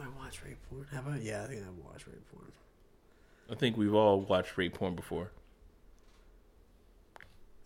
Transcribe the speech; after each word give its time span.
Do 0.00 0.06
I 0.06 0.24
watch 0.24 0.40
rape 0.42 0.56
porn? 0.70 0.86
Have 0.92 1.08
I? 1.08 1.18
Yeah, 1.18 1.42
I 1.42 1.46
think 1.46 1.60
I've 1.60 1.84
watched 1.84 2.06
rape 2.06 2.24
porn. 2.32 2.50
I 3.50 3.54
think 3.54 3.76
we've 3.76 3.94
all 3.94 4.22
watched 4.22 4.56
rape 4.56 4.72
porn 4.72 4.94
before. 4.94 5.30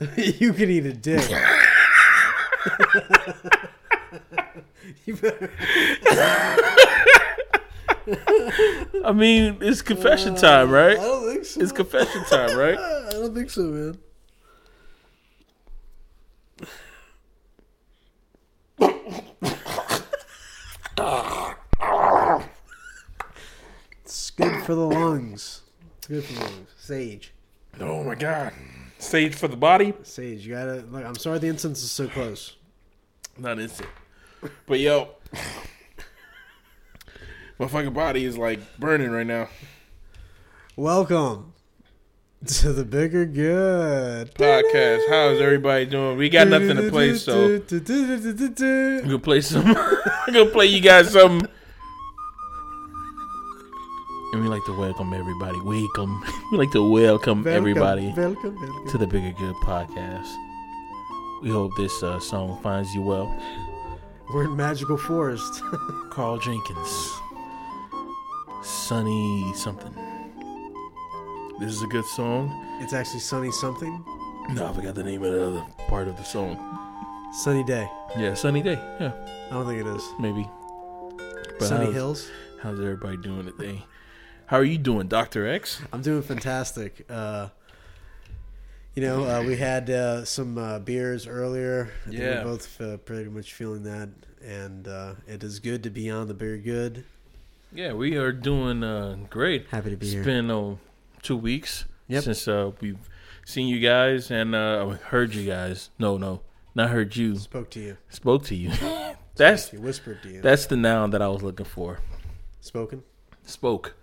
you 0.17 0.53
could 0.53 0.69
eat 0.69 0.87
a 0.87 0.93
dick. 0.93 1.21
you 5.07 5.17
better. 5.17 5.53
I 9.05 9.13
mean, 9.13 9.59
it's 9.61 9.83
confession 9.83 10.35
time, 10.35 10.71
right? 10.71 10.99
I 10.99 11.03
don't 11.03 11.33
think 11.33 11.45
so. 11.45 11.61
It's 11.61 11.73
confession 11.73 12.25
time, 12.25 12.59
right? 12.59 12.79
I 12.79 13.13
don't 13.13 13.35
think 13.35 13.51
so, 13.51 13.63
man. 13.63 13.99
it's 24.05 24.31
good 24.31 24.54
for 24.65 24.75
the 24.75 24.87
lungs. 24.87 25.61
It's 25.99 26.07
good 26.07 26.25
for 26.25 26.33
the 26.33 26.41
lungs. 26.41 26.69
Sage. 26.79 27.35
Oh 27.81 28.03
my 28.03 28.15
god. 28.15 28.55
Sage 28.99 29.35
for 29.35 29.47
the 29.47 29.59
body? 29.59 29.93
Sage, 30.05 30.47
you 30.47 30.55
gotta 30.55 30.85
look. 30.91 31.05
I'm 31.05 31.17
sorry 31.17 31.39
the 31.39 31.49
incense 31.49 31.83
is 31.83 31.91
so 31.91 32.09
close. 32.09 32.57
Not 33.37 33.61
instant. 33.61 33.91
But 34.67 34.81
yo, 34.81 35.11
my 37.59 37.67
fucking 37.67 37.93
body 37.93 38.25
is 38.25 38.39
like 38.39 38.79
burning 38.79 39.11
right 39.11 39.27
now. 39.27 39.49
Welcome 40.77 41.53
to 42.47 42.73
the 42.73 42.87
bigger 42.87 43.27
good 43.27 44.35
Podcast. 44.35 45.03
How's 45.11 45.43
everybody 45.43 45.85
doing? 45.85 46.17
We 46.17 46.31
got 46.31 46.49
nothing 46.49 46.77
to 46.77 46.89
play, 46.89 47.15
so 47.19 47.57
I'm 47.57 49.03
gonna 49.03 49.19
play 49.19 49.43
some. 49.43 49.67
I'm 49.77 50.33
gonna 50.33 50.51
play 50.51 50.67
you 50.67 50.81
guys 50.81 51.13
some. 51.13 51.43
And 54.35 54.43
we 54.43 54.49
like 54.49 54.65
to 54.65 54.73
welcome 54.77 55.15
everybody. 55.15 55.61
Welcome. 55.61 56.25
We 56.51 56.59
like 56.59 56.73
to 56.73 56.83
welcome, 56.83 57.47
everybody 57.47 58.13
Welcome, 58.17 58.57
welcome. 58.57 58.89
to 58.89 58.99
the 58.99 59.07
Bigger 59.07 59.31
Good 59.31 59.55
podcast. 59.63 60.29
We 61.41 61.51
hope 61.51 61.71
this 61.77 62.03
uh, 62.03 62.19
song 62.19 62.61
finds 62.61 62.93
you 62.93 63.03
well. 63.03 63.33
We're 64.35 64.47
in 64.47 64.57
magical 64.57 64.97
forest. 64.97 65.63
Karl 66.11 66.39
Jenkins. 66.39 67.13
Sunny 68.65 69.53
something. 69.55 69.95
This 71.61 71.71
is 71.71 71.83
a 71.83 71.87
good 71.87 72.05
song. 72.05 72.51
it's 72.81 72.93
actually 72.93 73.21
sunny 73.21 73.53
something. 73.53 74.05
No, 74.49 74.67
I 74.67 74.73
forgot 74.73 74.97
the 74.97 75.05
name 75.05 75.23
of 75.23 75.33
the 75.33 75.47
other 75.47 75.67
part 75.87 76.09
of 76.09 76.17
the 76.17 76.25
song. 76.25 76.59
Sunny 77.33 77.63
day. 77.63 77.89
Yeah, 78.19 78.35
Sunny 78.35 78.63
Day. 78.63 78.81
Yeah, 79.01 79.13
I 79.47 79.55
don't 79.55 79.65
think 79.65 79.81
it 79.81 79.87
is. 79.87 80.03
maybe. 80.19 80.51
But 81.61 81.69
sunny 81.69 81.85
how's, 81.85 81.95
hills. 81.95 82.31
How's 82.61 82.81
everybody 82.81 83.17
doing 83.19 83.47
today? 83.47 83.85
How 84.47 84.59
are 84.59 84.65
you 84.65 84.79
doing, 84.79 85.09
Doctor 85.09 85.47
X? 85.49 85.81
I'm 85.93 86.03
doing 86.03 86.23
fantastic. 86.23 87.07
Uh, 87.09 87.49
you 88.95 89.03
know, 89.03 89.25
uh, 89.25 89.43
we 89.43 89.57
had 89.57 89.89
uh, 89.91 90.25
some 90.25 90.59
uh, 90.59 90.79
beers 90.79 91.27
earlier. 91.27 91.91
I 92.07 92.11
Yeah. 92.11 92.45
we're 92.45 92.51
both 92.53 92.81
uh, 92.81 92.97
pretty 92.99 93.31
much 93.31 93.55
feeling 93.55 93.83
that, 93.85 94.11
and 94.45 94.87
uh, 94.87 95.15
it 95.27 95.43
is 95.43 95.59
good 95.61 95.83
to 95.85 95.91
be 95.91 96.11
on 96.11 96.29
the 96.29 96.35
beer 96.35 96.59
good. 96.59 97.05
Yeah, 97.73 97.95
we 97.95 98.17
are 98.17 98.33
doing 98.33 98.85
uh, 98.85 99.17
great. 99.31 99.67
Happy 99.71 99.91
to 99.91 99.97
be 99.97 100.07
It's 100.07 100.15
here. 100.15 100.25
been 100.25 100.51
uh, 100.51 100.77
two 101.23 101.37
weeks 101.37 101.87
Yep. 102.09 102.25
since 102.25 102.47
uh, 102.47 102.71
we've 102.81 103.09
seen 103.47 103.67
you 103.67 103.81
guys 103.81 104.31
and 104.31 104.55
uh, 104.55 104.91
heard 105.09 105.35
you 105.35 105.47
guys. 105.51 105.91
No, 105.99 106.17
no, 106.19 106.43
not 106.75 106.91
heard 106.91 107.17
you. 107.17 107.37
Spoke 107.39 107.71
to 107.71 107.81
you. 107.81 107.97
Spoke 108.11 108.45
to 108.45 108.55
you. 108.55 108.71
That's 109.37 109.71
He 109.71 109.79
whispered 109.79 110.23
to 110.23 110.29
you. 110.29 110.41
that's 110.43 110.67
the 110.67 110.77
noun 110.77 111.11
that 111.11 111.21
I 111.21 111.27
was 111.27 111.43
looking 111.43 111.67
for. 111.67 111.99
Spoken 112.61 113.03
Spoke. 113.45 113.97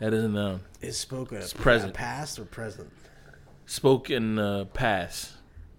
That 0.00 0.12
is 0.14 0.24
a 0.24 0.28
noun. 0.28 0.60
is 0.80 0.98
spoken. 0.98 1.36
It's 1.36 1.52
present. 1.52 1.94
past 1.94 2.38
or 2.38 2.44
present. 2.44 2.90
Spoke 3.66 4.10
in 4.10 4.38
uh, 4.38 4.64
past. 4.72 5.32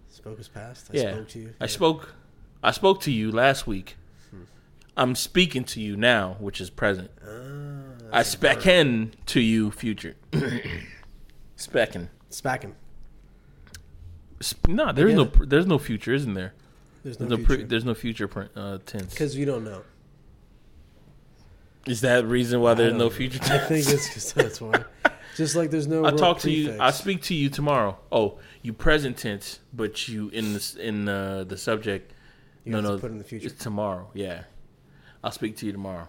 Spoke 0.09 0.39
is 0.39 0.47
past. 0.47 0.89
I 0.93 0.97
Yeah. 0.97 1.13
spoke 1.13 1.27
to 1.29 1.39
you. 1.39 1.53
I 1.59 1.65
spoke. 1.65 2.13
I 2.63 2.71
spoke 2.71 3.01
to 3.01 3.11
you 3.11 3.31
last 3.31 3.67
week. 3.67 3.97
I'm 4.97 5.15
speaking 5.15 5.63
to 5.63 5.79
you 5.81 5.95
now, 5.97 6.35
which 6.39 6.59
is 6.61 6.69
present. 6.69 7.09
Ah, 7.25 7.29
I 8.11 8.21
specken 8.23 9.11
to 9.27 9.39
you, 9.39 9.71
future. 9.71 10.15
Specking. 11.57 12.09
Spacking. 12.29 12.73
Sp- 14.43 14.67
no, 14.67 14.91
there's 14.91 15.15
get 15.15 15.39
no. 15.39 15.45
There's 15.45 15.65
no 15.65 15.77
future, 15.79 16.13
isn't 16.13 16.33
there? 16.33 16.53
There's 17.03 17.17
There's 17.17 17.29
no 17.29 17.37
no. 17.37 17.43
Pre- 17.43 17.55
future. 17.57 17.67
there's 17.69 17.85
no 17.85 17.93
future 17.93 18.27
pr- 18.27 18.43
uh, 18.55 18.77
tense. 18.85 19.11
Because 19.13 19.35
you 19.35 19.45
don't 19.45 19.63
know. 19.63 19.81
Is 21.85 22.01
that 22.01 22.25
reason 22.25 22.61
why 22.61 22.75
there's 22.75 22.93
no 22.93 23.09
future 23.09 23.39
I 23.43 23.57
think 23.57 23.87
it's 23.87 24.07
because 24.07 24.33
that's 24.33 24.61
why. 24.61 24.83
Just 25.35 25.55
like 25.55 25.71
there's 25.71 25.87
no. 25.87 26.05
I 26.05 26.11
talk 26.11 26.39
to 26.39 26.51
you. 26.51 26.77
I 26.79 26.91
speak 26.91 27.21
to 27.23 27.33
you 27.33 27.49
tomorrow. 27.49 27.97
Oh, 28.11 28.39
you 28.61 28.73
present 28.73 29.17
tense, 29.17 29.59
but 29.73 30.07
you 30.07 30.29
in 30.29 30.53
this 30.53 30.75
in 30.75 31.07
uh, 31.07 31.45
the 31.45 31.57
subject. 31.57 32.13
You 32.65 32.73
no, 32.73 32.81
no, 32.81 32.97
put 32.99 33.11
in 33.11 33.17
the 33.17 33.23
future. 33.23 33.47
It's 33.47 33.63
tomorrow. 33.63 34.09
Yeah, 34.13 34.43
I'll 35.23 35.31
speak 35.31 35.57
to 35.57 35.65
you 35.65 35.71
tomorrow. 35.71 36.07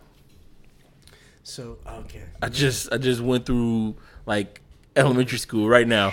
So 1.45 1.79
okay. 1.87 2.25
I 2.43 2.49
just 2.49 2.93
I 2.93 2.99
just 2.99 3.21
went 3.21 3.47
through 3.47 3.97
like 4.27 4.61
elementary 4.97 5.39
school 5.39 5.69
right 5.69 5.87
now. 5.89 6.13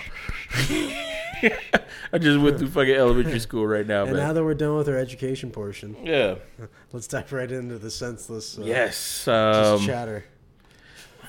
I 2.14 2.18
just 2.18 2.40
went 2.40 2.58
through 2.58 2.70
fucking 2.70 2.94
elementary 2.96 3.40
school 3.40 3.66
right 3.68 3.86
now, 3.86 4.06
And 4.06 4.18
now 4.18 4.34
that 4.34 4.44
we're 4.44 4.54
done 4.54 4.76
with 4.76 4.90
our 4.90 4.98
education 4.98 5.52
portion, 5.52 5.96
Yeah. 6.04 6.36
let's 6.92 7.08
dive 7.08 7.32
right 7.32 7.52
into 7.52 7.78
the 7.78 7.92
senseless 7.92 8.58
uh, 8.58 8.64
Yes. 8.64 8.96
just 8.96 9.28
Um, 9.28 9.80
chatter. 9.86 10.26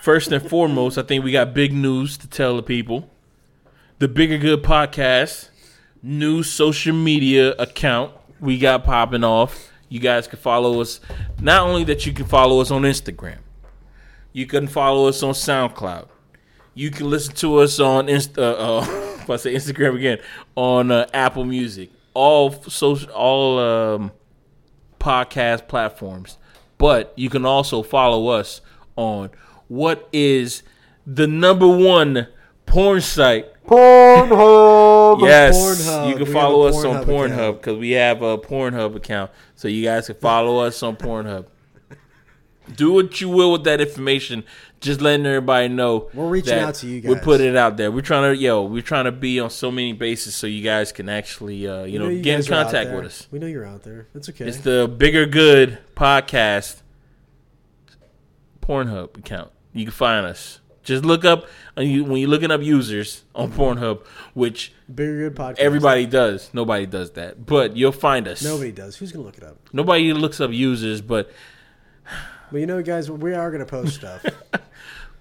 first 0.03 0.33
and 0.33 0.47
foremost, 0.49 0.97
I 0.99 1.03
think 1.03 1.25
we 1.25 1.33
got 1.33 1.53
big 1.55 1.73
news 1.73 2.17
to 2.19 2.29
tell 2.29 2.57
the 2.57 2.63
people. 2.63 3.11
The 3.99 4.09
Bigger 4.09 4.39
Good 4.39 4.63
podcast, 4.63 5.51
new 6.03 6.43
social 6.43 6.95
media 6.95 7.53
account 7.59 8.13
we 8.41 8.59
got 8.59 8.85
popping 8.85 9.23
off. 9.23 9.71
You 9.91 10.01
guys 10.01 10.27
can 10.27 10.39
follow 10.39 10.81
us. 10.81 11.01
Not 11.41 11.63
only 11.69 11.85
that, 11.85 12.07
you 12.07 12.13
can 12.15 12.25
follow 12.25 12.61
us 12.61 12.71
on 12.71 12.83
Instagram. 12.83 13.39
You 14.33 14.47
can 14.47 14.67
follow 14.67 15.09
us 15.09 15.23
on 15.23 15.35
SoundCloud. 15.35 16.09
You 16.73 16.91
can 16.91 17.11
listen 17.11 17.35
to 17.37 17.59
us 17.59 17.79
on 17.81 18.07
Insta. 18.07 18.39
Uh, 18.39 18.79
uh, 18.79 18.87
I 19.29 19.37
say 19.37 19.55
Instagram 19.55 19.97
again, 19.97 20.19
on 20.57 20.91
uh, 20.91 21.07
Apple 21.13 21.45
Music, 21.45 21.91
all 22.15 22.53
social, 22.53 23.11
all 23.11 23.59
um, 23.59 24.13
podcast 24.99 25.69
platforms. 25.69 26.39
But 26.79 27.13
you 27.17 27.29
can 27.29 27.45
also 27.45 27.83
follow 27.83 28.29
us 28.29 28.61
on 28.97 29.31
what 29.69 30.09
is 30.13 30.63
the 31.07 31.27
number 31.27 31.69
one 31.69 32.29
porn 32.67 33.01
site. 33.01 33.47
Pornhub. 33.65 35.21
Yes, 35.21 35.57
Pornhub. 35.57 36.09
you 36.09 36.17
can 36.17 36.25
We 36.27 36.33
follow 36.33 36.67
a 36.67 36.71
us 36.71 36.85
on 36.85 37.05
Pornhub 37.05 37.07
Pornhub 37.07 37.53
because 37.59 37.79
we 37.79 37.91
have 37.93 38.23
a 38.23 38.39
Pornhub 38.39 38.97
account, 38.97 39.31
so 39.55 39.69
you 39.69 39.85
guys 39.85 40.07
can 40.07 40.17
follow 40.17 40.59
us 40.59 40.83
on 40.83 40.97
Pornhub. 40.97 41.47
Do 42.75 42.93
what 42.93 43.21
you 43.21 43.29
will 43.29 43.53
with 43.53 43.65
that 43.65 43.81
information. 43.81 44.45
Just 44.81 45.03
letting 45.03 45.27
everybody 45.27 45.69
know. 45.69 46.09
We're 46.15 46.29
reaching 46.29 46.59
out 46.59 46.75
to 46.77 46.87
you 46.87 47.03
guys. 47.03 47.11
We're 47.11 47.21
putting 47.21 47.49
it 47.49 47.57
out 47.57 47.77
there. 47.77 47.91
We're 47.93 48.01
trying 48.01 48.35
to, 48.35 48.41
yo, 48.41 48.63
we're 48.65 48.81
trying 48.81 49.05
to 49.05 49.13
be 49.13 49.39
on 49.39 49.51
so 49.51 49.71
many 49.71 49.93
bases 49.93 50.35
so 50.35 50.47
you 50.47 50.63
guys 50.63 50.91
can 50.91 51.09
actually, 51.11 51.69
uh, 51.69 51.85
you 51.85 51.99
We 51.99 51.99
know, 51.99 52.09
you 52.11 52.23
get 52.23 52.35
in 52.35 52.41
guys 52.41 52.51
are 52.51 52.55
out 52.55 52.63
contact 52.65 52.91
with 52.93 53.05
us. 53.05 53.29
We 53.31 53.39
know 53.39 53.47
you're 53.47 53.67
out 53.67 53.83
there. 53.83 54.09
It's 54.15 54.31
okay. 54.31 54.47
It's 54.47 54.59
the 54.59 54.89
Bigger 54.89 55.27
Good 55.27 55.79
podcast 55.95 56.81
Pornhub 58.63 59.19
account. 59.19 59.51
You 59.75 59.85
can 59.85 59.93
find 59.93 60.25
us. 60.27 60.61
Just 60.83 61.05
look 61.05 61.27
up 61.27 61.47
when 61.75 61.89
you 61.89 62.05
when 62.05 62.17
you're 62.17 62.31
looking 62.31 62.51
up 62.51 62.63
users 62.63 63.25
on 63.35 63.53
Pornhub, 63.53 64.05
which 64.33 64.73
Bigger 64.93 65.29
good 65.29 65.37
podcast. 65.37 65.59
everybody 65.59 66.07
does. 66.07 66.49
Nobody 66.55 66.87
does 66.87 67.11
that, 67.13 67.45
but 67.45 67.77
you'll 67.77 67.93
find 67.93 68.27
us. 68.27 68.43
Nobody 68.43 68.73
does. 68.73 68.97
Who's 68.97 69.13
gonna 69.13 69.25
look 69.27 69.37
it 69.37 69.45
up? 69.45 69.59
Nobody 69.75 70.13
looks 70.15 70.41
up 70.41 70.53
users, 70.53 71.03
but 71.03 71.31
But 72.51 72.61
you 72.61 72.67
know, 72.67 72.83
guys, 72.83 73.11
we 73.11 73.35
are 73.35 73.51
gonna 73.51 73.67
post 73.67 73.95
stuff. 73.97 74.25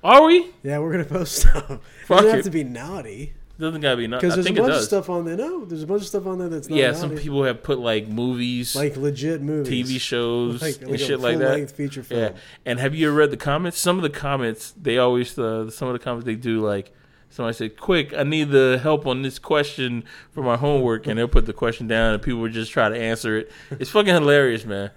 are 0.04 0.25
we? 0.25 0.48
yeah, 0.63 0.80
we're 0.80 0.92
gonna 0.92 1.06
post 1.06 1.36
stuff. 1.42 1.69
It 1.69 1.80
Fuck 2.06 2.22
doesn't 2.22 2.36
have 2.36 2.46
to 2.46 2.51
be 2.51 2.63
naughty 2.63 3.34
Doesn't 3.60 3.81
gotta 3.81 3.98
be. 3.98 4.06
I 4.06 4.07
because 4.07 4.36
there's 4.36 4.48
a 4.48 4.50
it 4.50 4.56
bunch 4.56 4.74
of 4.74 4.81
stuff 4.84 5.10
on 5.10 5.25
there. 5.25 5.38
No, 5.38 5.66
there's 5.66 5.84
a 5.84 5.88
bunch 5.88 6.01
of 6.01 6.07
stuff 6.07 6.25
on 6.25 6.40
there 6.40 6.50
that's 6.50 6.69
not. 6.69 6.75
yeah, 6.78 6.88
naughty. 6.92 7.00
some 7.00 7.16
people 7.18 7.44
have 7.44 7.62
put 7.63 7.80
like 7.80 8.07
movies, 8.07 8.75
like 8.75 8.96
legit 8.96 9.42
movies, 9.42 9.88
TV 9.90 10.00
shows, 10.01 10.62
like, 10.62 10.81
and 10.81 10.92
like 10.92 11.00
shit 11.00 11.19
like 11.19 11.38
that. 11.40 11.72
feature 11.72 12.04
film. 12.04 12.22
Yeah, 12.22 12.31
and 12.66 12.80
have 12.80 12.96
you 12.96 13.07
ever 13.07 13.18
read 13.18 13.31
the 13.31 13.38
comments? 13.38 13.80
Some 13.80 13.98
of 13.98 14.04
the 14.04 14.10
comments 14.10 14.74
they 14.81 14.98
always 14.98 15.38
uh, 15.38 15.69
some 15.69 15.88
of 15.88 15.94
the 15.94 16.00
comments 16.00 16.25
they 16.25 16.36
do 16.36 16.62
like 16.62 16.92
somebody 17.30 17.56
said, 17.56 17.78
"Quick, 17.78 18.13
I 18.13 18.24
need 18.24 18.50
the 18.51 18.80
help 18.81 19.06
on 19.06 19.22
this 19.22 19.40
question 19.40 20.04
for 20.31 20.42
my 20.44 20.57
homework," 20.57 21.07
and 21.07 21.18
they'll 21.18 21.28
put 21.28 21.46
the 21.46 21.54
question 21.54 21.88
down 21.88 22.13
and 22.13 22.24
people 22.24 22.40
will 22.42 22.50
just 22.50 22.72
try 22.72 22.90
to 22.90 22.98
answer 22.98 23.38
it. 23.38 23.51
It's 23.72 23.90
fucking 23.90 24.13
hilarious, 24.13 24.66
man. 24.66 24.92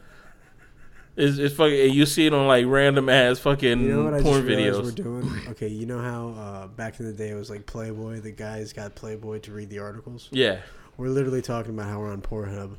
It's, 1.16 1.36
it's 1.38 1.54
fucking. 1.54 1.92
You 1.92 2.06
see 2.06 2.26
it 2.26 2.32
on 2.34 2.46
like 2.46 2.64
random 2.66 3.08
ass 3.08 3.38
fucking 3.38 3.80
You 3.80 3.88
know 3.96 4.10
what 4.10 4.22
porn 4.22 4.42
videos. 4.44 4.82
we're 4.82 4.90
doing? 4.92 5.30
Okay, 5.50 5.68
you 5.68 5.84
know 5.86 5.98
how 6.00 6.28
uh, 6.30 6.66
back 6.68 6.98
in 7.00 7.06
the 7.06 7.12
day 7.12 7.30
it 7.30 7.34
was 7.34 7.50
like 7.50 7.66
Playboy. 7.66 8.20
The 8.20 8.30
guys 8.32 8.72
got 8.72 8.94
Playboy 8.94 9.40
to 9.40 9.52
read 9.52 9.68
the 9.68 9.78
articles. 9.80 10.28
Yeah, 10.32 10.60
We're 10.96 11.08
literally 11.08 11.42
talking 11.42 11.74
about 11.74 11.88
how 11.88 12.00
we're 12.00 12.10
on 12.10 12.22
Pornhub, 12.22 12.76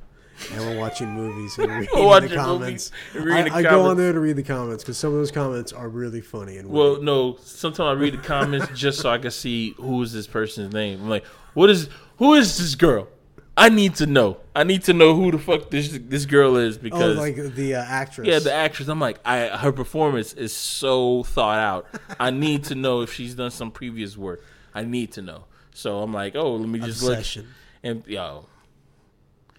and 0.51 0.61
we're 0.61 0.79
watching 0.79 1.11
movies 1.11 1.59
and 1.59 1.71
reading 1.71 1.89
the 1.93 2.31
comments. 2.35 2.91
movies 3.13 3.25
reading 3.27 3.51
I, 3.53 3.61
the 3.61 3.69
I 3.69 3.71
go 3.71 3.85
on 3.85 3.97
there 3.97 4.13
to 4.13 4.19
read 4.19 4.35
the 4.35 4.43
comments 4.43 4.83
because 4.83 4.97
some 4.97 5.11
of 5.11 5.19
those 5.19 5.29
comments 5.31 5.71
are 5.71 5.87
really 5.87 6.21
funny 6.21 6.57
and 6.57 6.69
Well, 6.69 7.01
no. 7.03 7.37
Sometimes 7.43 7.85
I 7.97 8.01
read 8.01 8.15
the 8.15 8.17
comments 8.27 8.65
just 8.73 8.99
so 8.99 9.11
I 9.11 9.19
can 9.19 9.29
see 9.29 9.75
who 9.77 10.01
is 10.01 10.11
this 10.11 10.25
person's 10.25 10.73
name. 10.73 11.01
I'm 11.03 11.09
like, 11.09 11.25
what 11.53 11.69
is 11.69 11.87
who 12.17 12.33
is 12.33 12.57
this 12.57 12.73
girl? 12.73 13.07
I 13.55 13.69
need 13.69 13.95
to 13.95 14.05
know. 14.05 14.37
I 14.55 14.63
need 14.63 14.83
to 14.83 14.93
know 14.93 15.15
who 15.15 15.31
the 15.31 15.37
fuck 15.37 15.69
this 15.69 15.99
this 16.01 16.25
girl 16.25 16.57
is 16.57 16.77
oh, 16.77 16.81
because 16.81 17.17
like 17.17 17.35
the 17.35 17.75
uh, 17.75 17.83
actress. 17.83 18.27
yeah, 18.27 18.39
the 18.39 18.53
actress. 18.53 18.87
I'm 18.87 18.99
like, 18.99 19.19
I 19.23 19.47
her 19.57 19.71
performance 19.71 20.33
is 20.33 20.55
so 20.55 21.23
thought 21.23 21.59
out. 21.59 21.87
I 22.19 22.31
need 22.31 22.63
to 22.65 22.75
know 22.75 23.01
if 23.01 23.13
she's 23.13 23.35
done 23.35 23.51
some 23.51 23.71
previous 23.71 24.17
work. 24.17 24.43
I 24.73 24.83
need 24.83 25.11
to 25.13 25.21
know. 25.21 25.45
So 25.73 26.01
I'm 26.01 26.13
like, 26.13 26.35
oh, 26.35 26.55
let 26.55 26.67
me 26.67 26.79
just 26.79 27.03
look 27.03 27.17
obsession. 27.17 27.49
and 27.83 28.05
yo. 28.07 28.47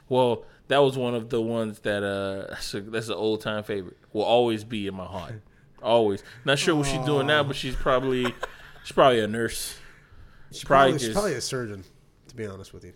Well, 0.08 0.44
that 0.68 0.78
was 0.78 0.98
one 0.98 1.14
of 1.14 1.30
the 1.30 1.40
ones 1.40 1.80
that 1.80 2.02
uh 2.02 2.48
that's, 2.50 2.74
a, 2.74 2.80
that's 2.80 3.08
an 3.08 3.14
old 3.14 3.42
time 3.42 3.62
favorite. 3.62 3.96
Will 4.12 4.22
always 4.22 4.64
be 4.64 4.88
in 4.88 4.94
my 4.94 5.06
heart. 5.06 5.40
Always. 5.82 6.24
Not 6.44 6.58
sure 6.58 6.74
what 6.74 6.86
she's 6.86 7.04
doing 7.04 7.26
now, 7.26 7.44
but 7.44 7.54
she's 7.54 7.76
probably 7.76 8.24
she's 8.82 8.92
probably 8.92 9.20
a 9.20 9.28
nurse. 9.28 9.76
She's 10.50 10.64
probably 10.64 10.92
probably, 10.92 11.06
she's 11.06 11.14
probably 11.14 11.34
a 11.34 11.40
surgeon. 11.40 11.84
To 12.28 12.34
be 12.34 12.46
honest 12.46 12.72
with 12.72 12.84
you, 12.84 12.92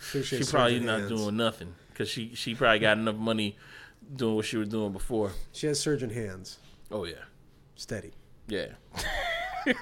Sure 0.00 0.22
She 0.22 0.42
probably 0.44 0.80
not 0.80 1.00
hands. 1.00 1.10
doing 1.12 1.36
nothing 1.36 1.74
because 1.92 2.08
she 2.08 2.34
she 2.34 2.54
probably 2.54 2.78
got 2.78 2.96
enough 2.98 3.16
money 3.16 3.56
doing 4.16 4.36
what 4.36 4.44
she 4.46 4.56
was 4.56 4.68
doing 4.68 4.92
before. 4.92 5.32
She 5.52 5.66
has 5.66 5.78
surgeon 5.78 6.10
hands. 6.10 6.58
Oh 6.90 7.04
yeah, 7.04 7.14
Steady. 7.76 8.12
yeah. 8.48 8.68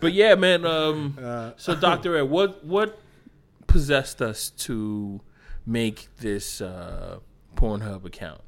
but 0.00 0.12
yeah, 0.12 0.34
man. 0.34 0.64
Um, 0.66 1.16
Uh, 1.22 1.52
so 1.56 1.74
Doctor 1.74 2.16
Ed, 2.16 2.22
what 2.22 2.64
what 2.64 2.98
possessed 3.66 4.20
us 4.20 4.50
to 4.50 5.20
make 5.66 6.08
this 6.18 6.60
uh, 6.60 7.18
Pornhub 7.54 8.04
account? 8.04 8.40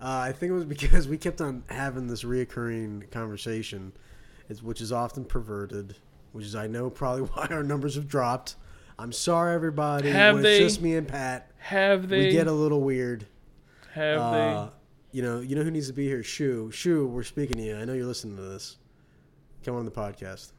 Uh, 0.00 0.06
I 0.28 0.32
think 0.32 0.50
it 0.50 0.54
was 0.54 0.64
because 0.64 1.06
we 1.08 1.16
kept 1.16 1.40
on 1.40 1.62
having 1.68 2.08
this 2.08 2.24
reoccurring 2.24 3.10
conversation, 3.10 3.92
which 4.62 4.80
is 4.80 4.90
often 4.92 5.24
perverted, 5.24 5.94
which 6.32 6.44
is 6.44 6.54
I 6.56 6.66
know 6.66 6.90
probably 6.90 7.22
why 7.34 7.46
our 7.50 7.62
numbers 7.62 7.94
have 7.94 8.08
dropped. 8.08 8.56
I'm 9.02 9.10
sorry, 9.12 9.52
everybody. 9.54 10.10
Have 10.10 10.34
when 10.36 10.44
they? 10.44 10.58
It's 10.62 10.74
just 10.74 10.82
me 10.82 10.94
and 10.94 11.08
Pat. 11.08 11.50
Have 11.58 12.08
they? 12.08 12.26
we 12.26 12.30
get 12.30 12.46
a 12.46 12.52
little 12.52 12.80
weird. 12.80 13.26
have 13.94 14.18
Uh, 14.20 14.68
you 15.10 15.22
know, 15.22 15.40
you 15.40 15.56
know 15.56 15.62
who 15.62 15.72
needs 15.72 15.88
to 15.88 15.92
be 15.92 16.06
here? 16.06 16.22
Shu. 16.22 16.70
Shu, 16.70 17.08
we're 17.08 17.24
speaking 17.24 17.56
to 17.56 17.62
you. 17.62 17.76
I 17.76 17.84
know 17.84 17.94
you're 17.94 18.06
listening 18.06 18.36
to 18.36 18.42
this. 18.42 18.76
Come 19.64 19.74
on 19.74 19.84
the 19.84 19.90
podcast. 19.90 20.52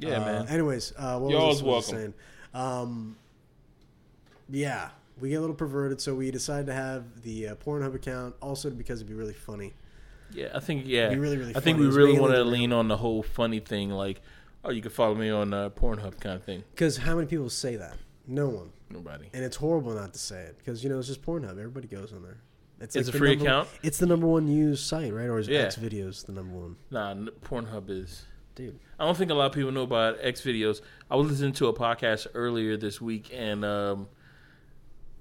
Yeah, 0.00 0.16
Uh, 0.16 0.24
man. 0.24 0.48
Anyways, 0.48 0.92
uh, 0.96 1.18
what 1.20 1.30
You're 1.30 1.40
was 1.40 1.56
I 1.56 1.58
supposed 1.58 1.92
welcome. 1.92 2.14
saying? 2.52 2.64
Um, 2.64 3.16
yeah, 4.50 4.90
we 5.20 5.28
get 5.30 5.36
a 5.36 5.40
little 5.40 5.54
perverted, 5.56 6.00
so 6.00 6.16
we 6.16 6.32
decided 6.32 6.66
to 6.66 6.74
have 6.74 7.22
the 7.22 7.48
uh, 7.48 7.54
Pornhub 7.56 7.94
account 7.94 8.34
also 8.42 8.70
because 8.70 9.00
it'd 9.00 9.08
be 9.08 9.14
really 9.14 9.34
funny. 9.34 9.72
Yeah, 10.32 10.48
I 10.52 10.60
think 10.60 10.82
yeah. 10.86 11.06
It'd 11.06 11.12
be 11.12 11.18
really, 11.20 11.36
really 11.36 11.54
I 11.56 11.60
think 11.60 11.78
we 11.78 11.86
really 11.86 12.12
mainly 12.12 12.20
want 12.20 12.34
to 12.34 12.44
lean 12.44 12.72
on 12.72 12.88
the 12.88 12.96
whole 12.96 13.22
funny 13.22 13.60
thing, 13.60 13.90
like, 13.90 14.20
oh, 14.64 14.70
you 14.70 14.82
can 14.82 14.90
follow 14.90 15.14
me 15.14 15.30
on 15.30 15.52
uh, 15.54 15.70
Pornhub 15.70 16.20
kind 16.20 16.36
of 16.36 16.44
thing. 16.44 16.64
Because 16.70 16.98
how 16.98 17.14
many 17.14 17.26
people 17.26 17.50
say 17.50 17.76
that? 17.76 17.96
No 18.26 18.48
one. 18.48 18.70
Nobody. 18.90 19.28
And 19.32 19.44
it's 19.44 19.56
horrible 19.56 19.92
not 19.94 20.12
to 20.14 20.18
say 20.18 20.40
it 20.42 20.58
because 20.58 20.82
you 20.82 20.90
know 20.90 20.98
it's 20.98 21.08
just 21.08 21.22
Pornhub. 21.22 21.50
Everybody 21.52 21.88
goes 21.88 22.12
on 22.12 22.22
there. 22.22 22.38
It's 22.80 22.94
like 22.94 23.06
a 23.08 23.12
free 23.12 23.30
number- 23.36 23.44
account? 23.44 23.68
It's 23.82 23.98
the 23.98 24.06
number 24.06 24.26
one 24.26 24.46
used 24.48 24.86
site, 24.86 25.12
right? 25.12 25.26
Or 25.26 25.38
is 25.38 25.48
Yeah. 25.48 25.66
XVideos 25.66 26.26
the 26.26 26.32
number 26.32 26.54
one? 26.54 26.76
Nah, 26.90 27.14
Pornhub 27.44 27.90
is. 27.90 28.24
Dude, 28.54 28.78
I 28.98 29.04
don't 29.04 29.16
think 29.16 29.30
a 29.30 29.34
lot 29.34 29.46
of 29.46 29.52
people 29.52 29.70
know 29.72 29.82
about 29.82 30.20
XVideos. 30.20 30.80
I 31.10 31.16
was 31.16 31.28
listening 31.30 31.52
to 31.54 31.68
a 31.68 31.72
podcast 31.72 32.26
earlier 32.34 32.76
this 32.76 33.00
week, 33.00 33.30
and 33.32 33.64
um, 33.64 34.08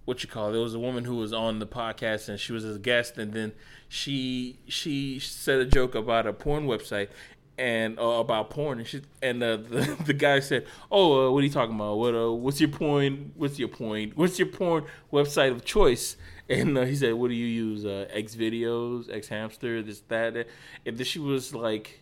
what 0.05 0.23
you 0.23 0.29
call 0.29 0.49
it? 0.49 0.51
There 0.53 0.61
was 0.61 0.73
a 0.73 0.79
woman 0.79 1.05
who 1.05 1.15
was 1.17 1.33
on 1.33 1.59
the 1.59 1.67
podcast, 1.67 2.29
and 2.29 2.39
she 2.39 2.51
was 2.53 2.65
a 2.65 2.79
guest, 2.79 3.17
and 3.17 3.33
then 3.33 3.53
she 3.89 4.59
she 4.67 5.19
said 5.19 5.59
a 5.59 5.65
joke 5.65 5.93
about 5.95 6.25
a 6.25 6.33
porn 6.33 6.65
website 6.67 7.09
and 7.57 7.99
uh, 7.99 8.03
about 8.03 8.49
porn, 8.49 8.79
and 8.79 8.87
she 8.87 9.01
and 9.21 9.41
uh, 9.43 9.57
the 9.69 9.97
the 10.05 10.13
guy 10.13 10.39
said, 10.39 10.65
"Oh, 10.91 11.27
uh, 11.27 11.31
what 11.31 11.39
are 11.39 11.45
you 11.45 11.51
talking 11.51 11.75
about? 11.75 11.97
What 11.97 12.15
uh, 12.15 12.31
what's 12.31 12.59
your 12.59 12.69
point? 12.69 13.33
What's 13.35 13.59
your 13.59 13.69
point? 13.69 14.17
What's 14.17 14.37
your 14.39 14.47
porn 14.47 14.85
website 15.11 15.51
of 15.51 15.65
choice?" 15.65 16.17
And 16.49 16.77
uh, 16.77 16.85
he 16.85 16.95
said, 16.95 17.13
"What 17.13 17.29
do 17.29 17.33
you 17.35 17.45
use? 17.45 17.85
Uh, 17.85 18.07
XVideos, 18.15 19.13
X 19.13 19.27
hamster, 19.27 19.81
this 19.81 20.01
that." 20.07 20.33
that." 20.33 20.47
And 20.85 20.97
then 20.97 21.05
she 21.05 21.19
was 21.19 21.53
like. 21.53 22.01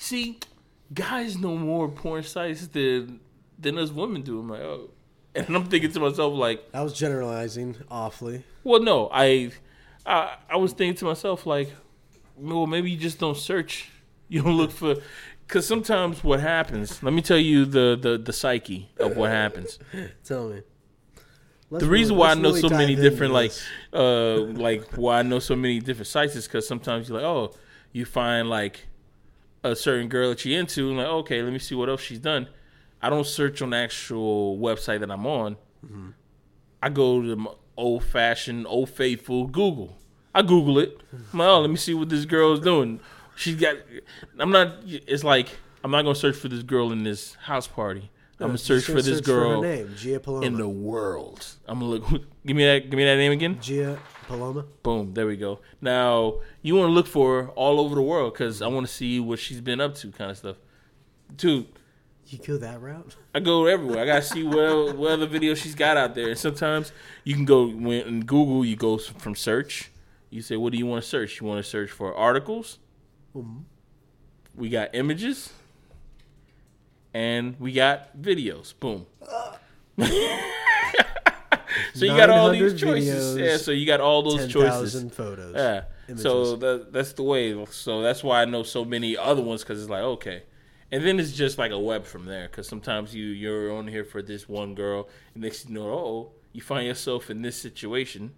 See, 0.00 0.38
guys 0.94 1.36
know 1.36 1.56
more 1.56 1.88
porn 1.88 2.22
sites 2.22 2.68
than 2.68 3.18
than 3.58 3.78
us 3.78 3.90
women 3.90 4.22
do. 4.22 4.38
I'm 4.38 4.48
like, 4.48 4.60
oh, 4.60 4.90
and 5.34 5.54
I'm 5.54 5.64
thinking 5.66 5.92
to 5.92 6.00
myself 6.00 6.34
like, 6.34 6.64
I 6.72 6.82
was 6.82 6.92
generalizing 6.92 7.76
awfully. 7.90 8.44
well, 8.64 8.80
no, 8.80 9.08
I, 9.12 9.50
I, 10.06 10.36
I 10.50 10.56
was 10.56 10.72
thinking 10.72 10.96
to 10.98 11.04
myself 11.06 11.46
like, 11.46 11.70
well, 12.36 12.66
maybe 12.66 12.90
you 12.90 12.96
just 12.96 13.18
don't 13.18 13.36
search. 13.36 13.90
You 14.28 14.42
don't 14.42 14.56
look 14.56 14.70
for, 14.70 14.96
because 15.46 15.66
sometimes 15.66 16.22
what 16.22 16.40
happens. 16.40 17.02
Let 17.02 17.12
me 17.14 17.22
tell 17.22 17.38
you 17.38 17.64
the 17.64 17.98
the 18.00 18.18
the 18.18 18.32
psyche 18.32 18.90
of 18.98 19.16
what 19.16 19.30
happens. 19.30 19.78
Tell 20.24 20.48
me. 20.50 20.62
Let's 21.70 21.84
the 21.84 21.90
reason 21.90 22.14
really- 22.14 22.20
why 22.20 22.30
I 22.30 22.34
know 22.34 22.48
really 22.50 22.60
so 22.60 22.68
many 22.68 22.94
different 22.94 23.32
like 23.32 23.52
uh 23.92 24.36
like 24.36 24.94
why 24.94 25.20
I 25.20 25.22
know 25.22 25.38
so 25.38 25.56
many 25.56 25.80
different 25.80 26.06
sites 26.08 26.36
is 26.36 26.46
because 26.46 26.66
sometimes 26.66 27.08
you're 27.08 27.18
like 27.18 27.26
oh 27.26 27.54
you 27.92 28.04
find 28.04 28.48
like 28.48 28.86
a 29.64 29.74
certain 29.74 30.08
girl 30.08 30.30
that 30.30 30.44
you're 30.44 30.58
into 30.58 30.88
and 30.88 30.98
like 30.98 31.06
okay 31.06 31.42
let 31.42 31.52
me 31.52 31.58
see 31.58 31.74
what 31.74 31.88
else 31.88 32.00
she's 32.00 32.20
done. 32.20 32.48
I 33.00 33.10
don't 33.10 33.26
search 33.26 33.62
on 33.62 33.70
the 33.70 33.76
actual 33.76 34.58
website 34.58 35.00
that 35.00 35.10
I'm 35.10 35.26
on. 35.26 35.56
Mm-hmm. 35.84 36.08
I 36.82 36.88
go 36.88 37.22
to 37.22 37.48
old 37.76 38.04
fashioned, 38.04 38.66
old 38.66 38.90
faithful 38.90 39.46
Google. 39.46 39.96
I 40.34 40.42
Google 40.42 40.78
it. 40.78 41.00
I'm 41.32 41.38
like, 41.38 41.48
oh, 41.48 41.60
let 41.60 41.70
me 41.70 41.76
see 41.76 41.94
what 41.94 42.08
this 42.08 42.24
girl 42.24 42.52
is 42.52 42.60
doing. 42.60 43.00
She's 43.38 43.56
got. 43.56 43.76
I'm 44.38 44.50
not. 44.50 44.74
It's 44.86 45.24
like 45.24 45.48
I'm 45.84 45.90
not 45.90 46.02
gonna 46.02 46.14
search 46.14 46.36
for 46.36 46.48
this 46.48 46.62
girl 46.62 46.92
in 46.92 47.04
this 47.04 47.34
house 47.34 47.66
party. 47.66 48.10
I'm 48.40 48.48
gonna 48.48 48.58
search 48.58 48.84
for 48.84 49.02
this 49.02 49.18
search 49.18 49.24
girl 49.24 49.62
her 49.62 49.68
name, 49.68 49.94
Gia 49.96 50.20
Paloma. 50.20 50.46
in 50.46 50.56
the 50.56 50.68
world. 50.68 51.44
I'm 51.66 51.80
gonna 51.80 51.90
look. 51.92 52.08
Give 52.46 52.56
me 52.56 52.64
that. 52.64 52.90
Give 52.90 52.96
me 52.96 53.04
that 53.04 53.16
name 53.16 53.32
again. 53.32 53.58
Gia 53.60 53.98
Paloma. 54.26 54.64
Boom. 54.82 55.12
There 55.14 55.26
we 55.26 55.36
go. 55.36 55.60
Now 55.80 56.40
you 56.62 56.74
want 56.76 56.88
to 56.88 56.92
look 56.92 57.06
for 57.06 57.42
her 57.42 57.48
all 57.50 57.80
over 57.80 57.94
the 57.94 58.02
world 58.02 58.32
because 58.34 58.62
I 58.62 58.68
want 58.68 58.86
to 58.86 58.92
see 58.92 59.18
what 59.20 59.38
she's 59.38 59.60
been 59.60 59.80
up 59.80 59.94
to, 59.96 60.10
kind 60.12 60.30
of 60.30 60.36
stuff. 60.36 60.56
Dude, 61.36 61.66
You 62.26 62.38
go 62.38 62.56
that 62.58 62.80
route? 62.80 63.16
I 63.34 63.40
go 63.40 63.66
everywhere. 63.66 64.02
I 64.02 64.06
gotta 64.06 64.22
see 64.22 64.42
what 64.44 64.96
what 64.96 65.12
other 65.12 65.26
videos 65.26 65.56
she's 65.56 65.74
got 65.74 65.96
out 65.96 66.14
there. 66.14 66.28
And 66.28 66.38
sometimes 66.38 66.92
you 67.24 67.34
can 67.34 67.44
go 67.44 67.66
when 67.68 68.06
in 68.06 68.20
Google. 68.24 68.64
You 68.64 68.76
go 68.76 68.98
from 68.98 69.34
search. 69.34 69.90
You 70.30 70.42
say, 70.42 70.56
what 70.56 70.72
do 70.72 70.78
you 70.78 70.86
want 70.86 71.02
to 71.02 71.08
search? 71.08 71.40
You 71.40 71.46
want 71.46 71.64
to 71.64 71.68
search 71.68 71.90
for 71.90 72.14
articles. 72.14 72.78
Mhm. 73.36 73.62
We 74.54 74.68
got 74.68 74.94
images, 74.94 75.52
and 77.14 77.54
we 77.60 77.72
got 77.72 78.16
videos. 78.20 78.74
Boom. 78.78 79.06
so 81.94 82.04
you 82.04 82.16
got 82.16 82.30
all 82.30 82.50
these 82.50 82.78
choices. 82.80 83.36
videos, 83.36 83.44
yeah. 83.46 83.56
So 83.56 83.70
you 83.70 83.86
got 83.86 84.00
all 84.00 84.22
those 84.22 84.40
Ten 84.40 84.48
choices. 84.48 84.92
thousand 84.92 85.12
photos. 85.14 85.54
Yeah. 85.54 85.84
Images. 86.08 86.22
So 86.22 86.56
that 86.56 86.92
that's 86.92 87.12
the 87.12 87.22
way. 87.22 87.64
So 87.70 88.02
that's 88.02 88.22
why 88.24 88.42
I 88.42 88.44
know 88.46 88.62
so 88.62 88.84
many 88.84 89.16
other 89.16 89.42
ones 89.42 89.62
because 89.62 89.80
it's 89.80 89.90
like 89.90 90.02
okay, 90.02 90.42
and 90.90 91.04
then 91.04 91.20
it's 91.20 91.32
just 91.32 91.58
like 91.58 91.70
a 91.70 91.78
web 91.78 92.04
from 92.04 92.24
there. 92.24 92.48
Because 92.48 92.66
sometimes 92.68 93.14
you 93.14 93.26
you're 93.26 93.72
on 93.76 93.86
here 93.86 94.04
for 94.04 94.22
this 94.22 94.48
one 94.48 94.74
girl, 94.74 95.08
and 95.34 95.42
next 95.42 95.68
you 95.68 95.74
know, 95.74 95.88
oh, 95.90 96.32
you 96.52 96.62
find 96.62 96.86
yourself 96.86 97.30
in 97.30 97.42
this 97.42 97.56
situation, 97.60 98.32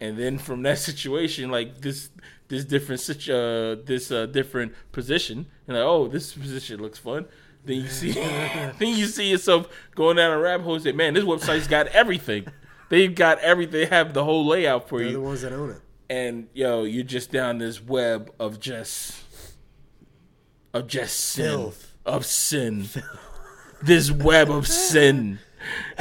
and 0.00 0.18
then 0.18 0.38
from 0.38 0.62
that 0.62 0.78
situation, 0.90 1.50
like 1.50 1.80
this 1.80 2.10
this 2.48 2.64
different 2.64 3.00
uh, 3.28 3.76
this 3.84 4.10
uh, 4.10 4.26
different 4.26 4.72
position, 4.92 5.46
and 5.66 5.76
like 5.76 5.84
oh, 5.86 6.08
this 6.08 6.32
position 6.34 6.80
looks 6.80 6.98
fun. 6.98 7.26
Then 7.64 7.76
you 7.78 7.88
see, 7.88 8.12
then 8.78 8.96
you 8.96 9.06
see 9.06 9.30
yourself 9.30 9.68
going 9.94 10.16
down 10.16 10.32
a 10.32 10.38
rabbit 10.38 10.64
hole. 10.64 10.74
And 10.74 10.82
say, 10.84 10.92
man, 10.92 11.14
this 11.14 11.24
website's 11.24 11.66
got 11.66 11.86
everything. 11.88 12.46
They've 12.90 13.14
got 13.14 13.38
everything. 13.38 13.72
They 13.72 13.86
have 13.86 14.12
the 14.12 14.22
whole 14.24 14.46
layout 14.46 14.88
for 14.88 14.98
They're 14.98 15.08
you 15.08 15.12
the 15.14 15.20
ones 15.20 15.40
that 15.42 15.52
own 15.54 15.70
it. 15.70 15.80
and 16.10 16.48
yo, 16.52 16.84
you're 16.84 17.02
just 17.04 17.30
down 17.32 17.58
this 17.58 17.82
web 17.82 18.30
of 18.38 18.60
just 18.60 19.22
of 20.74 20.86
just 20.86 21.18
sin 21.18 21.44
Filth. 21.46 21.96
of 22.04 22.26
sin. 22.26 22.86
this 23.82 24.10
web 24.10 24.50
of 24.50 24.66
sin. 24.68 25.38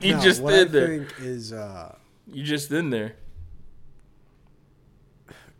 you 0.00 0.14
No, 0.14 0.20
just 0.22 0.40
what 0.42 0.54
in 0.54 0.60
I 0.68 0.70
there. 0.70 0.86
think 0.86 1.12
is, 1.20 1.52
uh, 1.52 1.94
You 2.32 2.42
just 2.42 2.70
in 2.72 2.88
there. 2.90 3.16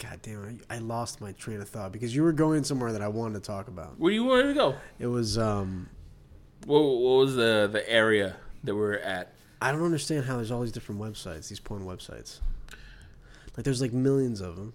God 0.08 0.20
damn 0.22 0.44
it, 0.44 0.56
I 0.70 0.78
lost 0.78 1.20
my 1.20 1.32
train 1.32 1.60
of 1.60 1.68
thought 1.68 1.92
because 1.92 2.14
you 2.14 2.22
were 2.22 2.32
going 2.32 2.64
somewhere 2.64 2.92
that 2.92 3.02
I 3.02 3.08
wanted 3.08 3.34
to 3.34 3.46
talk 3.46 3.68
about. 3.68 3.98
Where 3.98 4.12
you 4.12 4.24
wanted 4.24 4.48
to 4.48 4.54
go? 4.54 4.74
It 4.98 5.06
was, 5.06 5.38
um, 5.38 5.88
What, 6.66 6.80
what 6.82 7.16
was 7.24 7.34
the 7.36 7.68
the 7.70 7.88
area 7.90 8.36
that 8.64 8.74
we're 8.74 8.94
at? 8.98 9.32
I 9.62 9.72
don't 9.72 9.82
understand 9.84 10.24
how 10.26 10.36
there's 10.36 10.50
all 10.50 10.60
these 10.60 10.72
different 10.72 11.00
websites, 11.00 11.48
these 11.48 11.60
porn 11.60 11.84
websites. 11.86 12.40
Like, 13.56 13.64
there's 13.64 13.80
like 13.80 13.92
millions 13.92 14.40
of 14.40 14.56
them, 14.56 14.74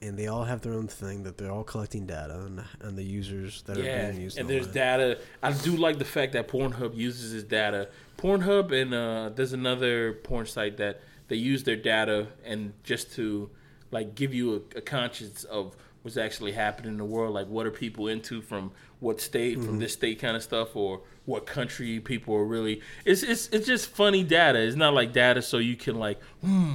and 0.00 0.16
they 0.18 0.28
all 0.28 0.44
have 0.44 0.60
their 0.62 0.72
own 0.74 0.86
thing 0.88 1.24
that 1.24 1.36
they're 1.36 1.50
all 1.50 1.64
collecting 1.64 2.06
data 2.06 2.32
on, 2.34 2.64
on 2.82 2.94
the 2.96 3.02
users 3.02 3.62
that 3.62 3.76
Yeah, 3.76 3.84
are 4.08 4.12
being 4.12 4.22
used. 4.22 4.38
and 4.38 4.48
there's 4.48 4.66
data. 4.68 5.18
I 5.42 5.52
do 5.52 5.76
like 5.76 5.98
the 5.98 6.04
fact 6.06 6.32
that 6.34 6.48
Pornhub 6.48 6.94
uses 6.96 7.32
his 7.32 7.44
data. 7.44 7.88
Pornhub 8.16 8.72
and 8.72 8.94
uh, 8.94 9.30
there's 9.34 9.52
another 9.52 10.12
porn 10.12 10.46
site 10.46 10.76
that 10.78 11.00
they 11.28 11.36
use 11.36 11.64
their 11.64 11.76
data 11.76 12.28
and 12.44 12.72
just 12.82 13.12
to 13.16 13.50
like 13.94 14.14
give 14.14 14.32
you 14.34 14.46
a, 14.74 14.78
a 14.78 14.80
conscience 14.82 15.44
of 15.44 15.74
what's 16.02 16.16
actually 16.26 16.52
happening 16.52 16.92
in 16.92 16.98
the 16.98 17.04
world. 17.04 17.32
Like 17.38 17.48
what 17.48 17.64
are 17.66 17.70
people 17.70 18.08
into 18.08 18.42
from 18.42 18.72
what 19.00 19.20
state, 19.20 19.56
Mm-hmm. 19.58 19.66
from 19.66 19.78
this 19.78 19.92
state 19.92 20.18
kind 20.18 20.36
of 20.36 20.42
stuff, 20.42 20.74
or 20.76 21.00
what 21.26 21.46
country 21.46 22.00
people 22.00 22.34
are 22.34 22.44
really. 22.44 22.80
It's 23.04 23.22
it's 23.22 23.48
it's 23.54 23.66
just 23.66 23.88
funny 23.88 24.22
data. 24.22 24.58
It's 24.60 24.76
not 24.76 24.92
like 24.94 25.12
data 25.12 25.40
so 25.42 25.58
you 25.58 25.76
can 25.76 25.96
like. 26.06 26.18
Hmm, 26.42 26.74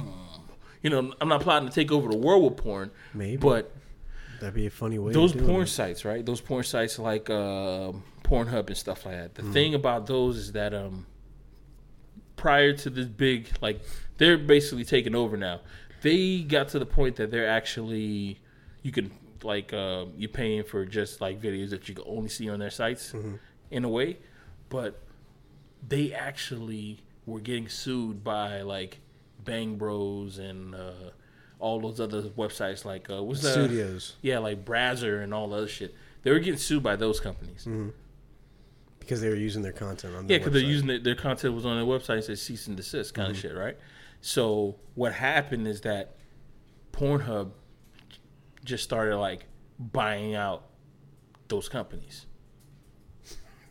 you 0.82 0.90
know, 0.90 1.12
I'm 1.20 1.28
not 1.28 1.40
plotting 1.42 1.68
to 1.68 1.74
take 1.74 1.92
over 1.92 2.08
the 2.10 2.16
world 2.16 2.42
with 2.44 2.56
porn, 2.56 2.90
Maybe. 3.14 3.36
but 3.36 3.70
That'd 4.40 4.54
be 4.54 4.66
a 4.66 4.70
funny 4.70 4.98
way. 4.98 5.12
those 5.12 5.32
porn 5.34 5.64
it. 5.64 5.66
sites, 5.68 6.04
right? 6.06 6.24
Those 6.24 6.40
porn 6.40 6.64
sites 6.64 6.98
like 6.98 7.28
uh, 7.28 7.92
Pornhub 8.24 8.66
and 8.68 8.76
stuff 8.84 9.04
like 9.04 9.16
that. 9.16 9.34
The 9.34 9.42
Mm-hmm. 9.42 9.52
thing 9.52 9.74
about 9.74 10.06
those 10.06 10.38
is 10.38 10.52
that 10.52 10.72
um, 10.72 11.04
prior 12.36 12.72
to 12.72 12.88
this 12.90 13.06
big, 13.06 13.48
like, 13.60 13.80
they're 14.18 14.38
basically 14.38 14.84
taking 14.84 15.14
over 15.14 15.36
now. 15.36 15.60
They 16.02 16.40
got 16.42 16.68
to 16.68 16.78
the 16.78 16.86
point 16.86 17.16
that 17.16 17.30
they're 17.30 17.48
actually, 17.48 18.40
you 18.82 18.92
can 18.92 19.10
like, 19.42 19.72
uh, 19.72 20.06
you're 20.16 20.28
paying 20.30 20.64
for 20.64 20.84
just 20.84 21.20
like 21.20 21.40
videos 21.40 21.70
that 21.70 21.88
you 21.88 21.94
can 21.94 22.04
only 22.06 22.28
see 22.28 22.48
on 22.50 22.58
their 22.58 22.70
sites, 22.70 23.12
Mm-hmm. 23.12 23.34
in 23.70 23.84
a 23.84 23.88
way, 23.88 24.18
but 24.68 25.00
they 25.86 26.12
actually 26.12 27.00
were 27.26 27.40
getting 27.40 27.68
sued 27.68 28.22
by 28.24 28.62
like 28.62 28.98
Bang 29.44 29.76
Bros 29.76 30.38
and 30.38 30.74
uh, 30.74 30.92
all 31.58 31.80
those 31.80 32.00
other 32.00 32.22
websites 32.22 32.84
like 32.84 33.08
uh, 33.10 33.22
what's 33.22 33.42
that? 33.42 33.52
studios 33.52 34.16
Yeah, 34.22 34.38
like 34.38 34.64
Brazzer 34.64 35.22
and 35.22 35.32
all 35.32 35.48
the 35.48 35.56
other 35.56 35.68
shit. 35.68 35.94
They 36.22 36.30
were 36.30 36.38
getting 36.38 36.58
sued 36.58 36.82
by 36.82 36.96
those 36.96 37.18
companies. 37.20 37.66
because 38.98 39.20
they 39.22 39.28
were 39.28 39.34
using 39.36 39.62
their 39.62 39.72
content 39.72 40.14
on. 40.14 40.24
Yeah, 40.24 40.28
their 40.28 40.38
because 40.40 40.52
they're 40.52 40.62
using 40.70 40.90
it, 40.90 41.04
their 41.04 41.14
content 41.14 41.54
was 41.54 41.64
on 41.64 41.76
their 41.76 41.86
website. 41.86 42.18
It 42.18 42.24
says 42.24 42.42
cease 42.42 42.66
and 42.66 42.76
desist 42.76 43.14
kind 43.14 43.30
of 43.30 43.36
shit, 43.38 43.54
right? 43.56 43.76
So 44.20 44.76
what 44.94 45.12
happened 45.12 45.66
is 45.66 45.80
that 45.82 46.16
Pornhub 46.92 47.52
just 48.64 48.84
started 48.84 49.16
like 49.16 49.46
buying 49.78 50.34
out 50.34 50.66
those 51.48 51.68
companies. 51.68 52.26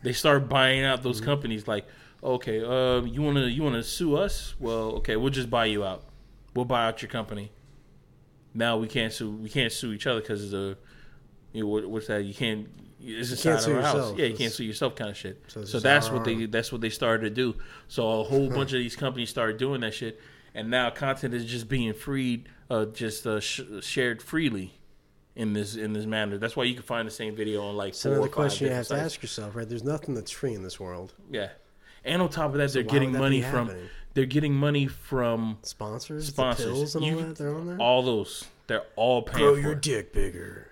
They 0.02 0.12
started 0.12 0.48
buying 0.48 0.82
out 0.84 1.02
those 1.02 1.20
companies. 1.20 1.68
Like, 1.68 1.86
okay, 2.22 2.64
uh, 2.64 3.02
you 3.02 3.22
wanna 3.22 3.46
you 3.46 3.62
wanna 3.62 3.82
sue 3.82 4.16
us? 4.16 4.54
Well, 4.58 4.96
okay, 4.96 5.16
we'll 5.16 5.30
just 5.30 5.50
buy 5.50 5.66
you 5.66 5.84
out. 5.84 6.04
We'll 6.54 6.64
buy 6.64 6.86
out 6.86 7.02
your 7.02 7.10
company. 7.10 7.52
Now 8.54 8.76
we 8.78 8.88
can't 8.88 9.12
sue. 9.12 9.30
We 9.30 9.48
can't 9.48 9.72
sue 9.72 9.92
each 9.92 10.06
other 10.06 10.20
because 10.20 10.44
of 10.44 10.50
the, 10.50 10.78
you 11.52 11.62
know, 11.62 11.68
what, 11.68 11.86
what's 11.88 12.06
that? 12.08 12.24
You 12.24 12.34
can't. 12.34 12.68
It's 13.02 13.30
inside 13.30 13.60
can't 13.60 13.66
of 13.66 13.76
our 13.76 13.82
house. 13.82 13.94
yourself. 13.94 14.18
Yeah, 14.18 14.26
you 14.26 14.36
can't 14.36 14.52
sue 14.52 14.64
yourself, 14.64 14.94
kind 14.94 15.10
of 15.10 15.16
shit. 15.16 15.42
So 15.48 15.64
So, 15.64 15.80
that's 15.80 16.10
what 16.10 16.24
they. 16.24 16.46
That's 16.46 16.72
what 16.72 16.80
they 16.80 16.90
started 16.90 17.28
to 17.28 17.30
do. 17.30 17.56
So 17.88 18.20
a 18.20 18.24
whole 18.24 18.48
bunch 18.48 18.72
of 18.72 18.78
these 18.78 18.96
companies 18.96 19.30
started 19.30 19.58
doing 19.58 19.82
that 19.82 19.94
shit, 19.94 20.20
and 20.54 20.70
now 20.70 20.90
content 20.90 21.34
is 21.34 21.44
just 21.44 21.68
being 21.68 21.92
freed, 21.94 22.48
uh, 22.70 22.86
just 22.86 23.26
uh, 23.26 23.40
sh- 23.40 23.62
shared 23.80 24.22
freely, 24.22 24.74
in 25.36 25.52
this 25.52 25.76
in 25.76 25.92
this 25.92 26.06
manner. 26.06 26.38
That's 26.38 26.56
why 26.56 26.64
you 26.64 26.74
can 26.74 26.82
find 26.82 27.06
the 27.06 27.12
same 27.12 27.34
video 27.34 27.62
on 27.62 27.76
like. 27.76 27.94
So 27.94 28.10
four 28.10 28.16
now 28.16 28.20
or 28.20 28.22
the 28.24 28.32
question 28.32 28.66
you 28.66 28.72
have 28.72 28.84
different 28.84 29.00
to 29.00 29.04
ask 29.06 29.22
yourself, 29.22 29.56
right? 29.56 29.68
There's 29.68 29.84
nothing 29.84 30.14
that's 30.14 30.30
free 30.30 30.54
in 30.54 30.62
this 30.62 30.78
world. 30.78 31.14
Yeah, 31.30 31.48
and 32.04 32.20
on 32.22 32.28
top 32.28 32.52
of 32.52 32.58
that, 32.58 32.72
they're 32.72 32.82
getting 32.82 33.12
that 33.12 33.18
money 33.18 33.42
from. 33.42 33.68
happening? 33.68 33.88
They're 34.12 34.26
getting 34.26 34.54
money 34.54 34.88
from 34.88 35.58
Sponsors, 35.62 36.26
sponsors. 36.26 36.96
and 36.96 37.04
all 37.04 37.20
that. 37.20 37.36
They're 37.36 37.54
on 37.54 37.66
there. 37.68 37.78
all 37.78 38.02
those. 38.02 38.44
They're 38.66 38.82
all 38.96 39.22
paying 39.22 39.44
Grow 39.44 39.54
your 39.54 39.74
dick 39.76 40.12
bigger. 40.12 40.69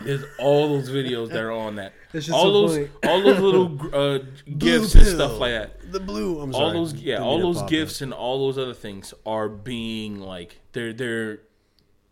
There's 0.00 0.24
all 0.38 0.68
those 0.68 0.90
videos 0.90 1.28
that 1.30 1.42
are 1.42 1.52
on 1.52 1.76
that. 1.76 1.92
All 2.14 2.20
so 2.22 2.52
those, 2.52 2.72
funny. 2.76 2.88
all 3.04 3.22
those 3.22 3.40
little 3.40 3.94
uh, 3.94 4.18
gifts 4.58 4.92
Blue 4.94 5.00
and 5.02 5.08
stuff 5.10 5.38
like 5.38 5.52
that. 5.52 5.92
The 5.92 6.00
blue. 6.00 6.40
I'm 6.40 6.54
All 6.54 6.60
sorry. 6.60 6.72
those, 6.72 6.94
yeah, 6.94 7.18
all 7.18 7.40
those 7.40 7.62
gifts 7.64 8.00
and 8.00 8.12
all 8.12 8.46
those 8.46 8.56
other 8.56 8.72
things 8.72 9.12
are 9.26 9.48
being 9.48 10.18
like 10.18 10.60
they're 10.72 10.92
they're 10.94 11.40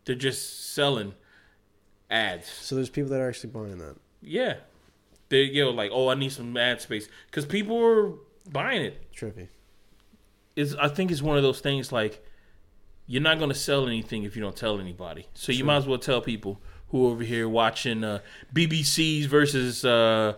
they're 0.04 0.14
just 0.14 0.74
selling 0.74 1.14
ads. 2.10 2.48
So 2.48 2.74
there's 2.74 2.90
people 2.90 3.10
that 3.10 3.20
are 3.20 3.28
actually 3.28 3.50
buying 3.50 3.78
that. 3.78 3.96
Yeah, 4.20 4.56
they 5.30 5.44
yo 5.44 5.70
like 5.70 5.90
oh 5.92 6.08
I 6.08 6.14
need 6.14 6.32
some 6.32 6.54
ad 6.56 6.80
space 6.82 7.08
because 7.26 7.46
people 7.46 7.82
are 7.82 8.12
buying 8.50 8.82
it. 8.82 9.10
Trippy. 9.14 9.48
Is 10.56 10.74
I 10.76 10.88
think 10.88 11.10
it's 11.10 11.22
one 11.22 11.36
of 11.38 11.42
those 11.42 11.60
things 11.60 11.92
like 11.92 12.22
you're 13.06 13.22
not 13.22 13.38
going 13.38 13.50
to 13.50 13.56
sell 13.56 13.86
anything 13.86 14.24
if 14.24 14.36
you 14.36 14.42
don't 14.42 14.56
tell 14.56 14.80
anybody. 14.80 15.28
So 15.34 15.52
you 15.52 15.64
might 15.64 15.76
as 15.76 15.86
well 15.86 15.98
tell 15.98 16.20
people 16.20 16.60
who 16.94 17.08
over 17.08 17.24
here 17.24 17.48
watching 17.48 18.04
uh, 18.04 18.20
BBC's 18.54 19.26
versus 19.26 19.84
uh, 19.84 20.34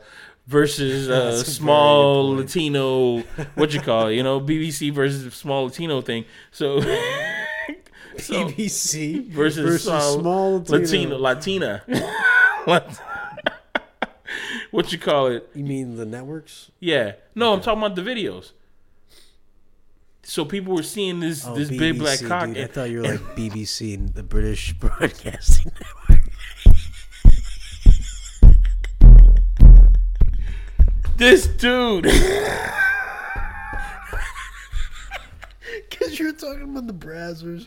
versus 0.47 1.07
uh, 1.11 1.43
small 1.43 2.35
very 2.35 2.45
good 2.45 2.55
point. 2.55 2.55
Latino 2.55 3.21
what 3.57 3.75
you 3.75 3.81
call 3.83 4.09
it, 4.09 4.15
you 4.15 4.23
know 4.23 4.41
BBC 4.41 4.91
versus 4.91 5.35
small 5.35 5.65
Latino 5.65 6.01
thing. 6.01 6.25
So, 6.53 6.81
so 8.17 8.49
BBC 8.49 9.29
versus, 9.29 9.85
small, 9.85 10.21
small 10.21 10.65
Latino. 10.67 11.19
Latina. 11.19 11.83
Lat- 12.67 13.03
what 14.71 14.91
you 14.91 14.99
call 14.99 15.27
it? 15.27 15.51
You 15.55 15.63
mean 15.63 15.97
the 15.97 16.07
networks? 16.07 16.71
Yeah. 16.81 17.13
No, 17.35 17.53
I'm 17.53 17.61
talking 17.61 17.83
about 17.83 17.97
the 17.97 18.03
videos. 18.03 18.53
So 20.23 20.45
people 20.47 20.75
were 20.75 20.83
seeing 20.83 21.21
this 21.21 21.47
Oh, 21.47 21.55
this 21.55 21.69
big 21.69 21.99
black 21.99 22.21
cock. 22.21 22.49
Dude, 22.49 22.59
I 22.59 22.67
thought 22.67 22.91
you 22.91 23.03
were 23.03 23.09
like 23.09 23.21
BBC, 23.37 24.13
the 24.15 24.23
British 24.23 24.73
Broadcasting 24.73 25.71
Network. 25.73 26.06
This 31.17 31.47
dude. 31.47 32.07
Because 35.91 36.19
you're 36.19 36.33
talking 36.33 36.63
about 36.63 36.87
the 36.87 36.93
Brazzers. 36.95 37.67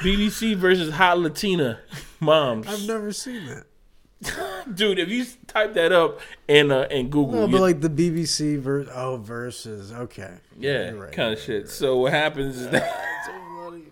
BBC 0.00 0.54
versus 0.56 0.92
Hot 0.94 1.18
Latina 1.18 1.80
moms. 2.20 2.66
I've 2.66 2.86
never 2.86 3.12
seen 3.12 3.46
that. 3.46 3.64
Dude, 4.74 4.98
if 4.98 5.08
you 5.08 5.24
type 5.46 5.74
that 5.74 5.92
up 5.92 6.20
in 6.48 6.70
uh, 6.72 6.86
in 6.90 7.08
Google, 7.08 7.46
No, 7.46 7.48
but 7.48 7.60
like 7.60 7.80
the 7.80 7.88
BBC 7.90 8.58
ver- 8.58 8.86
oh 8.92 9.16
versus 9.16 9.92
okay. 9.92 10.34
yeah, 10.58 10.90
right, 10.90 11.12
kind 11.12 11.32
of 11.32 11.40
shit. 11.40 11.62
right. 11.64 11.70
So 11.70 11.98
what 11.98 12.12
happens 12.12 12.56
is 12.60 12.68
that 12.70 13.22
so 13.26 13.32
funny. 13.64 13.82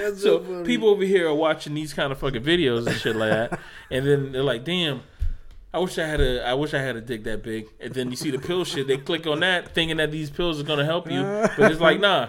That's 0.00 0.22
so 0.22 0.40
funny. 0.42 0.64
people 0.64 0.88
over 0.88 1.02
here 1.04 1.28
are 1.28 1.34
watching 1.34 1.74
these 1.74 1.92
kind 1.92 2.12
of 2.12 2.18
fucking 2.18 2.42
videos 2.42 2.86
and 2.86 2.96
shit 2.96 3.16
like 3.16 3.30
that, 3.30 3.60
and 3.90 4.06
then 4.06 4.30
they're 4.32 4.42
like, 4.44 4.64
"Damn, 4.64 5.02
I 5.74 5.78
wish 5.78 5.98
I 5.98 6.06
had 6.06 6.20
a, 6.20 6.46
I 6.46 6.54
wish 6.54 6.72
I 6.72 6.78
had 6.80 6.96
a 6.96 7.00
dick 7.00 7.24
that 7.24 7.42
big." 7.42 7.66
And 7.80 7.92
then 7.92 8.08
you 8.10 8.16
see 8.16 8.30
the 8.30 8.38
pill 8.38 8.64
shit, 8.64 8.86
they 8.86 8.96
click 8.96 9.26
on 9.26 9.40
that, 9.40 9.74
thinking 9.74 9.96
that 9.98 10.10
these 10.10 10.30
pills 10.30 10.60
are 10.60 10.64
gonna 10.64 10.84
help 10.84 11.10
you, 11.10 11.20
but 11.58 11.70
it's 11.72 11.80
like, 11.80 12.00
nah, 12.00 12.28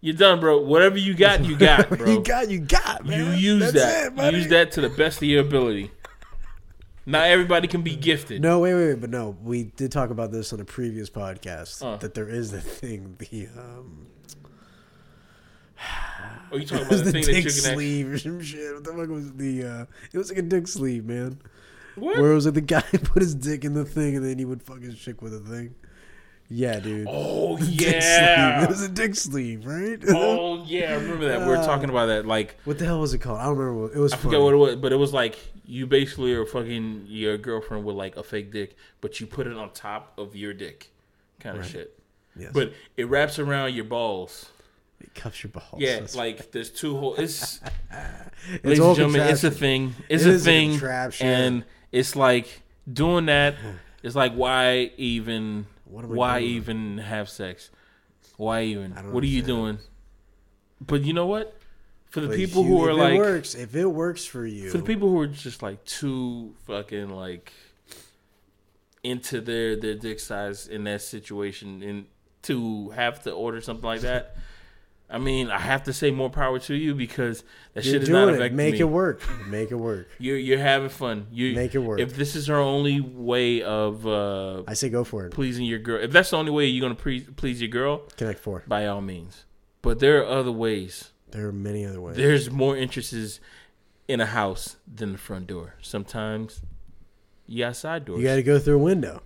you're 0.00 0.14
done, 0.14 0.38
bro. 0.40 0.60
Whatever 0.60 0.98
you 0.98 1.14
got, 1.14 1.44
you 1.44 1.56
got, 1.56 1.88
bro. 1.88 2.06
you 2.08 2.20
got, 2.22 2.48
you 2.50 2.60
got, 2.60 3.04
You 3.04 3.10
man. 3.10 3.38
use 3.38 3.72
That's 3.72 4.12
that. 4.14 4.28
it, 4.28 4.34
use 4.34 4.48
that 4.48 4.72
to 4.72 4.80
the 4.82 4.90
best 4.90 5.18
of 5.18 5.24
your 5.24 5.40
ability. 5.40 5.90
Not 7.08 7.28
everybody 7.28 7.68
can 7.68 7.82
be 7.82 7.94
gifted. 7.96 8.42
No, 8.42 8.58
wait, 8.58 8.74
wait, 8.74 8.88
wait, 8.88 9.00
but 9.00 9.10
no, 9.10 9.36
we 9.42 9.64
did 9.64 9.92
talk 9.92 10.10
about 10.10 10.32
this 10.32 10.52
on 10.52 10.60
a 10.60 10.64
previous 10.64 11.08
podcast 11.08 11.82
Uh. 11.84 11.96
that 11.98 12.14
there 12.14 12.28
is 12.28 12.50
the 12.50 12.60
thing, 12.60 13.14
the 13.18 13.48
um, 13.56 14.06
Are 16.52 16.58
you 16.58 16.66
talking 16.66 16.86
about 16.86 16.98
the 16.98 17.04
the 17.04 17.12
thing 17.12 17.22
that 17.24 17.32
dick 17.32 17.44
you 17.44 17.50
can 17.50 17.74
sleeve 17.74 18.08
or 18.12 18.18
some 18.18 18.42
shit. 18.42 18.74
What 18.74 18.84
the 18.84 18.92
fuck 18.92 19.08
was 19.08 19.32
the? 19.34 19.64
uh 19.64 19.86
It 20.12 20.18
was 20.18 20.28
like 20.30 20.38
a 20.38 20.42
dick 20.42 20.66
sleeve, 20.68 21.04
man. 21.04 21.38
What? 21.96 22.18
Where 22.18 22.32
it 22.32 22.34
was 22.34 22.44
like 22.46 22.54
the 22.54 22.60
guy 22.60 22.80
put 23.04 23.22
his 23.22 23.34
dick 23.34 23.64
in 23.64 23.74
the 23.74 23.84
thing 23.84 24.16
and 24.16 24.24
then 24.24 24.38
he 24.38 24.44
would 24.44 24.62
fuck 24.62 24.80
his 24.80 24.98
chick 24.98 25.22
with 25.22 25.34
a 25.34 25.40
thing. 25.40 25.74
Yeah, 26.48 26.78
dude. 26.78 27.08
Oh 27.10 27.56
sleeve. 27.60 27.82
It 27.82 28.68
was 28.68 28.82
a 28.82 28.88
dick 28.88 29.14
sleeve, 29.16 29.66
right? 29.66 29.98
Oh 30.08 30.64
yeah, 30.64 30.92
I 30.92 30.94
remember 30.94 31.26
that. 31.28 31.40
We 31.40 31.46
were 31.46 31.56
talking 31.56 31.90
ah. 31.90 31.92
about 31.92 32.06
that. 32.06 32.26
Like 32.26 32.56
what 32.64 32.78
the 32.78 32.84
hell 32.84 33.00
was 33.00 33.14
it 33.14 33.18
called? 33.18 33.40
I 33.40 33.44
don't 33.44 33.56
remember. 33.56 33.82
What, 33.82 33.92
it 33.92 33.98
was. 33.98 34.12
I 34.12 34.16
forget 34.16 34.40
what 34.40 34.54
it 34.54 34.58
was, 34.58 34.76
but 34.76 34.92
it 34.92 34.96
was 34.96 35.12
like 35.12 35.38
you 35.64 35.86
basically 35.86 36.32
are 36.34 36.46
fucking 36.46 37.06
your 37.08 37.36
girlfriend 37.36 37.84
with 37.84 37.96
like 37.96 38.16
a 38.16 38.22
fake 38.22 38.52
dick, 38.52 38.76
but 39.00 39.20
you 39.20 39.26
put 39.26 39.46
it 39.46 39.56
on 39.56 39.72
top 39.72 40.12
of 40.18 40.36
your 40.36 40.52
dick, 40.54 40.90
kind 41.40 41.56
of 41.56 41.62
Right. 41.62 41.70
shit. 41.72 41.98
Yes. 42.36 42.52
But 42.52 42.72
it 42.96 43.08
wraps 43.08 43.38
around 43.38 43.74
your 43.74 43.84
balls. 43.84 44.50
it 45.00 45.14
cuffs 45.14 45.42
your 45.42 45.50
balls. 45.50 45.78
Yeah, 45.78 45.94
That's- 45.94 46.14
like 46.14 46.52
there's 46.52 46.70
two 46.70 46.96
holes. 46.96 47.18
It's, 47.18 47.60
it's 48.52 48.64
ladies 48.64 48.78
and 48.78 48.96
gentlemen, 48.96 49.20
it's 49.22 49.44
a 49.44 49.50
thing. 49.50 49.94
It's 50.08 50.24
It 50.24 50.30
a 50.30 50.34
a 50.36 50.38
thing, 50.38 50.70
contraption. 50.70 51.26
and 51.26 51.64
it's 51.98 52.14
like 52.16 52.62
doing 52.90 53.26
that. 53.26 53.54
It's 54.02 54.14
like 54.14 54.34
why 54.34 54.92
even? 54.98 55.66
What 55.84 56.04
am 56.04 56.12
I 56.12 56.14
Why 56.14 56.38
doing? 56.40 56.52
even 56.52 56.98
have 56.98 57.28
sex? 57.28 57.70
Why 58.36 58.62
even? 58.62 58.92
What 59.12 59.24
are 59.24 59.32
you 59.38 59.42
doing? 59.42 59.78
But 60.80 61.02
you 61.02 61.12
know 61.12 61.26
what? 61.26 61.58
For 62.10 62.20
the 62.20 62.28
But 62.28 62.36
people 62.36 62.62
you- 62.62 62.68
who 62.68 62.84
are 62.84 62.90
if 62.90 62.96
like 62.98 63.14
it 63.14 63.18
works, 63.18 63.54
if 63.56 63.74
it 63.74 63.86
works 63.86 64.24
for 64.24 64.46
you, 64.46 64.70
for 64.70 64.78
the 64.78 64.84
people 64.84 65.08
who 65.08 65.18
are 65.20 65.26
just 65.26 65.60
like 65.62 65.84
too 65.84 66.54
fucking 66.68 67.08
like 67.10 67.52
into 69.02 69.40
their 69.40 69.76
their 69.76 69.94
dick 69.94 70.20
size 70.20 70.68
in 70.68 70.84
that 70.84 71.02
situation 71.02 71.82
and 71.82 72.06
to 72.42 72.90
have 72.90 73.22
to 73.24 73.32
order 73.32 73.60
something 73.60 73.84
like 73.84 74.02
that 74.02 74.36
I 75.08 75.18
mean, 75.18 75.50
I 75.50 75.58
have 75.60 75.84
to 75.84 75.92
say 75.92 76.10
more 76.10 76.30
power 76.30 76.58
to 76.58 76.74
you 76.74 76.94
because 76.94 77.44
that 77.74 77.84
You're 77.84 77.94
shit 77.94 78.02
is 78.04 78.08
not 78.08 78.26
doing 78.26 78.40
it. 78.40 78.52
Make 78.52 78.74
me. 78.74 78.80
it 78.80 78.84
work. 78.84 79.22
Make 79.46 79.70
it 79.70 79.76
work. 79.76 80.08
You're 80.18 80.36
you're 80.36 80.58
having 80.58 80.88
fun. 80.88 81.28
You 81.30 81.54
Make 81.54 81.74
it 81.76 81.78
work. 81.78 82.00
If 82.00 82.16
this 82.16 82.34
is 82.34 82.48
her 82.48 82.56
only 82.56 83.00
way 83.00 83.62
of 83.62 84.04
uh, 84.06 84.64
I 84.66 84.74
say 84.74 84.88
go 84.88 85.04
for 85.04 85.26
it. 85.26 85.32
pleasing 85.32 85.64
your 85.64 85.78
girl, 85.78 86.02
if 86.02 86.10
that's 86.10 86.30
the 86.30 86.36
only 86.36 86.50
way 86.50 86.66
you're 86.66 86.82
gonna 86.82 86.96
pre- 86.96 87.20
please 87.20 87.60
your 87.60 87.70
girl, 87.70 87.98
Connect 88.16 88.40
four. 88.40 88.64
by 88.66 88.86
all 88.86 89.00
means. 89.00 89.44
But 89.80 90.00
there 90.00 90.20
are 90.22 90.26
other 90.26 90.50
ways. 90.50 91.12
There 91.30 91.46
are 91.46 91.52
many 91.52 91.86
other 91.86 92.00
ways. 92.00 92.16
There's 92.16 92.50
more 92.50 92.76
interests 92.76 93.38
in 94.08 94.20
a 94.20 94.26
house 94.26 94.76
than 94.92 95.12
the 95.12 95.18
front 95.18 95.46
door. 95.46 95.74
Sometimes 95.80 96.62
you 97.46 97.64
got 97.64 97.76
side 97.76 98.04
doors, 98.06 98.20
You 98.20 98.26
got 98.26 98.36
to 98.36 98.42
go 98.42 98.58
through 98.58 98.76
a 98.76 98.82
window 98.82 99.22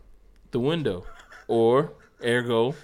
the 0.50 0.60
window, 0.60 1.06
or 1.49 1.92
ergo 2.22 2.75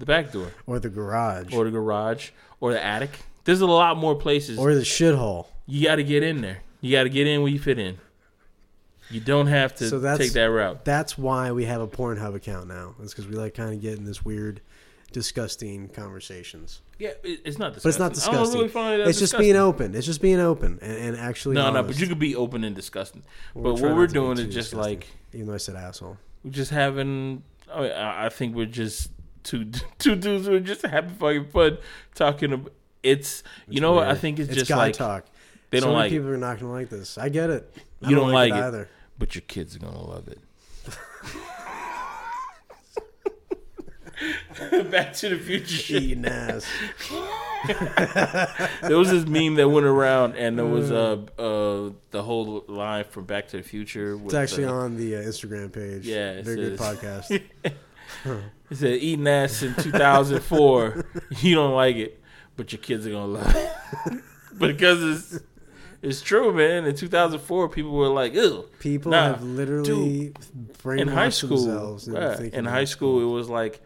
the 0.00 0.06
back 0.06 0.32
door, 0.32 0.52
or 0.66 0.78
the 0.80 0.88
garage 0.88 1.54
or 1.54 1.64
the 1.64 1.70
garage, 1.70 2.30
or 2.60 2.72
the 2.72 2.84
attic. 2.84 3.10
There's 3.44 3.60
a 3.60 3.66
lot 3.66 3.96
more 3.96 4.16
places. 4.16 4.58
or 4.58 4.74
the 4.74 4.80
shithole. 4.80 5.46
you 5.66 5.86
got 5.86 5.96
to 5.96 6.04
get 6.04 6.22
in 6.22 6.40
there. 6.40 6.58
You 6.80 6.90
got 6.96 7.04
to 7.04 7.08
get 7.08 7.26
in 7.26 7.42
where 7.42 7.50
you 7.52 7.58
fit 7.60 7.78
in. 7.78 7.98
You 9.10 9.20
don't 9.20 9.46
have 9.48 9.74
to 9.76 9.88
So 9.88 9.98
that's- 10.00 10.18
take 10.28 10.32
that 10.34 10.44
route. 10.50 10.84
That's 10.84 11.16
why 11.18 11.52
we 11.52 11.64
have 11.64 11.80
a 11.80 11.86
Pornhub 11.88 12.34
account 12.34 12.68
now. 12.68 12.94
It's 13.02 13.12
because 13.12 13.26
we 13.28 13.36
like 13.36 13.54
kind 13.54 13.74
of 13.74 13.80
getting 13.80 14.04
this 14.04 14.24
weird, 14.24 14.60
disgusting 15.12 15.88
conversations. 15.88 16.80
Yeah, 16.98 17.10
it's 17.24 17.58
not 17.58 17.74
disgusting. 17.74 17.82
But 17.82 17.88
it's 17.88 17.98
not 17.98 18.12
disgusting. 18.14 18.60
really 18.72 19.02
It's 19.02 19.18
just 19.18 19.32
disgusting. 19.32 19.40
being 19.40 19.56
open. 19.56 19.94
It's 19.94 20.06
just 20.06 20.20
being 20.22 20.38
open 20.40 20.78
and, 20.80 20.92
and 20.92 21.16
actually. 21.16 21.54
No, 21.56 21.62
no, 21.72 21.78
honest. 21.80 21.86
but 21.88 22.00
you 22.00 22.06
could 22.06 22.18
be 22.18 22.36
open 22.36 22.62
and 22.62 22.76
disgusting. 22.76 23.22
We're 23.54 23.62
but 23.64 23.72
what 23.74 23.82
we're 23.82 23.88
not 23.90 24.00
to 24.00 24.06
be 24.08 24.12
doing 24.12 24.38
is 24.38 24.44
just 24.54 24.70
disgusting. 24.70 24.78
like 24.78 25.06
Even 25.32 25.46
though 25.46 25.54
I 25.54 25.58
said 25.58 25.76
asshole. 25.76 26.16
we're 26.44 26.50
just 26.52 26.70
having. 26.70 27.42
I, 27.72 27.80
mean, 27.80 27.92
I 27.92 28.28
think 28.28 28.54
we're 28.54 28.66
just 28.66 29.10
two 29.42 29.64
two 29.98 30.16
dudes 30.16 30.46
who 30.46 30.54
are 30.54 30.60
just 30.60 30.82
having 30.82 31.14
fucking 31.14 31.46
fun 31.48 31.78
talking. 32.14 32.52
About, 32.52 32.72
it's 33.02 33.42
you 33.66 33.72
It's 33.74 33.80
know 33.80 33.92
what 33.92 34.08
I 34.08 34.14
think 34.14 34.38
it's, 34.38 34.48
it's 34.50 34.58
just 34.58 34.70
like 34.70 34.94
talk. 34.94 35.24
they 35.70 35.80
so 35.80 35.86
don't 35.86 35.94
like 35.94 36.10
people 36.10 36.28
are 36.28 36.36
not 36.36 36.60
going 36.60 36.70
to 36.70 36.78
like 36.78 36.90
this. 36.90 37.16
I 37.18 37.28
get 37.30 37.48
it. 37.50 37.74
I 38.02 38.10
You 38.10 38.16
don't 38.16 38.32
like 38.32 38.52
it. 38.52 38.56
either. 38.56 38.88
but 39.18 39.34
your 39.34 39.42
kids 39.42 39.76
are 39.76 39.78
gonna 39.78 40.02
love 40.02 40.28
it. 40.28 40.38
Back 44.90 45.14
to 45.14 45.30
the 45.30 45.38
Future. 45.38 45.96
Eating 45.96 46.26
ass. 46.26 46.66
There 48.82 48.96
was 48.96 49.10
this 49.10 49.26
meme 49.26 49.56
that 49.56 49.68
went 49.68 49.84
around, 49.84 50.34
and 50.36 50.58
there 50.58 50.64
was 50.64 50.90
uh 50.90 51.18
uh 51.38 51.92
the 52.10 52.22
whole 52.22 52.64
line 52.68 53.04
from 53.04 53.24
Back 53.24 53.48
to 53.48 53.58
the 53.58 53.62
Future. 53.62 54.16
With 54.16 54.26
It's 54.26 54.34
actually 54.34 54.64
on 54.64 54.96
the 54.96 55.16
uh, 55.16 55.20
Instagram 55.20 55.70
page. 55.72 56.06
Yeah, 56.06 56.40
very 56.42 56.56
good 56.56 56.78
podcast. 56.78 57.42
It 58.70 58.76
said 58.76 58.94
eating 59.00 59.26
ass 59.26 59.62
in 59.62 59.74
2004. 59.74 61.04
you 61.40 61.54
don't 61.54 61.74
like 61.74 61.96
it, 61.96 62.20
but 62.56 62.72
your 62.72 62.80
kids 62.80 63.06
are 63.06 63.10
gonna 63.10 63.26
love 63.26 63.54
it 63.56 64.22
because 64.58 65.02
it's 65.34 65.44
it's 66.02 66.20
true, 66.22 66.52
man. 66.54 66.86
In 66.86 66.94
2004, 66.96 67.68
people 67.68 67.90
were 67.92 68.08
like, 68.08 68.32
"Ew." 68.34 68.66
People 68.78 69.10
Nah, 69.12 69.24
have 69.32 69.42
literally 69.42 70.32
In 70.86 71.08
high 71.08 71.28
school, 71.28 71.58
themselves. 71.66 72.08
into 72.08 72.56
in 72.58 72.64
high 72.64 72.84
school, 72.84 73.20
it 73.20 73.32
was 73.34 73.48
like 73.50 73.82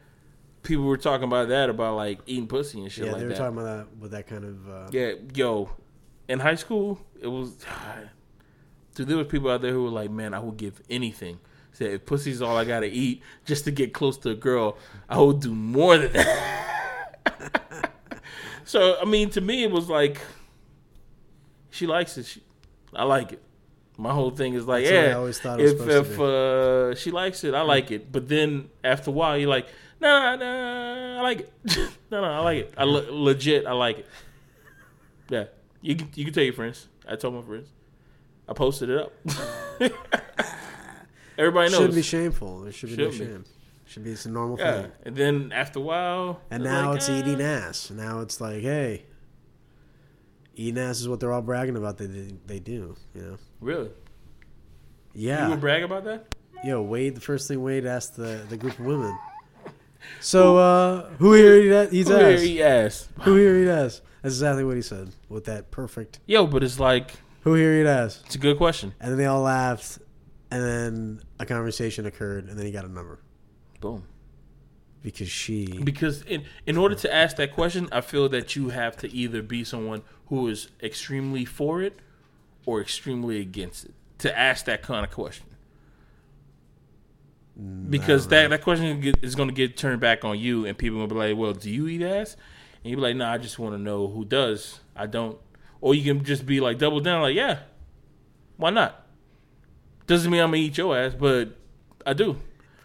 people 0.63 0.85
were 0.85 0.97
talking 0.97 1.25
about 1.25 1.49
that 1.49 1.69
about 1.71 1.97
like 1.97 2.21
eating 2.27 2.47
pussy 2.47 2.81
and 2.81 2.91
shit 2.93 3.07
yeah, 3.07 3.13
like 3.13 3.21
they 3.21 3.27
were 3.27 3.33
that. 3.33 3.39
talking 3.39 3.59
about 3.59 3.79
that 3.91 3.97
with 3.99 4.11
that 4.13 4.27
kind 4.27 4.45
of. 4.45 4.69
Uh, 4.69 4.89
Yeah, 4.93 5.13
yo, 5.35 5.71
in 6.29 6.41
high 6.41 6.55
school, 6.57 7.01
it 7.21 7.27
was. 7.29 7.57
Dude, 8.95 9.09
there 9.09 9.17
was 9.17 9.27
people 9.27 9.51
out 9.51 9.61
there 9.61 9.73
who 9.73 9.83
were 9.83 9.91
like, 9.91 10.11
"Man, 10.11 10.35
I 10.35 10.39
would 10.39 10.57
give 10.57 10.81
anything." 10.89 11.39
Said 11.75 11.91
if 11.91 12.07
pussy's 12.07 12.41
all 12.41 12.57
I 12.57 12.65
gotta 12.65 12.87
eat 12.87 13.21
just 13.45 13.65
to 13.65 13.73
get 13.73 13.93
close 13.93 14.17
to 14.19 14.31
a 14.31 14.35
girl, 14.35 14.79
I 15.09 15.21
would 15.21 15.41
do 15.41 15.53
more 15.53 15.99
than 15.99 16.13
that. 16.13 17.91
so 18.65 18.97
I 19.01 19.05
mean, 19.05 19.29
to 19.31 19.41
me, 19.41 19.65
it 19.65 19.73
was 19.73 19.89
like, 19.89 20.21
she 21.71 21.89
likes 21.89 22.17
it. 22.17 22.27
She, 22.27 22.43
I 22.95 23.03
like 23.03 23.33
it. 23.33 23.43
My 23.99 24.13
whole 24.13 24.31
thing 24.31 24.55
is 24.55 24.67
like, 24.67 24.85
That's 24.85 24.95
what 24.95 25.05
I 25.05 25.09
yeah, 25.09 25.17
always 25.17 25.41
thought 25.41 25.61
if 25.61 25.81
if 25.81 26.21
uh, 26.21 26.95
she 26.95 27.11
likes 27.11 27.43
it, 27.43 27.55
I 27.55 27.63
like 27.63 27.91
it. 27.91 28.13
But 28.13 28.29
then 28.29 28.71
after 28.85 29.11
a 29.11 29.13
while, 29.13 29.37
you're 29.37 29.51
like, 29.51 29.67
nah, 30.01 30.37
nah, 30.37 31.19
I 31.19 31.23
like 31.23 31.41
it. 31.41 31.53
no, 32.09 32.21
no, 32.21 32.25
I 32.25 32.39
like 32.39 32.59
it. 32.59 32.75
I 32.77 32.85
le- 32.85 33.11
legit, 33.11 33.67
I 33.67 33.73
like 33.73 33.99
it. 33.99 34.07
Yeah, 35.29 35.45
you 35.81 35.97
can 35.97 36.09
you 36.15 36.25
can 36.25 36.33
tell 36.33 36.45
your 36.45 36.55
friends. 36.55 36.87
I 37.09 37.17
told 37.17 37.35
my 37.35 37.43
friends. 37.43 37.69
I 38.49 38.53
posted 38.53 38.91
it 38.91 38.99
up. 38.99 39.13
Everybody 41.39 41.71
knows. 41.71 41.79
shouldn't 41.79 41.95
be 41.95 42.03
shameful. 42.03 42.61
There 42.61 42.73
should 42.73 42.91
be 42.91 42.97
no 42.97 43.11
Shouldn't 43.11 43.19
be. 43.21 43.27
shame. 43.35 43.45
Should 43.87 44.05
be 44.05 44.11
it's 44.13 44.25
a 44.27 44.31
normal 44.31 44.59
yeah, 44.59 44.83
thing. 44.83 44.93
and 45.05 45.17
then 45.17 45.53
after 45.53 45.79
a 45.79 45.83
while, 45.83 46.41
And 46.51 46.63
now 46.65 46.89
like, 46.91 46.97
it's 46.99 47.09
eating 47.11 47.41
ass. 47.43 47.91
Now 47.91 48.21
it's 48.21 48.41
like, 48.41 48.63
hey, 48.63 49.05
eating 50.55 50.79
ass 50.83 51.01
is 51.01 51.09
what 51.09 51.21
they're 51.21 51.33
all 51.33 51.43
bragging 51.43 51.77
about. 51.77 51.99
They 51.99 52.07
they, 52.07 52.35
they 52.47 52.59
do. 52.61 52.97
You 53.15 53.23
know. 53.23 53.37
Really? 53.61 53.91
Yeah. 55.13 55.45
You 55.45 55.51
would 55.51 55.61
brag 55.61 55.83
about 55.83 56.05
that? 56.05 56.35
Yo, 56.65 56.81
Wade. 56.83 57.15
The 57.15 57.21
first 57.21 57.47
thing 57.49 57.63
Wade 57.63 57.85
asked 57.87 58.17
the 58.17 58.45
the 58.49 58.57
group 58.57 58.79
of 58.79 58.85
women. 58.87 59.17
So 60.21 60.57
uh, 60.59 61.09
who 61.19 61.33
here 61.35 61.57
eat 61.85 61.93
eats 61.93 62.09
Who 62.09 62.17
here 62.17 62.27
ass? 62.35 62.43
eat 62.43 62.61
ass? 62.63 63.09
Who 63.23 63.37
here 63.37 63.57
eat 63.57 63.69
ass? 63.69 64.01
That's 64.23 64.35
exactly 64.37 64.65
what 64.65 64.77
he 64.77 64.83
said 64.83 65.11
with 65.29 65.45
that 65.45 65.71
perfect. 65.71 66.21
Yo, 66.27 66.47
but 66.47 66.63
it's 66.63 66.81
like 66.81 67.13
Who 67.43 67.55
here 67.55 67.73
eat 67.83 67.87
ass? 67.87 68.23
it's 68.25 68.35
a 68.35 68.39
good 68.39 68.57
question. 68.57 68.95
And 69.01 69.11
then 69.11 69.19
they 69.19 69.27
all 69.27 69.43
laughed, 69.43 69.99
and 70.55 70.63
then 70.63 71.21
a 71.41 71.47
conversation 71.47 72.07
occurred, 72.07 72.49
and 72.49 72.57
then 72.57 72.65
he 72.65 72.71
got 72.71 72.85
a 72.85 72.89
number 72.89 73.19
Boom. 73.81 74.05
because 75.03 75.29
she. 75.29 75.67
Because 75.67 76.23
in 76.23 76.45
in 76.65 76.77
order 76.77 76.95
to 76.95 77.13
ask 77.13 77.37
that 77.39 77.53
question, 77.53 77.89
I 77.91 78.01
feel 78.03 78.29
that 78.29 78.55
you 78.55 78.69
have 78.69 78.97
to 78.99 79.13
either 79.13 79.43
be 79.43 79.65
someone 79.65 80.03
who 80.27 80.47
is 80.47 80.69
extremely 80.81 81.45
for 81.45 81.83
it 81.83 81.99
or 82.67 82.81
extremely 82.81 83.41
against 83.41 83.87
it 83.87 83.95
to 84.19 84.39
ask 84.39 84.67
that 84.67 84.83
kind 84.83 85.05
of 85.05 85.11
question. 85.11 85.47
Because 87.91 88.29
that, 88.29 88.51
that 88.51 88.63
question 88.63 89.15
is 89.23 89.35
going 89.35 89.49
to 89.49 89.55
get 89.55 89.77
turned 89.77 90.01
back 90.01 90.25
on 90.25 90.39
you, 90.39 90.67
and 90.67 90.79
people 90.79 90.99
will 90.99 91.09
be 91.09 91.17
like, 91.17 91.37
"Well, 91.37 91.53
do 91.53 91.69
you 91.69 91.89
eat 91.89 92.03
ass?" 92.03 92.37
And 92.85 92.91
you 92.91 92.97
be 92.97 93.03
like, 93.03 93.17
"No, 93.17 93.27
I 93.27 93.39
just 93.39 93.59
want 93.59 93.75
to 93.75 93.79
know 93.79 94.07
who 94.07 94.25
does. 94.25 94.79
I 94.95 95.07
don't." 95.07 95.37
Or 95.81 95.97
you 95.97 96.05
can 96.05 96.25
just 96.25 96.47
be 96.47 96.61
like, 96.61 96.79
double 96.79 97.01
down, 97.01 97.23
like, 97.23 97.35
"Yeah, 97.35 97.59
why 98.57 98.71
not?" 98.71 99.04
Doesn't 100.07 100.31
mean 100.31 100.41
I'm 100.41 100.49
gonna 100.49 100.59
eat 100.59 100.77
your 100.79 100.97
ass, 100.97 101.15
but 101.19 101.57
I 102.07 102.13
do. 102.13 102.37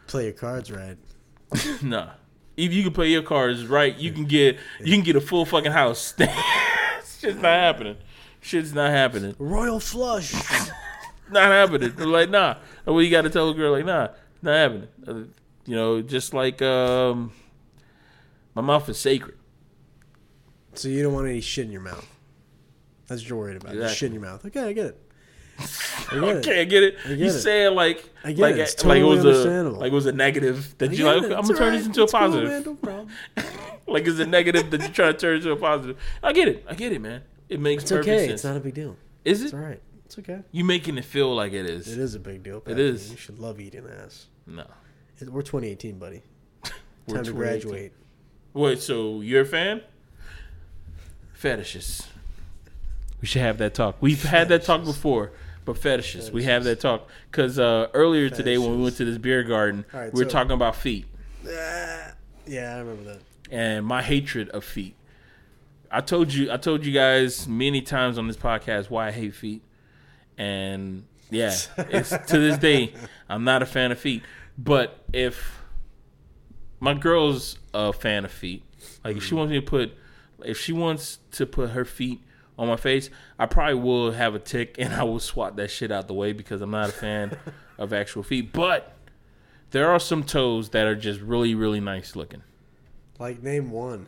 play 0.08 0.26
your 0.26 0.34
cards 0.34 0.72
right. 0.72 0.98
Nah. 1.82 2.12
If 2.56 2.74
you 2.74 2.84
can 2.84 2.92
play 2.94 3.08
your 3.10 3.22
cards 3.24 3.66
right, 3.66 3.96
you 3.96 4.12
can 4.12 4.26
get 4.26 4.58
you 4.84 4.94
can 4.94 5.04
get 5.04 5.16
a 5.16 5.22
full 5.22 5.46
fucking 5.46 5.72
house. 5.72 6.14
Shit's 7.20 7.36
not 7.36 7.44
happening. 7.44 7.98
Shit's 8.42 8.74
not 8.74 8.92
happening. 8.92 9.36
Royal 9.40 9.80
flush. 9.80 10.34
Not 11.32 11.52
happening. 11.52 11.94
They're 11.96 12.08
like, 12.08 12.32
nah. 12.32 12.56
Well, 12.86 13.04
you 13.04 13.12
got 13.12 13.22
to 13.22 13.30
tell 13.30 13.50
a 13.52 13.54
girl 13.54 13.72
like, 13.74 13.86
nah, 13.86 14.08
not 14.42 14.56
happening. 14.56 14.88
Uh, 15.08 15.14
you 15.68 15.76
know, 15.76 16.02
just 16.02 16.34
like 16.34 16.60
um, 16.64 17.32
my 18.56 18.64
mouth 18.64 18.90
is 18.90 18.98
sacred. 18.98 19.38
so 20.74 20.88
you 20.88 21.04
don't 21.04 21.14
want 21.14 21.28
any 21.28 21.40
shit 21.42 21.66
in 21.68 21.72
your 21.72 21.82
mouth. 21.82 22.08
That's 23.06 23.22
what 23.22 23.30
you're 23.30 23.38
worried 23.38 23.58
about. 23.58 23.74
Just 23.76 23.96
shit 23.98 24.08
in 24.08 24.14
your 24.14 24.24
mouth. 24.24 24.44
Okay, 24.44 24.62
I 24.64 24.74
get 24.74 24.86
it. 24.88 25.09
I 25.60 26.14
get 26.16 26.24
it. 26.24 26.24
Okay, 26.38 26.62
I 26.62 26.64
get 26.66 26.84
it. 26.84 26.98
I 27.06 27.10
get 27.10 27.18
you 27.20 27.26
it. 27.28 27.32
say 27.32 27.66
it 27.66 27.72
like 27.72 28.04
like 28.24 28.38
it. 28.56 28.60
It's 28.60 28.86
like 28.86 29.00
it 29.00 29.04
was 29.04 29.24
a 29.26 29.70
like 29.70 29.92
it 29.92 29.96
was 29.96 30.06
a 30.06 30.12
negative 30.12 30.76
that 30.78 30.92
you 30.94 31.06
like. 31.06 31.18
it. 31.24 31.32
I'm 31.32 31.42
gonna 31.44 31.48
turn 31.50 31.58
alright. 31.58 31.78
this 31.80 31.88
into 31.88 32.02
a 32.02 32.04
It's 32.06 32.12
cool, 32.14 32.20
positive. 32.20 32.66
man. 32.66 32.78
No 33.36 33.44
like 33.94 34.08
it's 34.08 34.20
a 34.20 34.26
negative 34.26 34.72
that 34.72 34.82
you're 34.82 34.90
trying 34.90 35.14
to 35.14 35.20
turn 35.20 35.36
into 35.38 35.52
a 35.52 35.56
positive. 35.56 35.98
I 36.24 36.34
get 36.34 36.48
it. 36.48 36.66
I 36.70 36.76
get 36.76 36.92
it, 36.94 37.02
man. 37.02 37.22
It 37.50 37.60
makes 37.60 37.84
It's 37.84 37.92
perfect 37.92 38.08
okay. 38.10 38.20
sense. 38.28 38.32
It's 38.34 38.44
not 38.44 38.58
a 38.58 38.60
big 38.60 38.74
deal. 38.76 38.96
is 39.26 39.42
it? 39.42 39.46
It's 39.46 39.54
it? 39.54 39.58
all 39.58 39.64
right. 39.64 39.82
It's 40.06 40.18
okay. 40.20 40.42
You 40.52 40.64
making 40.64 40.98
it 40.98 41.06
feel 41.06 41.36
like 41.36 41.54
it 41.54 41.66
is. 41.66 41.88
It 41.92 42.00
is 42.00 42.16
a 42.16 42.20
big 42.20 42.42
deal. 42.44 42.58
It 42.58 42.66
Patrick. 42.66 42.80
is. 42.80 43.12
You 43.12 43.18
should 43.18 43.40
love 43.40 43.60
eating 43.60 43.86
ass. 44.04 44.28
No. 44.48 44.66
It- 45.20 45.30
We're 45.30 45.42
2018, 45.42 46.00
buddy. 46.00 46.24
We're 47.08 47.16
Time 47.16 47.24
to 47.26 47.32
graduate. 47.34 47.94
Wait, 48.54 48.80
so 48.80 49.22
you're 49.22 49.42
a 49.42 49.46
fan? 49.46 49.82
Fetishes. 51.34 52.08
We 53.22 53.28
should 53.28 53.42
have 53.42 53.58
that 53.60 53.74
talk. 53.74 53.98
We've 54.02 54.24
had 54.24 54.50
that 54.50 54.64
talk 54.64 54.84
before, 54.84 55.32
but 55.74 55.78
fetishes. 55.78 56.32
We 56.32 56.46
have 56.46 56.64
that 56.64 56.80
talk 56.80 57.08
because 57.30 57.60
uh, 57.60 57.90
earlier 57.94 58.28
today 58.32 58.58
when 58.58 58.78
we 58.78 58.84
went 58.84 58.98
to 58.98 59.06
this 59.06 59.20
beer 59.20 59.44
garden, 59.44 59.86
right, 59.94 60.12
we 60.12 60.24
were 60.24 60.30
so- 60.30 60.34
talking 60.34 60.54
about 60.54 60.76
feet 60.76 61.06
Ah, 61.48 62.14
yeah, 62.48 62.76
I 62.76 62.80
remember 62.80 63.04
that. 63.14 63.20
and 63.52 63.86
my 63.86 64.02
hatred 64.02 64.50
of 64.50 64.64
feet. 64.64 64.96
I 65.92 66.02
told 66.02 66.34
you, 66.34 66.52
I 66.52 66.58
told 66.58 66.86
you 66.86 66.92
guys 66.92 67.48
many 67.48 67.82
times 67.84 68.18
on 68.18 68.28
this 68.28 68.36
podcast 68.38 68.90
why 68.90 69.08
I 69.08 69.12
hate 69.12 69.36
feet, 69.36 69.62
and 70.38 71.06
yeah, 71.30 71.56
it's 71.78 72.10
to 72.10 72.40
this 72.40 72.58
day 72.58 72.94
I'm 73.30 73.44
not 73.44 73.62
a 73.62 73.66
fan 73.68 73.92
of 73.92 74.00
feet. 74.00 74.24
But 74.58 75.04
if 75.14 75.62
my 76.80 76.94
girl's 76.96 77.60
a 77.76 77.94
fan 77.94 78.26
of 78.26 78.32
feet, 78.32 78.64
like 79.04 79.18
if 79.18 79.24
she 79.24 79.36
wants 79.36 79.52
me 79.52 79.60
to 79.60 79.66
put, 79.66 79.94
if 80.44 80.58
she 80.60 80.74
wants 80.74 81.20
to 81.34 81.46
put 81.46 81.72
her 81.72 81.86
feet 81.86 82.22
on 82.60 82.68
my 82.68 82.76
face, 82.76 83.10
I 83.40 83.46
probably 83.48 83.76
will 83.76 84.12
have 84.12 84.36
a 84.36 84.40
tick 84.40 84.76
and 84.78 84.94
I 84.94 85.04
will 85.04 85.20
swat 85.20 85.56
that 85.56 85.72
shit 85.72 85.92
out 85.92 86.08
the 86.08 86.14
way 86.14 86.34
because 86.34 86.62
I'm 86.62 86.72
not 86.72 86.90
a 86.90 86.92
fan 86.92 87.38
of 87.80 87.94
actual 87.94 88.22
feet. 88.22 88.52
But 88.54 88.96
there 89.72 89.90
are 89.90 90.00
some 90.00 90.24
toes 90.24 90.70
that 90.70 90.86
are 90.86 90.96
just 90.96 91.22
really, 91.22 91.56
really 91.56 91.80
nice 91.80 92.16
looking. 92.16 92.44
Like, 93.18 93.42
name 93.42 93.72
one. 93.72 94.08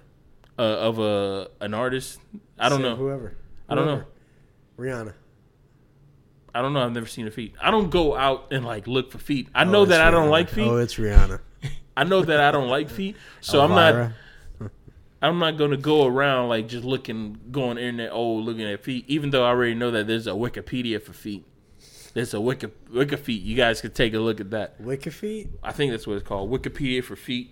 uh, 0.60 0.62
of 0.62 1.00
a 1.00 1.50
an 1.62 1.74
artist. 1.74 2.20
I 2.60 2.70
don't 2.70 2.80
Say 2.80 2.90
know. 2.90 2.96
Whoever. 2.96 3.36
I 3.68 3.76
don't 3.76 3.86
know. 3.86 4.04
Rihanna. 4.78 5.14
I 6.54 6.62
don't 6.62 6.74
know. 6.74 6.82
I've 6.84 6.92
never 6.92 7.06
seen 7.08 7.28
a 7.28 7.32
feet. 7.32 7.56
I 7.62 7.72
don't 7.72 7.90
go 7.90 8.16
out 8.16 8.52
and 8.52 8.66
like 8.66 8.86
look 8.88 9.12
for 9.12 9.18
feet. 9.18 9.48
I 9.56 9.64
know 9.64 9.82
Oh, 9.82 9.86
that 9.86 9.96
it's 10.02 10.08
I 10.08 10.12
don't 10.12 10.30
like 10.30 10.50
feet. 10.50 10.68
Oh, 10.68 10.78
it's 10.78 10.96
Rihanna. 10.96 11.40
I 11.98 12.04
know 12.04 12.22
that 12.22 12.40
I 12.42 12.52
don't 12.52 12.68
like 12.70 12.90
feet. 12.90 13.16
So 13.40 13.62
I'm 13.64 13.70
not. 13.72 14.12
I'm 15.22 15.38
not 15.38 15.58
gonna 15.58 15.78
go 15.78 16.06
around 16.06 16.50
like 16.50 16.68
just 16.68 16.84
looking, 16.84 17.40
going 17.52 17.78
internet, 17.78 18.12
oh, 18.12 18.34
looking 18.34 18.64
at 18.64 18.84
feet. 18.84 19.06
Even 19.08 19.30
though 19.30 19.44
I 19.44 19.50
already 19.50 19.76
know 19.76 19.92
that 19.92 20.08
there's 20.08 20.28
a 20.28 20.32
Wikipedia 20.32 21.02
for 21.02 21.14
feet. 21.14 21.46
There's 22.14 22.34
a 22.34 22.42
Wiki 22.42 22.68
Wiki 22.92 23.16
feet. 23.16 23.42
You 23.42 23.56
guys 23.56 23.82
could 23.82 23.96
take 23.96 24.14
a 24.14 24.20
look 24.20 24.42
at 24.42 24.50
that. 24.52 24.82
Wicked 24.82 25.14
feet. 25.14 25.50
I 25.64 25.72
think 25.72 25.92
that's 25.92 26.08
what 26.08 26.18
it's 26.18 26.28
called, 26.28 26.50
Wikipedia 26.50 27.04
for 27.04 27.16
feet. 27.16 27.52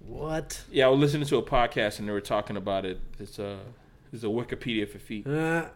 What? 0.00 0.62
Yeah, 0.70 0.86
I 0.86 0.88
was 0.88 1.00
listening 1.00 1.26
to 1.28 1.36
a 1.36 1.42
podcast 1.42 1.98
and 1.98 2.08
they 2.08 2.12
were 2.12 2.20
talking 2.20 2.56
about 2.56 2.84
it. 2.84 3.00
It's 3.18 3.38
a 3.38 3.58
it's 4.12 4.24
a 4.24 4.26
Wikipedia 4.26 4.88
for 4.88 4.98
feet. 4.98 5.26
Uh, 5.26 5.66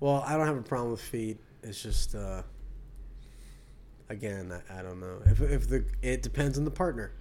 well, 0.00 0.22
I 0.26 0.36
don't 0.36 0.46
have 0.46 0.56
a 0.56 0.62
problem 0.62 0.90
with 0.92 1.00
feet. 1.00 1.38
It's 1.62 1.82
just, 1.82 2.14
uh, 2.14 2.42
again, 4.08 4.52
I, 4.52 4.78
I 4.78 4.82
don't 4.82 5.00
know. 5.00 5.20
If 5.26 5.40
if 5.40 5.68
the 5.68 5.84
it 6.02 6.22
depends 6.22 6.58
on 6.58 6.64
the 6.64 6.70
partner, 6.70 7.12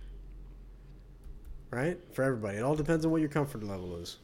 right? 1.75 1.99
For 2.13 2.23
everybody, 2.23 2.57
it 2.57 2.61
all 2.63 2.75
depends 2.75 3.05
on 3.05 3.11
what 3.11 3.19
your 3.19 3.29
comfort 3.29 3.63
level 3.63 3.97
is. 3.97 4.17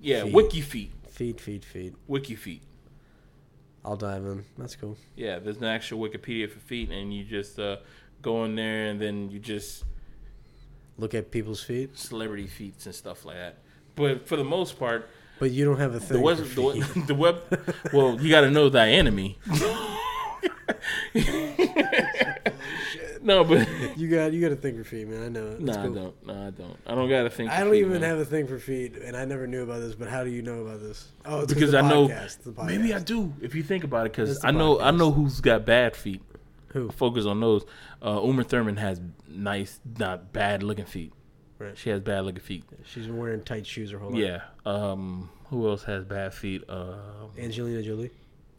Yeah, 0.00 0.24
Feet. 0.24 0.32
Wiki 0.32 0.60
feet, 0.60 0.92
Feet, 1.10 1.40
feet, 1.40 1.64
feet. 1.64 1.94
Wiki 2.06 2.34
feet. 2.34 2.62
I'll 3.84 3.96
dive 3.96 4.24
in. 4.24 4.44
That's 4.58 4.76
cool. 4.76 4.96
Yeah, 5.14 5.38
there's 5.38 5.58
an 5.58 5.64
actual 5.64 6.00
Wikipedia 6.00 6.50
for 6.50 6.58
feet, 6.58 6.90
and 6.90 7.14
you 7.14 7.24
just 7.24 7.58
uh, 7.58 7.76
go 8.20 8.44
in 8.44 8.56
there 8.56 8.86
and 8.86 9.00
then 9.00 9.30
you 9.30 9.38
just 9.38 9.84
Look 10.98 11.12
at 11.14 11.30
people's 11.30 11.62
feet, 11.62 11.98
celebrity 11.98 12.46
feet, 12.46 12.74
and 12.86 12.94
stuff 12.94 13.26
like 13.26 13.36
that. 13.36 13.58
But 13.96 14.26
for 14.26 14.36
the 14.36 14.44
most 14.44 14.78
part, 14.78 15.10
but 15.38 15.50
you 15.50 15.66
don't 15.66 15.78
have 15.78 15.94
a 15.94 15.98
the 15.98 16.06
thing 16.06 16.22
web, 16.22 16.38
the, 16.38 16.62
web- 16.62 17.06
the 17.06 17.14
web. 17.14 17.36
Well, 17.92 18.18
you 18.20 18.30
got 18.30 18.40
to 18.42 18.50
know 18.50 18.70
thy 18.70 18.88
enemy. 18.88 19.38
no, 23.26 23.44
but 23.44 23.68
You 23.98 24.08
got 24.08 24.32
you 24.32 24.40
got 24.40 24.52
a 24.52 24.56
thing 24.56 24.76
for 24.78 24.84
feet, 24.84 25.08
man. 25.08 25.22
I 25.24 25.28
know 25.28 25.46
it. 25.48 25.60
no, 25.60 25.66
That's 25.66 25.78
I 25.78 25.82
cool. 25.86 25.94
don't. 25.94 26.26
No, 26.26 26.32
I 26.46 26.50
don't. 26.50 26.76
I 26.86 26.94
don't 26.94 27.08
got 27.08 27.22
to 27.24 27.30
think. 27.30 27.50
I 27.50 27.60
don't 27.60 27.72
feet, 27.72 27.80
even 27.80 27.92
man. 27.92 28.02
have 28.02 28.18
a 28.18 28.24
thing 28.24 28.46
for 28.46 28.58
feet, 28.58 28.96
and 28.96 29.16
I 29.16 29.24
never 29.24 29.46
knew 29.46 29.62
about 29.62 29.80
this. 29.80 29.94
But 29.94 30.08
how 30.08 30.24
do 30.24 30.30
you 30.30 30.42
know 30.42 30.60
about 30.60 30.80
this? 30.80 31.08
Oh, 31.24 31.40
it's 31.40 31.52
because 31.52 31.72
the 31.72 31.78
I 31.78 31.88
know 31.88 32.08
podcast, 32.08 32.42
the 32.54 32.64
maybe 32.64 32.94
I 32.94 32.98
do 33.00 33.34
if 33.42 33.54
you 33.54 33.62
think 33.62 33.84
about 33.84 34.06
it 34.06 34.12
because 34.12 34.44
I 34.44 34.50
know 34.52 34.80
I 34.80 34.90
know 34.92 35.10
who's 35.10 35.40
got 35.40 35.66
bad 35.66 35.96
feet. 35.96 36.22
Who? 36.68 36.90
Focus 36.90 37.26
on 37.26 37.40
those. 37.40 37.64
Uh, 38.04 38.20
Uma 38.22 38.44
Thurman 38.44 38.76
has 38.76 39.00
nice, 39.28 39.80
not 39.98 40.32
bad 40.32 40.62
looking 40.62 40.84
feet. 40.84 41.12
Right. 41.58 41.76
She 41.78 41.88
has 41.90 42.00
bad 42.00 42.24
looking 42.26 42.42
feet. 42.42 42.64
She's 42.84 43.06
been 43.06 43.16
wearing 43.16 43.42
tight 43.42 43.66
shoes 43.66 43.90
her 43.90 43.98
whole 43.98 44.10
life. 44.10 44.20
Yeah. 44.20 44.42
Um. 44.66 45.30
Who 45.48 45.68
else 45.68 45.84
has 45.84 46.04
bad 46.04 46.34
feet? 46.34 46.62
Um. 46.68 47.30
Angelina 47.38 47.82
Jolie. 47.82 48.10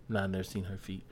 Nah, 0.10 0.24
I've 0.24 0.30
never 0.32 0.44
seen 0.44 0.64
her 0.64 0.78
feet. 0.78 1.04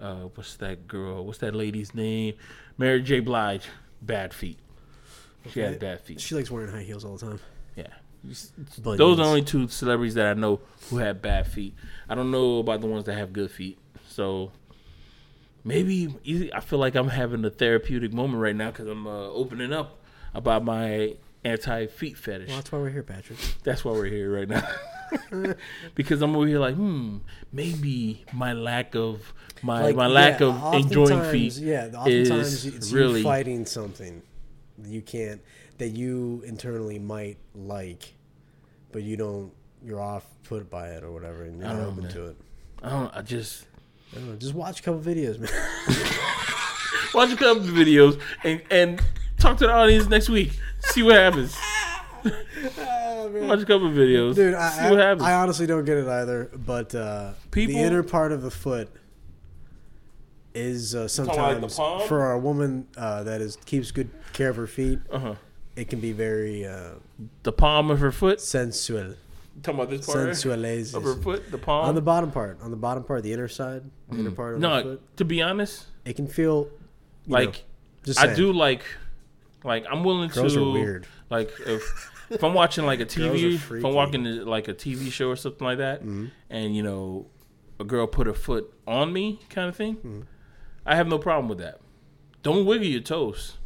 Uh. 0.00 0.28
What's 0.34 0.56
that 0.56 0.86
girl? 0.88 1.24
What's 1.24 1.38
that 1.38 1.54
lady's 1.54 1.94
name? 1.94 2.34
Mary 2.78 3.02
J. 3.02 3.20
Blige. 3.20 3.66
Bad 4.02 4.34
feet. 4.34 4.58
She 5.50 5.60
has 5.60 5.70
Okay. 5.70 5.78
bad 5.78 6.00
feet. 6.00 6.20
She 6.20 6.34
likes 6.34 6.50
wearing 6.50 6.70
high 6.70 6.82
heels 6.82 7.04
all 7.04 7.16
the 7.16 7.26
time. 7.26 7.40
Yeah. 7.76 7.86
Bunions. 8.22 8.52
Those 8.82 9.12
are 9.18 9.22
the 9.22 9.24
only 9.28 9.42
two 9.42 9.68
celebrities 9.68 10.14
that 10.14 10.26
I 10.26 10.34
know 10.34 10.60
who 10.90 10.96
have 10.98 11.22
bad 11.22 11.46
feet. 11.46 11.74
I 12.08 12.14
don't 12.14 12.30
know 12.30 12.58
about 12.58 12.80
the 12.80 12.86
ones 12.88 13.04
that 13.04 13.14
have 13.14 13.32
good 13.32 13.50
feet. 13.50 13.78
So 14.08 14.50
maybe 15.64 16.14
I 16.54 16.60
feel 16.60 16.78
like 16.78 16.94
I'm 16.94 17.08
having 17.08 17.44
a 17.44 17.50
therapeutic 17.50 18.12
moment 18.12 18.42
right 18.42 18.56
now 18.56 18.70
because 18.70 18.88
I'm 18.88 19.06
uh, 19.06 19.28
opening 19.28 19.72
up 19.72 19.98
about 20.34 20.64
my 20.64 21.14
anti 21.46 21.86
feet 21.86 22.16
fetish. 22.16 22.48
Well, 22.48 22.56
that's 22.56 22.72
why 22.72 22.78
we're 22.78 22.90
here, 22.90 23.02
Patrick. 23.02 23.38
That's 23.62 23.84
why 23.84 23.92
we're 23.92 24.06
here 24.06 24.32
right 24.32 24.48
now. 24.48 24.66
because 25.94 26.20
I'm 26.20 26.34
over 26.34 26.46
here 26.46 26.58
like, 26.58 26.74
hmm, 26.74 27.18
maybe 27.52 28.24
my 28.32 28.52
lack 28.52 28.94
of 28.94 29.32
my 29.62 29.82
Like, 29.82 29.96
my 29.96 30.06
lack 30.06 30.40
yeah, 30.40 30.46
of 30.48 30.74
enjoying 30.74 31.22
feet. 31.30 31.56
Yeah, 31.58 31.90
oftentimes 31.94 32.64
is 32.64 32.66
it's 32.66 32.92
really- 32.92 33.22
fighting 33.22 33.64
something 33.66 34.22
that 34.78 34.90
you 34.90 35.02
can't 35.02 35.40
that 35.78 35.88
you 35.88 36.42
internally 36.46 36.98
might 36.98 37.38
like, 37.54 38.14
but 38.92 39.02
you 39.02 39.16
don't. 39.16 39.52
You're 39.84 40.00
off 40.00 40.24
put 40.44 40.68
by 40.68 40.88
it 40.88 41.04
or 41.04 41.12
whatever, 41.12 41.44
and 41.44 41.58
you're 41.58 41.68
not 41.68 41.76
open 41.76 42.04
man. 42.04 42.12
to 42.12 42.26
it. 42.26 42.36
I 42.82 42.90
don't. 42.90 43.16
I 43.16 43.22
just 43.22 43.66
I 44.12 44.16
don't 44.16 44.30
know. 44.30 44.36
Just 44.36 44.54
watch 44.54 44.80
a 44.80 44.82
couple 44.82 45.00
videos, 45.00 45.38
man. 45.38 45.50
watch 47.14 47.32
a 47.32 47.36
couple 47.36 47.62
videos 47.64 48.20
and 48.42 48.62
and 48.70 49.00
talk 49.38 49.58
to 49.58 49.66
the 49.66 49.72
audience 49.72 50.08
next 50.08 50.28
week. 50.28 50.52
See 50.80 51.02
what 51.02 51.16
happens. 51.16 51.56
Watch 52.24 53.60
a 53.60 53.66
couple 53.66 53.86
of 53.88 53.92
videos. 53.94 54.34
Dude, 54.34 54.54
I, 54.54 54.70
see 54.70 54.90
what 54.90 55.00
I, 55.00 55.04
happens. 55.08 55.22
I 55.22 55.34
honestly 55.34 55.66
don't 55.66 55.84
get 55.84 55.98
it 55.98 56.08
either. 56.08 56.50
But 56.54 56.94
uh, 56.94 57.32
People- 57.50 57.74
the 57.74 57.80
inner 57.80 58.02
part 58.02 58.32
of 58.32 58.42
the 58.42 58.50
foot 58.50 58.88
is 60.54 60.94
uh, 60.94 60.98
about, 60.98 61.02
like, 61.36 61.70
sometimes 61.70 61.76
for 62.08 62.32
a 62.32 62.38
woman 62.38 62.86
uh, 62.96 63.22
that 63.24 63.40
is 63.40 63.56
keeps 63.66 63.90
good 63.90 64.08
care 64.32 64.48
of 64.48 64.56
her 64.56 64.66
feet. 64.66 64.98
uh 65.10 65.18
huh. 65.18 65.34
It 65.76 65.90
can 65.90 66.00
be 66.00 66.12
very 66.12 66.64
uh, 66.66 66.92
The 67.42 67.52
palm 67.52 67.90
of 67.90 67.98
her 68.00 68.10
foot. 68.10 68.40
sensual, 68.40 69.14
talking 69.62 69.78
about 69.78 69.90
this 69.90 70.06
part 70.06 70.30
sensuales 70.30 70.94
of 70.94 71.02
her 71.02 71.16
foot. 71.16 71.50
The 71.50 71.58
palm. 71.58 71.84
on 71.86 71.94
the 71.94 72.00
bottom 72.00 72.30
part, 72.32 72.58
on 72.62 72.70
the 72.70 72.78
bottom 72.78 73.04
part, 73.04 73.22
the 73.22 73.34
inner 73.34 73.46
side, 73.48 73.82
the 74.10 74.18
inner 74.20 74.30
part 74.30 74.54
of 74.54 74.60
the 74.62 74.66
no, 74.68 74.82
foot. 74.82 75.16
to 75.18 75.24
be 75.26 75.42
honest, 75.42 75.84
It 76.06 76.16
can 76.16 76.28
feel 76.28 76.68
like 77.26 77.48
know, 77.50 77.54
just 78.04 78.18
I 78.20 78.24
saying. 78.26 78.36
do 78.38 78.52
like, 78.54 78.84
like 79.64 79.84
I'm 79.90 80.04
willing 80.04 80.28
Girls 80.30 80.54
to 80.54 80.60
are 80.68 80.72
weird. 80.72 81.06
Like 81.30 81.50
if 81.66 82.12
if 82.30 82.42
I'm 82.42 82.54
watching 82.54 82.84
like 82.86 83.00
a 83.00 83.06
TV, 83.16 83.54
if 83.54 83.62
freaky. 83.62 83.86
I'm 83.86 83.94
watching 83.94 84.24
like 84.44 84.68
a 84.68 84.74
TV 84.74 85.10
show 85.12 85.28
or 85.30 85.36
something 85.36 85.64
like 85.66 85.78
that, 85.78 86.00
Mm-hmm. 86.00 86.26
and 86.50 86.74
you 86.76 86.82
know, 86.82 87.26
a 87.80 87.84
girl 87.84 88.06
put 88.06 88.26
her 88.26 88.34
foot 88.34 88.72
on 88.86 89.12
me, 89.12 89.40
kind 89.50 89.68
of 89.68 89.76
thing, 89.76 89.96
Mm-hmm. 89.96 90.20
I 90.84 90.94
have 90.96 91.08
no 91.08 91.18
problem 91.18 91.48
with 91.48 91.58
that. 91.58 91.80
Don't 92.42 92.64
wiggle 92.64 92.86
your 92.86 93.00
toes. 93.00 93.56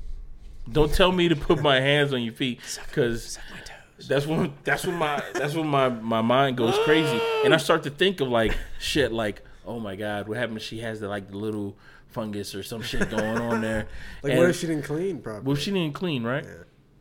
Don't 0.71 0.93
tell 0.93 1.13
me 1.13 1.29
to 1.29 1.37
put 1.37 1.61
my 1.63 1.81
hands 1.81 2.13
on 2.15 2.23
your 2.23 2.33
feet 2.33 2.61
because 2.89 3.33
Suck 3.35 3.45
my 3.51 3.61
toes. 3.61 4.09
that's 4.09 4.27
when 4.27 4.53
that's 4.65 4.87
when 4.87 4.97
my 4.97 5.23
that's 5.35 5.55
when 5.55 5.67
my 5.67 5.89
my 5.89 6.23
mind 6.23 6.57
goes 6.57 6.79
crazy 6.85 7.21
and 7.45 7.53
I 7.53 7.57
start 7.59 7.83
to 7.85 7.91
think 7.91 8.21
of 8.21 8.29
like 8.29 8.57
shit 8.79 9.11
like 9.13 9.43
oh 9.67 9.79
my 9.81 9.97
god 9.97 10.29
what 10.29 10.37
happened 10.39 10.57
if 10.59 10.63
she 10.63 10.79
has 10.81 11.01
the 11.01 11.09
like 11.09 11.29
the 11.31 11.37
little 11.37 11.77
fungus 12.11 12.55
or 12.55 12.63
some 12.63 12.83
shit 12.83 13.09
going 13.11 13.39
on 13.39 13.61
there 13.61 13.87
Like, 14.23 14.33
And- 14.33 14.41
what 14.41 14.51
if 14.51 14.57
she 14.59 14.67
didn't 14.67 14.85
clean 14.85 15.21
properly? 15.21 15.45
well, 15.45 15.57
she 15.57 15.71
didn't 15.71 15.95
clean 15.95 16.23
right 16.25 16.45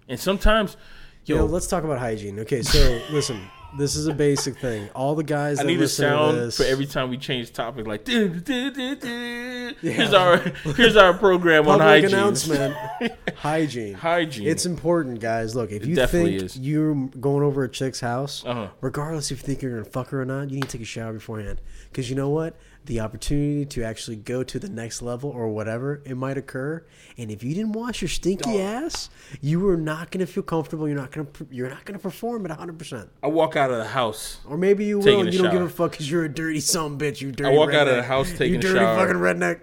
and 0.07 0.19
sometimes 0.19 0.77
yo, 1.25 1.37
Yo, 1.37 1.45
let's 1.45 1.67
talk 1.67 1.83
about 1.83 1.99
hygiene. 1.99 2.39
Okay, 2.39 2.61
so 2.63 2.99
listen, 3.11 3.39
this 3.77 3.95
is 3.95 4.07
a 4.07 4.13
basic 4.13 4.57
thing. 4.57 4.89
All 4.95 5.13
the 5.13 5.23
guys 5.23 5.59
I 5.59 5.63
that 5.63 5.67
need 5.67 5.79
a 5.81 5.87
sound 5.87 6.37
this, 6.37 6.57
for 6.57 6.63
every 6.63 6.87
time 6.87 7.09
we 7.11 7.17
change 7.19 7.53
topic 7.53 7.85
like 7.85 8.03
"Du- 8.03 8.29
du- 8.29 8.71
du- 8.71 8.95
du." 8.95 9.75
here's 9.81 10.11
Yeah. 10.11 10.17
our 10.17 10.37
here's 10.73 10.95
our 10.95 11.13
program 11.13 11.67
on 11.67 11.79
hygiene 11.79 12.09
announcement. 12.15 12.75
hygiene. 13.35 13.93
hygiene 13.93 14.47
It's 14.47 14.65
important, 14.65 15.19
guys. 15.19 15.55
Look, 15.55 15.71
if 15.71 15.83
It 15.83 15.89
you 15.89 16.07
think 16.07 16.41
is. 16.41 16.57
you're 16.57 16.95
going 16.95 17.43
over 17.43 17.63
a 17.63 17.69
chick's 17.69 17.99
house, 17.99 18.43
Uh-huh. 18.45 18.69
regardless 18.81 19.29
if 19.29 19.41
you 19.41 19.45
think 19.45 19.61
you're 19.61 19.71
gonna 19.77 19.85
fuck 19.85 20.09
her 20.09 20.21
or 20.21 20.25
not, 20.25 20.49
you 20.49 20.55
need 20.55 20.63
to 20.63 20.69
take 20.69 20.81
a 20.81 20.85
shower 20.85 21.13
beforehand. 21.13 21.61
Because 21.91 22.09
you 22.09 22.15
know 22.15 22.29
what? 22.29 22.55
The 22.85 23.01
opportunity 23.01 23.65
to 23.67 23.83
actually 23.83 24.15
go 24.15 24.41
to 24.41 24.57
the 24.57 24.69
next 24.69 25.03
level 25.03 25.29
or 25.29 25.49
whatever 25.49 26.01
it 26.05 26.15
might 26.15 26.37
occur, 26.37 26.83
and 27.17 27.29
if 27.29 27.43
you 27.43 27.53
didn't 27.53 27.73
wash 27.73 28.01
your 28.01 28.09
stinky 28.09 28.59
ass, 28.59 29.11
you 29.41 29.59
were 29.59 29.77
not 29.77 30.09
gonna 30.09 30.25
feel 30.25 30.41
comfortable. 30.41 30.87
You're 30.87 30.97
not 30.97 31.11
gonna. 31.11 31.27
You're 31.51 31.69
not 31.69 31.85
gonna 31.85 31.99
perform 31.99 32.45
at 32.45 32.49
100. 32.49 32.79
percent 32.79 33.09
I 33.21 33.27
walk 33.27 33.55
out 33.55 33.69
of 33.69 33.77
the 33.77 33.85
house 33.85 34.39
Or 34.47 34.57
maybe 34.57 34.85
you 34.85 34.99
will. 34.99 35.21
A 35.21 35.29
You 35.29 35.37
don't 35.43 35.51
give 35.51 35.61
a 35.61 35.69
fuck 35.69 35.91
because 35.91 36.09
you're 36.09 36.25
a 36.25 36.29
dirty 36.29 36.57
a 36.57 36.61
bitch. 36.61 37.21
You 37.21 37.31
dirty. 37.31 37.51
I 37.51 37.57
walk 37.57 37.73
out 37.73 37.87
of 37.87 37.95
the 37.95 38.03
house 38.03 38.31
taking 38.31 38.53
you 38.53 38.59
a 38.59 38.61
dirty 38.61 38.79
shower. 38.79 38.97
fucking 38.97 39.21
redneck. 39.21 39.61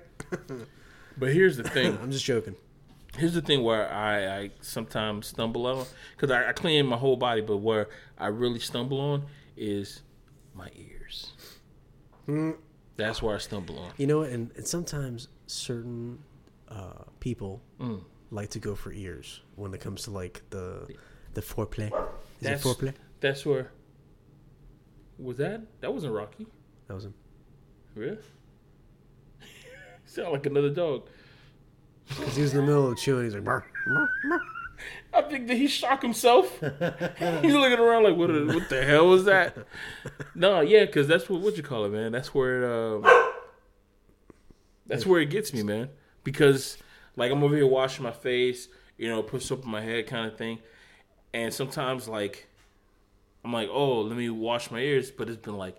but 1.18 1.32
here's 1.32 1.56
the 1.56 1.64
thing 1.64 1.98
I'm 2.02 2.10
just 2.12 2.24
joking. 2.24 2.54
Here's 3.16 3.32
the 3.34 3.40
thing 3.40 3.62
where 3.62 3.90
I, 3.90 4.38
I 4.38 4.50
sometimes 4.60 5.28
stumble 5.28 5.66
on 5.66 5.86
because 6.14 6.30
I, 6.30 6.50
I 6.50 6.52
clean 6.52 6.86
my 6.86 6.96
whole 6.96 7.16
body, 7.16 7.40
but 7.40 7.56
where 7.56 7.88
I 8.18 8.26
really 8.26 8.58
stumble 8.58 9.00
on 9.00 9.24
is 9.56 10.02
my 10.54 10.68
ears. 10.74 11.32
Mm. 12.28 12.56
That's 12.96 13.20
where 13.22 13.34
I 13.34 13.38
stumble 13.38 13.78
on. 13.78 13.92
You 13.98 14.06
know? 14.06 14.22
And, 14.22 14.50
and 14.56 14.66
sometimes 14.66 15.28
certain 15.46 16.18
uh, 16.68 17.04
people 17.20 17.60
Mm. 17.80 18.02
like 18.30 18.50
to 18.50 18.58
go 18.58 18.74
for 18.74 18.92
ears 18.92 19.40
when 19.56 19.72
it 19.74 19.80
comes 19.80 20.02
to 20.04 20.10
like 20.10 20.42
the 20.50 20.88
the 21.34 21.42
foreplay. 21.42 21.86
Is 21.88 21.92
That's 22.40 22.64
it 22.64 22.68
foreplay? 22.68 22.94
That's 23.20 23.44
where. 23.46 23.70
Was 25.18 25.36
that? 25.38 25.62
That 25.80 25.92
wasn't 25.92 26.12
Rocky. 26.14 26.46
That 26.88 26.94
was 26.94 27.04
him. 27.04 27.14
Really? 27.94 28.18
Sound 30.06 30.32
like 30.32 30.46
another 30.46 30.70
dog. 30.70 31.08
Because 32.08 32.36
he 32.36 32.42
was 32.42 32.52
in 32.54 32.60
the 32.60 32.66
middle 32.66 32.92
of 32.92 32.96
chewing. 32.98 33.24
He's 33.24 33.34
like, 33.34 33.42
"Bark, 33.44 33.64
bark, 33.92 34.08
bark." 34.30 34.42
I 35.14 35.22
think 35.22 35.46
that 35.48 35.56
he 35.56 35.66
shocked 35.66 36.02
himself. 36.02 36.50
He's 36.60 37.54
looking 37.54 37.78
around 37.78 38.04
like, 38.04 38.16
what? 38.16 38.28
the- 38.28 38.46
What 38.54 38.68
the 38.68 38.84
hell 38.84 39.08
was 39.08 39.24
that? 39.24 39.56
No, 40.34 40.60
yeah, 40.60 40.84
because 40.84 41.06
that's 41.08 41.28
what 41.30 41.40
what 41.40 41.56
you 41.56 41.62
call 41.62 41.84
it, 41.86 41.90
man. 41.92 42.12
That's 42.12 42.34
where 42.34 42.62
it, 42.62 43.02
um, 43.04 43.32
that's 44.86 45.06
where 45.06 45.20
it 45.20 45.30
gets 45.30 45.52
me, 45.52 45.62
man. 45.62 45.88
Because 46.24 46.78
like 47.16 47.30
I'm 47.32 47.42
over 47.42 47.56
here 47.56 47.66
washing 47.66 48.02
my 48.04 48.10
face, 48.12 48.68
you 48.98 49.08
know, 49.08 49.22
put 49.22 49.42
soap 49.42 49.64
on 49.64 49.70
my 49.70 49.80
head, 49.80 50.06
kind 50.06 50.26
of 50.30 50.36
thing, 50.36 50.58
And 51.34 51.52
sometimes 51.52 52.08
like 52.08 52.46
I'm 53.44 53.52
like, 53.52 53.68
oh, 53.70 54.00
let 54.02 54.16
me 54.16 54.28
wash 54.28 54.70
my 54.70 54.80
ears, 54.80 55.10
but 55.10 55.28
it's 55.28 55.38
been 55.40 55.56
like 55.56 55.76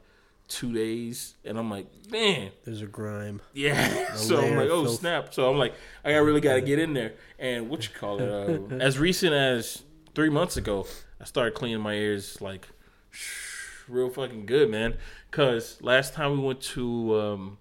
two 0.48 0.74
days, 0.74 1.36
and 1.44 1.58
I'm 1.58 1.70
like, 1.70 1.88
man, 2.10 2.52
There's 2.64 2.82
a 2.82 2.86
grime. 2.86 3.42
yeah. 3.54 4.14
so 4.16 4.40
I'm 4.40 4.56
like, 4.56 4.70
oh 4.70 4.84
filth. 4.86 5.00
snap. 5.00 5.34
So 5.34 5.50
I'm 5.50 5.58
like, 5.58 5.74
I 6.06 6.12
really 6.14 6.42
got 6.42 6.56
to 6.56 6.62
get 6.62 6.80
in 6.80 6.94
there. 6.94 7.14
And 7.38 7.70
what 7.70 7.84
you 7.84 7.94
call 7.94 8.20
it? 8.22 8.30
Uh, 8.30 8.76
as 8.80 8.98
recent 8.98 9.34
as 9.34 9.84
three 10.16 10.30
months 10.30 10.58
ago, 10.58 10.88
I 11.20 11.26
started 11.26 11.54
cleaning 11.54 11.82
my 11.82 11.94
ears 11.94 12.42
like 12.42 12.68
real 13.88 14.10
fucking 14.10 14.46
good, 14.46 14.70
man. 14.70 14.98
Cause 15.32 15.78
last 15.82 16.14
time 16.14 16.32
we 16.32 16.40
went 16.40 16.62
to 16.62 17.20
um, 17.20 17.58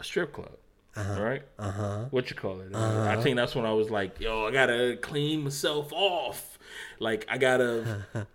a 0.00 0.04
strip 0.04 0.32
club, 0.32 0.56
right? 0.96 1.42
Uh 1.58 1.70
huh. 1.70 2.04
What 2.10 2.30
you 2.30 2.36
call 2.36 2.60
it? 2.60 2.74
Uh, 2.74 3.06
I 3.08 3.20
think 3.22 3.36
that's 3.36 3.54
when 3.54 3.66
I 3.66 3.72
was 3.72 3.90
like, 3.90 4.18
yo, 4.18 4.46
I 4.46 4.50
gotta 4.50 4.96
clean 5.00 5.44
myself 5.44 5.92
off. 5.92 6.58
Like 6.98 7.26
I 7.28 7.36
gotta 7.36 8.06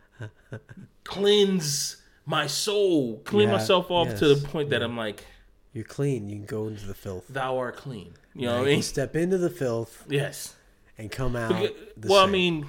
cleanse 1.04 1.98
my 2.28 2.46
soul, 2.46 3.18
clean 3.26 3.48
Yeah, 3.50 3.56
myself 3.56 3.90
off 3.90 4.16
to 4.20 4.36
the 4.36 4.48
point 4.48 4.70
that 4.70 4.84
I'm 4.84 4.96
like, 4.98 5.24
You're 5.74 5.84
clean. 5.86 6.30
You 6.30 6.36
can 6.36 6.46
go 6.46 6.68
into 6.68 6.86
the 6.86 6.94
filth. 6.94 7.26
thou 7.30 7.58
art 7.58 7.78
clean. 7.78 8.14
You 8.36 8.46
know 8.48 8.60
what 8.60 8.68
I 8.68 8.72
mean? 8.72 8.82
step 8.84 9.16
into 9.16 9.38
the 9.40 9.50
filth 9.50 10.04
Yes. 10.08 10.54
and 10.98 11.10
come 11.10 11.36
out. 11.36 11.50
the 11.98 12.08
well, 12.08 12.24
I 12.24 12.30
mean, 12.30 12.68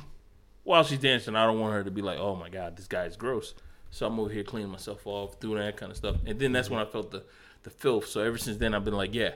while 0.64 0.84
she's 0.84 0.98
dancing, 1.00 1.36
I 1.36 1.44
don't 1.44 1.60
want 1.60 1.74
her 1.74 1.84
to 1.84 1.90
be 1.90 2.00
like, 2.02 2.18
"Oh 2.18 2.34
my 2.36 2.48
god, 2.48 2.76
this 2.76 2.86
guy's 2.86 3.16
gross." 3.16 3.52
So 3.90 4.06
I'm 4.06 4.18
over 4.20 4.30
here 4.30 4.44
cleaning 4.44 4.70
myself 4.70 5.06
off, 5.06 5.40
doing 5.40 5.58
that 5.58 5.76
kind 5.76 5.90
of 5.90 5.96
stuff, 5.96 6.16
and 6.26 6.38
then 6.38 6.52
that's 6.52 6.68
when 6.70 6.80
I 6.80 6.84
felt 6.84 7.10
the 7.10 7.24
the 7.64 7.70
filth. 7.70 8.06
So 8.06 8.20
ever 8.22 8.38
since 8.38 8.56
then, 8.58 8.74
I've 8.74 8.84
been 8.84 8.94
like, 8.96 9.14
"Yeah, 9.14 9.32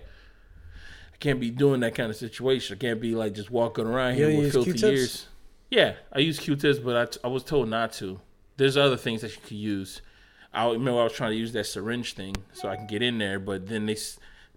I 1.13 1.17
can't 1.19 1.41
be 1.41 1.51
doing 1.51 1.81
that 1.81 1.95
kind 1.95 2.11
of 2.11 2.17
situation. 2.17 2.77
I 2.77 2.79
can't 2.79 3.01
be 3.01 3.15
like 3.15 3.33
just 3.35 3.51
walking 3.51 3.87
around 3.87 4.17
You 4.19 4.27
here 4.29 4.41
with 4.43 4.53
filthy 4.53 4.73
Q-tips? 4.73 5.01
ears." 5.01 5.27
Yeah, 5.71 5.95
I 6.13 6.19
use 6.19 6.39
Q-tips, 6.39 6.79
but 6.81 6.97
I, 6.97 7.05
t- 7.07 7.21
I 7.25 7.29
was 7.29 7.43
told 7.45 7.69
not 7.71 7.93
to. 7.95 8.21
There's 8.59 8.77
other 8.77 8.99
things 8.99 9.23
that 9.23 9.35
you 9.35 9.41
could 9.43 9.57
use. 9.57 10.03
I 10.55 10.67
remember 10.71 11.01
I 11.01 11.05
was 11.05 11.12
trying 11.15 11.31
to 11.33 11.37
use 11.37 11.53
that 11.53 11.65
syringe 11.67 12.15
thing 12.15 12.37
so 12.53 12.69
I 12.69 12.77
can 12.77 12.87
get 12.87 13.03
in 13.03 13.19
there, 13.19 13.38
but 13.38 13.67
then 13.69 13.87
they, 13.87 13.97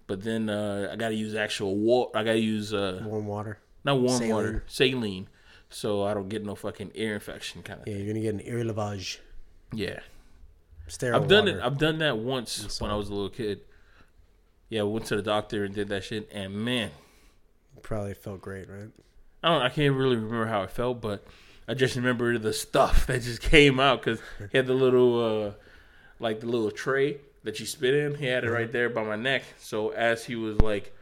but 0.08 0.24
then 0.24 0.50
uh, 0.50 0.90
I 0.92 0.96
got 0.96 1.10
to 1.10 1.16
use 1.16 1.36
actual 1.36 1.76
water. 1.78 2.18
I 2.18 2.24
got 2.24 2.34
to 2.34 2.40
use 2.40 2.74
uh, 2.74 3.02
warm 3.06 3.26
water. 3.28 3.60
not 3.84 4.00
warm 4.00 4.18
Saline. 4.18 4.34
water, 4.34 4.64
saline, 4.68 5.28
so 5.70 6.04
I 6.04 6.14
don't 6.14 6.28
get 6.30 6.44
no 6.46 6.54
fucking 6.56 6.92
ear 6.96 7.14
infection 7.14 7.64
kind 7.64 7.82
of. 7.82 7.88
Yeah, 7.88 7.96
you're 7.96 8.08
gonna 8.08 8.20
get 8.22 8.34
an 8.34 8.42
ear 8.42 8.64
lavage. 8.64 9.20
Yeah, 9.74 10.00
Sterile 10.88 11.22
I've 11.22 11.28
done 11.30 11.46
water. 11.46 11.60
it. 11.60 11.64
I've 11.64 11.78
done 11.78 11.98
that 12.00 12.18
once 12.18 12.80
when 12.82 12.92
I 12.92 12.96
was 12.96 13.10
a 13.10 13.14
little 13.14 13.30
kid. 13.30 13.62
Yeah, 14.70 14.82
I 14.82 14.84
went 14.84 15.06
to 15.06 15.16
the 15.16 15.22
doctor 15.22 15.64
and 15.64 15.74
did 15.74 15.88
that 15.90 16.04
shit, 16.04 16.28
and 16.32 16.54
man, 16.54 16.92
Probably 17.82 18.16
felt 18.16 18.42
great, 18.42 18.68
right? 18.70 18.90
I 19.44 19.50
don't. 19.50 19.62
I 19.62 19.70
can't 19.70 19.96
really 19.96 20.16
remember 20.16 20.48
how 20.48 20.64
it 20.64 20.72
felt, 20.72 21.02
but 21.02 21.24
I 21.68 21.74
just 21.76 21.96
remember 21.96 22.38
the 22.38 22.52
stuff 22.52 23.06
that 23.08 23.22
just 23.22 23.42
came 23.42 23.80
out 23.80 24.02
because 24.02 24.20
he 24.52 24.58
had 24.58 24.66
the 24.68 24.74
little, 24.74 25.48
uh 25.48 25.52
like 26.20 26.40
the 26.40 26.48
little 26.48 26.72
tray 26.72 27.18
that 27.44 27.60
you 27.60 27.66
spit 27.66 27.94
in. 27.94 28.16
He 28.16 28.26
had 28.26 28.44
it 28.44 28.52
right 28.52 28.72
there 28.72 28.90
by 28.90 29.04
my 29.04 29.16
neck. 29.16 29.44
So 29.60 29.90
as 29.90 30.26
he 30.26 30.36
was 30.36 30.60
like 30.62 30.94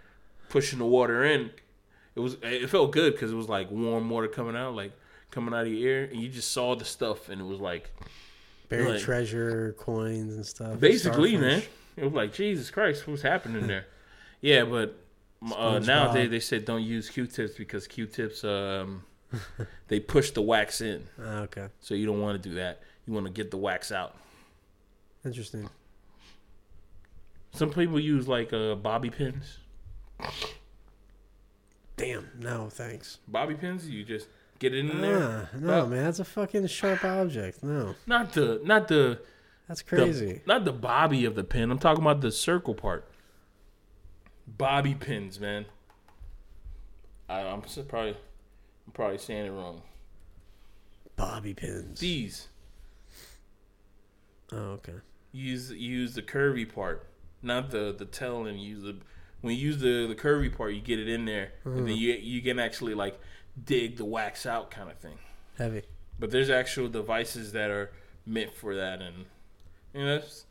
pushing 0.50 0.80
the 0.80 0.86
water 0.86 1.24
in, 1.24 1.52
it 2.16 2.20
was 2.20 2.38
it 2.44 2.70
felt 2.70 2.92
good 2.92 3.14
because 3.14 3.32
it 3.32 3.36
was 3.36 3.50
like 3.50 3.72
warm 3.72 4.10
water 4.10 4.28
coming 4.28 4.56
out, 4.56 4.76
like 4.76 4.92
coming 5.32 5.54
out 5.54 5.62
of 5.66 5.68
your 5.74 5.90
ear, 5.90 6.10
and 6.12 6.22
you 6.22 6.30
just 6.30 6.52
saw 6.52 6.76
the 6.76 6.86
stuff, 6.86 7.30
and 7.30 7.42
it 7.42 7.46
was 7.46 7.60
like 7.60 7.90
Buried 8.70 8.88
Like- 8.88 9.02
treasure, 9.02 9.76
coins, 9.78 10.36
and 10.36 10.46
stuff. 10.46 10.80
basically, 10.80 11.38
man. 11.38 11.62
It 11.96 12.06
was 12.06 12.14
like 12.14 12.34
Jesus 12.34 12.72
Christ, 12.72 13.08
what's 13.08 13.22
happening 13.22 13.68
there? 13.68 13.86
yeah, 14.42 14.64
but 14.64 14.96
uh, 15.56 15.78
nowadays 15.80 16.30
they 16.32 16.40
said 16.40 16.66
don't 16.66 16.82
use 16.84 17.10
Q-tips 17.10 17.56
because 17.56 17.86
Q-tips 17.88 18.44
um 18.44 19.04
they 19.90 20.00
push 20.00 20.32
the 20.32 20.42
wax 20.42 20.82
in, 20.82 21.04
Ah, 21.22 21.42
okay, 21.42 21.68
so 21.82 21.94
you 21.94 22.06
don't 22.06 22.22
want 22.22 22.42
to 22.42 22.50
do 22.50 22.56
that. 22.56 22.82
You 23.06 23.14
want 23.14 23.26
to 23.28 23.32
get 23.32 23.52
the 23.52 23.58
wax 23.58 23.92
out. 23.92 24.16
Interesting. 25.26 25.70
Some 27.54 27.70
people 27.72 28.00
use 28.00 28.28
like 28.28 28.52
uh, 28.54 28.76
bobby 28.76 29.10
pins. 29.10 29.60
Damn, 31.98 32.30
no, 32.40 32.70
thanks. 32.70 33.20
Bobby 33.28 33.54
pins, 33.56 33.88
you 33.88 34.04
just 34.04 34.28
get 34.60 34.74
it 34.74 34.80
in 34.80 35.02
there. 35.02 35.50
No, 35.58 35.86
man, 35.86 36.06
that's 36.06 36.20
a 36.20 36.26
fucking 36.26 36.66
sharp 36.68 37.04
object. 37.06 37.64
No, 37.64 37.96
Not 38.08 38.34
the 38.34 38.60
not 38.64 38.88
the, 38.88 39.20
that's 39.68 39.82
the 39.84 39.96
crazy. 39.98 40.42
not 40.48 40.66
the 40.66 40.74
bobby 40.74 41.26
of 41.26 41.36
the 41.36 41.44
pin. 41.44 41.70
I'm 41.72 41.78
talking 41.80 42.02
about 42.04 42.22
the 42.22 42.32
circle 42.32 42.74
part. 42.74 43.08
Bobby 44.48 44.96
pins, 44.96 45.40
man. 45.40 45.66
I, 47.30 47.42
I'm 47.42 47.62
s- 47.64 47.80
probably 47.88 48.12
I'm 48.88 48.94
probably 48.94 49.18
saying 49.20 49.46
it 49.46 49.52
wrong. 49.52 49.82
Bobby 51.16 51.54
pins. 51.54 52.00
These 52.00 52.48
oh, 54.52 54.58
okay. 54.82 54.94
Use 55.34 55.70
use 55.72 56.14
the 56.16 56.22
curvy 56.22 56.72
part, 56.72 57.06
not 57.42 57.72
the 57.72 57.94
the 57.98 58.06
tail, 58.06 58.46
and 58.46 58.62
use 58.62 58.84
the 58.84 58.96
when 59.42 59.54
you 59.56 59.60
use 59.68 59.80
the 59.82 60.08
the 60.08 60.16
curvy 60.16 60.56
part, 60.56 60.74
you 60.74 60.80
get 60.82 61.00
it 61.00 61.10
in 61.10 61.26
there, 61.26 61.52
and 61.66 61.80
then 61.88 61.98
you 61.98 62.14
you 62.14 62.42
can 62.42 62.60
actually 62.60 62.94
like 62.94 63.20
dig 63.66 63.98
the 63.98 64.06
wax 64.06 64.46
out, 64.46 64.72
kind 64.72 64.90
of 64.90 64.98
thing. 64.98 65.18
Heavy. 65.58 65.82
But 66.20 66.32
there's 66.32 66.50
actual 66.50 66.88
devices 66.88 67.52
that 67.52 67.70
are 67.70 67.92
meant 68.26 68.54
for 68.54 68.76
that, 68.76 69.02
and 69.02 69.26
you 69.94 70.06
know. 70.06 70.16
That's, 70.20 70.46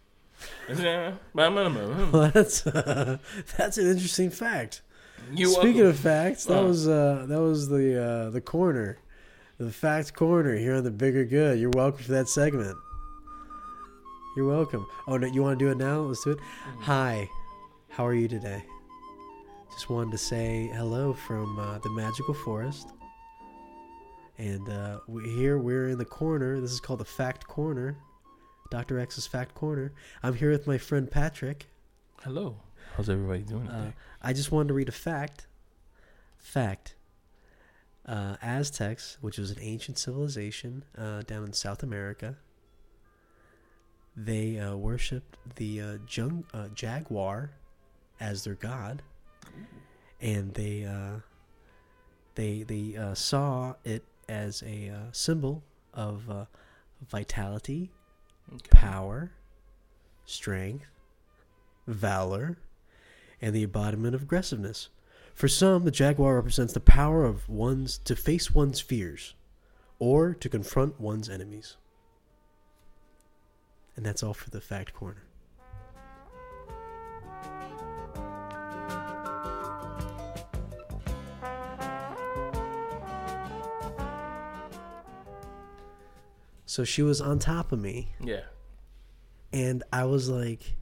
that's, 0.68 0.80
Well, 2.12 2.30
that's 2.34 2.60
that's 3.56 3.78
an 3.78 3.86
interesting 3.86 4.30
fact. 4.30 4.82
you 5.32 5.46
Speaking 5.46 5.74
welcome. 5.74 5.86
of 5.90 5.98
facts, 5.98 6.44
that 6.46 6.58
Uh. 6.60 6.66
was 6.66 6.88
uh, 6.88 7.26
that 7.28 7.40
was 7.40 7.68
the 7.68 8.02
uh, 8.26 8.30
the 8.30 8.40
corner, 8.40 8.98
the 9.58 9.70
fact 9.70 10.14
corner 10.14 10.56
here 10.56 10.74
on 10.74 10.82
the 10.84 10.90
bigger 10.90 11.24
good. 11.24 11.58
You're 11.60 11.70
welcome 11.70 12.02
for 12.02 12.12
that 12.12 12.28
segment. 12.28 12.76
You're 14.36 14.46
welcome. 14.46 14.86
Oh 15.06 15.16
no, 15.16 15.26
you 15.26 15.42
want 15.42 15.58
to 15.58 15.64
do 15.64 15.70
it 15.70 15.76
now? 15.76 16.00
Let's 16.00 16.24
do 16.24 16.30
it. 16.30 16.38
Mm-hmm. 16.38 16.82
Hi, 16.82 17.28
how 17.90 18.06
are 18.06 18.14
you 18.14 18.28
today? 18.28 18.64
Just 19.72 19.90
wanted 19.90 20.10
to 20.12 20.18
say 20.18 20.70
hello 20.74 21.12
from 21.12 21.58
uh, 21.58 21.78
the 21.78 21.90
magical 21.90 22.34
forest. 22.34 22.88
And 24.38 24.68
uh, 24.68 25.00
we, 25.06 25.28
here 25.30 25.58
we're 25.58 25.88
in 25.90 25.98
the 25.98 26.04
corner. 26.04 26.60
This 26.60 26.72
is 26.72 26.80
called 26.80 27.00
the 27.00 27.04
fact 27.04 27.46
corner, 27.46 27.98
Doctor 28.70 28.98
X's 28.98 29.26
fact 29.26 29.54
corner. 29.54 29.92
I'm 30.22 30.34
here 30.34 30.50
with 30.50 30.66
my 30.66 30.78
friend 30.78 31.10
Patrick. 31.10 31.66
hello. 32.22 32.56
How's 32.96 33.08
everybody 33.08 33.42
doing 33.42 33.68
Uh, 33.68 33.78
today? 33.84 33.94
I 34.20 34.32
just 34.32 34.52
wanted 34.52 34.68
to 34.68 34.74
read 34.74 34.88
a 34.88 34.92
fact. 34.92 35.46
Fact. 36.38 36.96
Uh, 38.04 38.36
Aztecs, 38.42 39.16
which 39.20 39.38
was 39.38 39.50
an 39.52 39.58
ancient 39.60 39.96
civilization 39.98 40.84
uh, 40.98 41.22
down 41.22 41.44
in 41.44 41.52
South 41.52 41.82
America, 41.84 42.36
they 44.16 44.58
uh, 44.58 44.76
worshipped 44.76 45.36
the 45.56 45.80
uh, 45.80 45.98
jung- 46.08 46.44
uh, 46.52 46.68
jaguar 46.74 47.52
as 48.20 48.44
their 48.44 48.54
god, 48.54 49.02
and 50.20 50.52
they 50.54 50.84
uh, 50.84 51.20
they 52.34 52.62
they 52.62 52.96
uh, 52.96 53.14
saw 53.14 53.74
it 53.84 54.04
as 54.28 54.62
a 54.66 54.88
uh, 54.90 54.98
symbol 55.12 55.62
of 55.94 56.28
uh, 56.30 56.44
vitality, 57.08 57.90
Okay. 58.54 58.68
power, 58.70 59.32
strength, 60.24 60.86
valor, 61.86 62.58
and 63.40 63.54
the 63.54 63.62
embodiment 63.64 64.14
of 64.14 64.22
aggressiveness. 64.22 64.88
For 65.34 65.48
some, 65.48 65.84
the 65.84 65.90
jaguar 65.90 66.34
represents 66.36 66.72
the 66.74 66.80
power 66.80 67.24
of 67.24 67.48
one's 67.48 67.98
to 67.98 68.14
face 68.14 68.54
one's 68.54 68.80
fears 68.80 69.34
or 69.98 70.34
to 70.34 70.48
confront 70.48 71.00
one's 71.00 71.28
enemies. 71.30 71.76
And 73.96 74.04
that's 74.06 74.22
all 74.22 74.34
for 74.34 74.50
the 74.50 74.60
fact 74.60 74.94
corner. 74.94 75.22
So 86.66 86.84
she 86.84 87.02
was 87.02 87.20
on 87.20 87.38
top 87.38 87.72
of 87.72 87.78
me 87.80 88.14
Yeah. 88.20 88.42
and 89.52 89.82
I 89.92 90.04
was 90.04 90.28
like, 90.28 90.74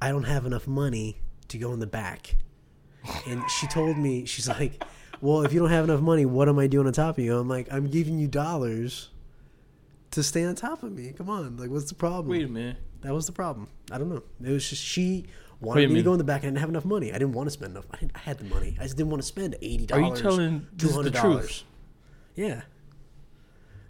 I 0.00 0.10
don't 0.10 0.24
have 0.24 0.46
enough 0.46 0.66
money 0.68 1.20
to 1.48 1.58
go 1.58 1.72
in 1.72 1.80
the 1.80 1.86
back. 1.86 2.36
And 3.26 3.42
she 3.50 3.66
told 3.66 3.98
me, 3.98 4.24
she's 4.24 4.48
like, 4.48 4.82
Well, 5.20 5.42
if 5.44 5.52
you 5.52 5.60
don't 5.60 5.70
have 5.70 5.84
enough 5.84 6.00
money, 6.00 6.26
what 6.26 6.48
am 6.48 6.58
I 6.58 6.66
doing 6.66 6.86
on 6.86 6.92
top 6.92 7.18
of 7.18 7.24
you? 7.24 7.36
I'm 7.38 7.48
like, 7.48 7.68
I'm 7.72 7.88
giving 7.88 8.18
you 8.18 8.28
dollars 8.28 9.08
to 10.14 10.22
stay 10.22 10.44
on 10.44 10.54
top 10.54 10.82
of 10.82 10.92
me. 10.92 11.12
Come 11.12 11.28
on, 11.28 11.56
like, 11.56 11.70
what's 11.70 11.88
the 11.88 11.94
problem? 11.94 12.28
Wait 12.28 12.44
a 12.44 12.48
minute. 12.48 12.76
That 13.02 13.12
was 13.12 13.26
the 13.26 13.32
problem. 13.32 13.68
I 13.92 13.98
don't 13.98 14.08
know. 14.08 14.22
It 14.42 14.50
was 14.50 14.68
just 14.68 14.82
she 14.82 15.26
wanted 15.60 15.84
a 15.84 15.88
me 15.88 15.96
to 15.96 16.02
go 16.02 16.12
in 16.12 16.18
the 16.18 16.24
back. 16.24 16.42
and 16.42 16.46
I 16.46 16.50
didn't 16.50 16.60
have 16.60 16.68
enough 16.70 16.84
money. 16.84 17.10
I 17.10 17.18
didn't 17.18 17.32
want 17.32 17.48
to 17.48 17.50
spend 17.50 17.72
enough. 17.72 17.86
I, 17.92 17.98
didn't, 17.98 18.12
I 18.14 18.20
had 18.20 18.38
the 18.38 18.44
money. 18.44 18.76
I 18.80 18.84
just 18.84 18.96
didn't 18.96 19.10
want 19.10 19.22
to 19.22 19.26
spend 19.26 19.56
eighty 19.60 19.86
dollars. 19.86 20.04
Are 20.04 20.16
you 20.16 20.22
telling 20.22 20.66
this 20.72 20.90
is 20.90 20.96
the 20.96 21.10
truth? 21.10 21.62
Yeah. 22.34 22.62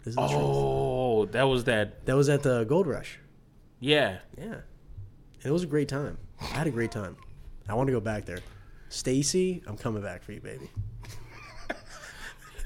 This 0.03 0.11
is 0.11 0.15
the 0.15 0.27
truth. 0.27 0.41
Oh, 0.41 1.25
that 1.27 1.43
was 1.43 1.63
that. 1.65 2.05
That 2.05 2.15
was 2.15 2.29
at 2.29 2.43
the 2.43 2.63
Gold 2.65 2.87
Rush. 2.87 3.19
Yeah. 3.79 4.17
Yeah. 4.37 4.43
And 4.43 5.45
it 5.45 5.51
was 5.51 5.63
a 5.63 5.67
great 5.67 5.87
time. 5.87 6.17
I 6.41 6.45
had 6.45 6.67
a 6.67 6.71
great 6.71 6.91
time. 6.91 7.15
I 7.69 7.73
want 7.73 7.87
to 7.87 7.93
go 7.93 7.99
back 7.99 8.25
there. 8.25 8.39
Stacy, 8.89 9.63
I'm 9.67 9.77
coming 9.77 10.03
back 10.03 10.23
for 10.23 10.31
you, 10.31 10.41
baby. 10.41 10.69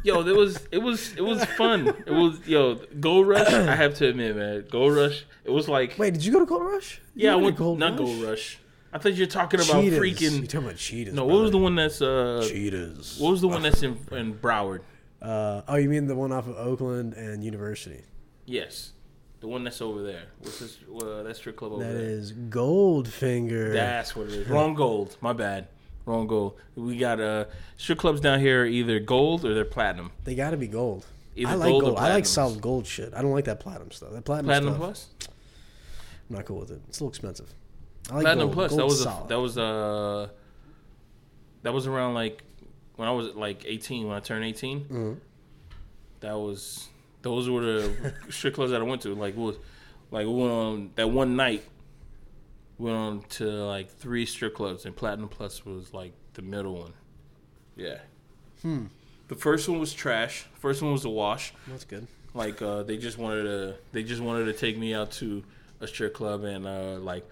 Yo, 0.04 0.26
it 0.26 0.36
was 0.36 0.68
it 0.72 0.78
was 0.78 1.14
it 1.16 1.22
was 1.22 1.44
fun. 1.46 1.88
It 1.90 2.12
was 2.12 2.40
yo 2.48 2.76
Gold 3.00 3.28
Rush. 3.28 3.48
I 3.52 3.76
have 3.76 3.96
to 3.96 4.08
admit, 4.08 4.36
man, 4.36 4.66
Gold 4.70 4.96
Rush. 4.96 5.26
It 5.44 5.52
was 5.52 5.68
like 5.68 5.96
Wait, 5.98 6.14
did 6.14 6.24
you 6.24 6.32
go 6.32 6.40
to 6.40 6.46
Gold 6.46 6.64
Rush? 6.66 7.02
You 7.16 7.26
yeah, 7.28 7.34
I 7.34 7.36
went 7.36 7.58
Gold 7.58 7.80
not 7.80 7.92
Rush? 7.92 8.00
Gold 8.00 8.24
Rush. 8.24 8.60
I 8.92 8.98
thought 8.98 9.14
you 9.14 9.24
were 9.24 9.30
talking 9.32 9.60
about 9.60 9.82
Cheetahs. 9.82 10.00
freaking. 10.00 10.42
You 10.42 10.48
talking 10.48 10.68
about 10.68 10.78
cheetahs? 10.78 11.14
No, 11.14 11.26
what 11.26 11.42
was 11.42 11.52
the 11.52 11.58
one 11.58 11.76
that's 11.76 12.02
uh? 12.02 12.44
Cheetahs. 12.50 13.20
What 13.20 13.32
was 13.32 13.42
the 13.42 13.48
one 13.48 13.62
that's 13.62 13.84
in 13.84 13.98
in 14.12 14.34
Broward? 14.34 14.82
Uh, 15.22 15.62
oh, 15.68 15.76
you 15.76 15.90
mean 15.90 16.08
the 16.08 16.16
one 16.16 16.32
off 16.32 16.48
of 16.48 16.56
Oakland 16.56 17.14
and 17.14 17.44
University? 17.44 18.02
Yes, 18.46 18.94
the 19.42 19.48
one 19.48 19.64
that's 19.66 19.82
over 19.82 20.02
there. 20.02 20.24
What's 20.40 20.60
this? 20.60 20.78
Uh, 20.90 21.24
that 21.24 21.36
strip 21.36 21.58
club 21.58 21.74
over 21.74 21.84
That 21.84 21.92
there. 21.94 22.04
is 22.10 22.32
Goldfinger. 22.32 23.74
That's 23.74 24.16
what 24.16 24.28
it 24.28 24.34
is. 24.34 24.48
Wrong 24.48 24.74
gold. 24.76 25.18
My 25.22 25.34
bad. 25.34 25.68
Wrong 26.10 26.26
gold. 26.26 26.58
We 26.76 26.98
got 26.98 27.20
uh 27.22 27.46
strip 27.78 28.00
clubs 28.00 28.20
down 28.20 28.40
here 28.40 28.64
are 28.64 28.66
either 28.66 29.00
gold 29.00 29.46
or 29.46 29.54
they're 29.54 29.64
platinum. 29.64 30.12
They 30.24 30.34
got 30.34 30.50
to 30.52 30.58
be 30.58 30.66
gold. 30.68 31.06
Either 31.36 31.52
I 31.52 31.54
like 31.56 31.70
gold 31.70 31.84
gold. 31.84 31.98
I 32.00 32.10
like 32.16 32.26
solid 32.26 32.60
gold 32.62 32.88
shit. 32.88 33.14
I 33.14 33.22
don't 33.22 33.32
like 33.32 33.46
that 33.46 33.60
platinum 33.60 33.92
stuff. 33.92 34.12
That 34.14 34.26
platinum, 34.26 34.48
Platinum 34.48 34.74
stuff, 34.74 34.80
plus. 34.82 35.08
I'm 36.28 36.36
not 36.38 36.46
cool 36.46 36.60
with 36.62 36.72
it. 36.72 36.82
It's 36.88 37.00
a 37.00 37.04
little 37.04 37.10
expensive. 37.12 37.54
I 38.10 38.16
like 38.16 38.24
Platinum 38.24 38.48
gold. 38.48 38.54
plus. 38.56 38.76
That 38.76 38.86
was 38.86 39.02
a, 39.02 39.04
solid. 39.04 39.30
that 39.30 39.40
was 39.40 39.58
uh 39.60 40.30
that 41.62 41.74
was 41.74 41.86
around 41.86 42.16
like 42.16 42.42
when 42.96 43.08
I 43.08 43.12
was 43.12 43.28
like 43.36 43.64
18. 43.68 44.08
When 44.08 44.18
I 44.18 44.20
turned 44.20 44.44
18, 44.44 44.86
Mhm. 44.86 45.18
that 46.22 46.34
was 46.34 46.88
those 47.22 47.48
were 47.48 47.62
the 47.62 48.14
strip 48.30 48.56
clubs 48.56 48.72
that 48.72 48.82
I 48.82 48.84
went 48.84 49.04
to. 49.04 49.14
Like 49.14 49.38
was 49.38 49.58
like 50.10 50.26
we 50.26 50.34
went 50.34 50.52
on 50.52 50.90
that 50.96 51.08
one 51.12 51.36
night. 51.36 51.64
Went 52.80 52.96
on 52.96 53.22
to 53.30 53.44
like 53.44 53.90
three 53.90 54.26
strip 54.26 54.56
clubs, 54.56 54.86
and 54.86 54.96
Platinum 54.96 55.30
Plus 55.30 55.66
was 55.66 55.94
like 55.94 56.14
the 56.34 56.42
middle 56.42 56.76
one. 56.76 56.94
Yeah. 57.76 58.00
Hmm. 58.62 58.86
The 59.28 59.36
first 59.36 59.70
one 59.70 59.80
was 59.80 59.94
trash. 59.94 60.46
First 60.56 60.82
one 60.82 60.94
was 60.94 61.06
a 61.06 61.10
wash. 61.10 61.54
That's 61.68 61.84
good. 61.84 62.08
Like 62.34 62.62
uh, 62.62 62.84
they 62.84 62.98
just 62.98 63.18
wanted 63.18 63.44
to 63.44 63.76
they 63.92 64.04
just 64.04 64.22
wanted 64.22 64.46
to 64.46 64.54
take 64.54 64.78
me 64.78 64.94
out 64.94 65.12
to 65.14 65.44
a 65.82 65.88
strip 65.88 66.14
club 66.14 66.44
and 66.44 66.66
uh, 66.66 66.98
like 67.00 67.28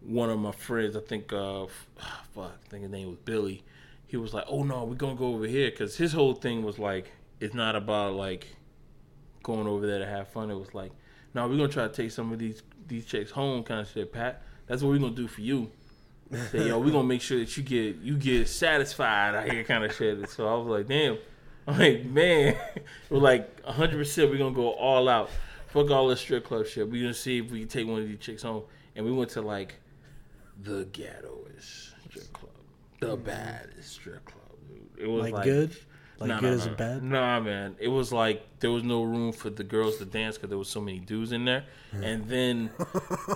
one 0.00 0.30
of 0.30 0.38
my 0.38 0.52
friends 0.52 0.96
I 0.96 1.00
think 1.00 1.32
uh 1.32 1.66
fuck 2.34 2.52
I 2.64 2.68
think 2.68 2.82
his 2.82 2.92
name 2.92 3.08
was 3.08 3.18
Billy 3.24 3.64
he 4.06 4.16
was 4.16 4.32
like 4.32 4.44
oh 4.48 4.62
no 4.62 4.84
we're 4.84 4.94
gonna 4.94 5.16
go 5.16 5.34
over 5.34 5.46
here 5.46 5.70
because 5.70 5.96
his 5.96 6.12
whole 6.12 6.34
thing 6.34 6.62
was 6.62 6.78
like 6.78 7.12
it's 7.40 7.54
not 7.54 7.76
about 7.76 8.14
like 8.14 8.46
going 9.42 9.66
over 9.66 9.86
there 9.86 9.98
to 9.98 10.06
have 10.06 10.28
fun 10.28 10.50
it 10.50 10.54
was 10.54 10.74
like 10.74 10.92
no 11.34 11.46
we're 11.48 11.56
gonna 11.56 11.68
try 11.68 11.86
to 11.86 11.92
take 11.92 12.10
some 12.10 12.32
of 12.32 12.38
these 12.38 12.62
these 12.86 13.04
chicks 13.04 13.30
home 13.30 13.62
kind 13.62 13.80
of 13.80 13.88
shit 13.88 14.12
Pat 14.12 14.42
that's 14.68 14.82
what 14.82 14.90
we're 14.90 14.98
gonna 14.98 15.10
do 15.10 15.26
for 15.26 15.40
you 15.40 15.70
Say, 16.50 16.68
yo 16.68 16.78
we're 16.78 16.92
gonna 16.92 17.08
make 17.08 17.22
sure 17.22 17.38
that 17.38 17.56
you 17.56 17.62
get 17.62 17.96
you 17.96 18.16
get 18.16 18.48
satisfied 18.48 19.34
out 19.34 19.50
here 19.50 19.64
kind 19.64 19.82
of 19.84 19.94
shit 19.94 20.28
so 20.28 20.46
I 20.46 20.56
was 20.56 20.66
like 20.66 20.86
damn 20.86 21.18
I'm 21.68 21.78
like, 21.78 22.04
man, 22.06 22.56
we're 23.10 23.18
like 23.18 23.62
100% 23.62 24.30
we're 24.30 24.38
going 24.38 24.54
to 24.54 24.56
go 24.58 24.70
all 24.70 25.06
out. 25.06 25.28
Fuck 25.66 25.90
all 25.90 26.08
this 26.08 26.20
strip 26.20 26.46
club 26.46 26.66
shit. 26.66 26.88
We're 26.88 27.08
to 27.08 27.14
see 27.14 27.40
if 27.40 27.50
we 27.50 27.60
can 27.60 27.68
take 27.68 27.86
one 27.86 28.00
of 28.00 28.08
these 28.08 28.18
chicks 28.18 28.42
home. 28.42 28.62
And 28.96 29.04
we 29.04 29.12
went 29.12 29.30
to 29.32 29.42
like 29.42 29.74
the 30.62 30.86
ghettoest 30.86 31.92
strip 32.08 32.32
club, 32.32 32.52
the 33.00 33.16
baddest 33.16 33.92
strip 33.92 34.24
club. 34.24 34.56
Dude. 34.66 35.04
It 35.04 35.10
was 35.10 35.24
Like, 35.24 35.34
like, 35.34 35.44
good? 35.44 35.76
Like 36.20 36.28
Nah, 36.28 36.40
good 36.40 36.46
nah, 36.48 36.52
as 36.54 36.66
nah, 36.66 36.72
a 36.72 36.76
bad? 36.76 37.02
Nah, 37.02 37.40
man. 37.40 37.76
It 37.78 37.88
was 37.88 38.12
like 38.12 38.44
there 38.60 38.70
was 38.72 38.82
no 38.82 39.02
room 39.04 39.32
for 39.32 39.50
the 39.50 39.62
girls 39.62 39.98
to 39.98 40.04
dance 40.04 40.36
because 40.36 40.48
there 40.48 40.58
was 40.58 40.68
so 40.68 40.80
many 40.80 40.98
dudes 40.98 41.30
in 41.32 41.44
there. 41.44 41.64
And 41.92 42.26
then 42.28 42.70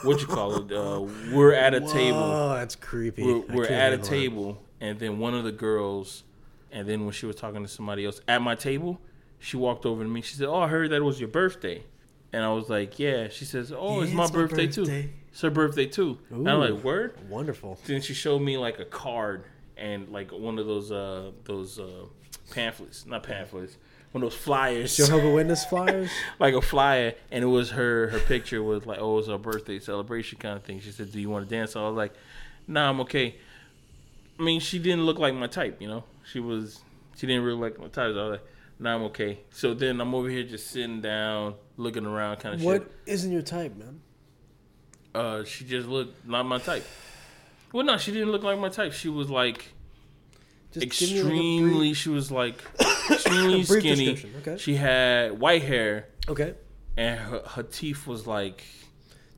what 0.02 0.20
you 0.20 0.26
call 0.26 0.56
it? 0.56 0.72
Uh, 0.72 1.06
we're 1.32 1.52
at 1.54 1.74
a 1.74 1.80
table 1.80 2.18
Oh, 2.18 2.54
that's 2.54 2.74
creepy. 2.74 3.22
we're, 3.22 3.40
we're 3.54 3.66
at 3.66 3.92
a 3.92 3.98
that. 3.98 4.04
table, 4.06 4.60
and 4.80 4.98
then 4.98 5.18
one 5.18 5.34
of 5.34 5.44
the 5.44 5.52
girls, 5.52 6.24
and 6.72 6.88
then 6.88 7.04
when 7.04 7.12
she 7.12 7.24
was 7.26 7.36
talking 7.36 7.62
to 7.62 7.68
somebody 7.68 8.04
else 8.04 8.20
at 8.26 8.42
my 8.42 8.54
table, 8.56 9.00
she 9.38 9.56
walked 9.56 9.86
over 9.86 10.02
to 10.02 10.08
me. 10.08 10.20
She 10.20 10.34
said, 10.34 10.48
"Oh, 10.48 10.56
I 10.60 10.68
heard 10.68 10.90
that 10.90 10.96
it 10.96 11.04
was 11.04 11.20
your 11.20 11.28
birthday," 11.28 11.84
and 12.32 12.42
I 12.44 12.52
was 12.52 12.68
like, 12.68 12.98
"Yeah." 12.98 13.28
She 13.28 13.44
says, 13.44 13.72
"Oh, 13.72 14.00
it's 14.02 14.10
Yeah, 14.10 14.16
my 14.16 14.24
it's 14.24 14.32
my 14.32 14.38
birthday, 14.40 14.66
too. 14.66 15.08
It's 15.30 15.40
her 15.40 15.50
birthday 15.50 15.86
too." 15.86 16.18
And 16.30 16.48
I'm 16.50 16.58
like, 16.58 16.82
"Word." 16.84 17.14
Wonderful. 17.28 17.78
Then 17.86 18.02
she 18.02 18.12
showed 18.12 18.40
me 18.40 18.58
like 18.58 18.80
a 18.80 18.84
card 18.84 19.44
and 19.76 20.08
like 20.10 20.30
one 20.32 20.58
of 20.58 20.66
those 20.66 20.92
uh 20.92 21.30
those 21.44 21.78
uh 21.78 22.04
pamphlets, 22.52 23.06
not 23.06 23.22
pamphlets, 23.22 23.76
one 24.12 24.22
of 24.22 24.30
those 24.30 24.38
flyers 24.38 24.96
Jehovah 24.96 25.30
Witness 25.34 25.64
flyers. 25.64 26.10
like 26.38 26.54
a 26.54 26.60
flyer, 26.62 27.14
and 27.30 27.42
it 27.42 27.48
was 27.48 27.70
her. 27.70 28.08
Her 28.08 28.18
picture 28.20 28.62
was 28.62 28.86
like, 28.86 28.98
"Oh, 29.00 29.18
it's 29.18 29.28
her 29.28 29.38
birthday 29.38 29.78
celebration 29.78 30.38
kind 30.38 30.56
of 30.56 30.62
thing." 30.62 30.80
She 30.80 30.90
said, 30.90 31.10
"Do 31.12 31.20
you 31.20 31.30
want 31.30 31.48
to 31.48 31.54
dance?" 31.54 31.72
So 31.72 31.84
I 31.84 31.88
was 31.88 31.96
like, 31.96 32.12
"Nah, 32.68 32.90
I'm 32.90 33.00
okay." 33.00 33.36
I 34.38 34.42
mean, 34.42 34.60
she 34.60 34.78
didn't 34.78 35.04
look 35.04 35.18
like 35.18 35.34
my 35.34 35.46
type, 35.46 35.80
you 35.80 35.88
know. 35.88 36.04
She 36.24 36.40
was, 36.40 36.80
she 37.16 37.26
didn't 37.26 37.44
really 37.44 37.58
like 37.58 37.78
my 37.78 37.86
type. 37.86 38.12
So 38.14 38.20
I 38.20 38.28
was 38.28 38.30
like, 38.32 38.46
"Nah, 38.78 38.94
I'm 38.94 39.02
okay." 39.04 39.38
So 39.50 39.72
then 39.72 40.00
I'm 40.00 40.14
over 40.14 40.28
here 40.28 40.42
just 40.42 40.68
sitting 40.70 41.00
down, 41.00 41.54
looking 41.76 42.04
around, 42.04 42.36
kind 42.36 42.54
of 42.54 42.62
what 42.62 42.82
shit. 42.82 42.92
isn't 43.06 43.32
your 43.32 43.42
type, 43.42 43.76
man? 43.76 44.00
Uh, 45.14 45.44
she 45.44 45.64
just 45.64 45.88
looked 45.88 46.26
not 46.26 46.44
my 46.44 46.58
type. 46.58 46.84
Well, 47.72 47.84
no, 47.86 47.96
she 47.96 48.12
didn't 48.12 48.30
look 48.30 48.42
like 48.42 48.58
my 48.58 48.68
type. 48.68 48.92
She 48.92 49.08
was 49.08 49.30
like 49.30 49.72
Just 50.72 50.98
give 51.00 51.10
me, 51.10 51.16
like, 51.16 51.24
a 51.24 51.32
extremely. 51.34 51.94
she 51.94 52.08
was 52.08 52.30
like 52.30 52.56
extremely 53.10 53.62
skinny. 53.64 54.24
okay. 54.38 54.56
She 54.58 54.74
had 54.76 55.38
white 55.38 55.62
hair, 55.62 56.08
okay. 56.28 56.54
and 56.96 57.18
her, 57.20 57.42
her 57.46 57.62
teeth 57.62 58.06
was 58.06 58.26
like, 58.26 58.64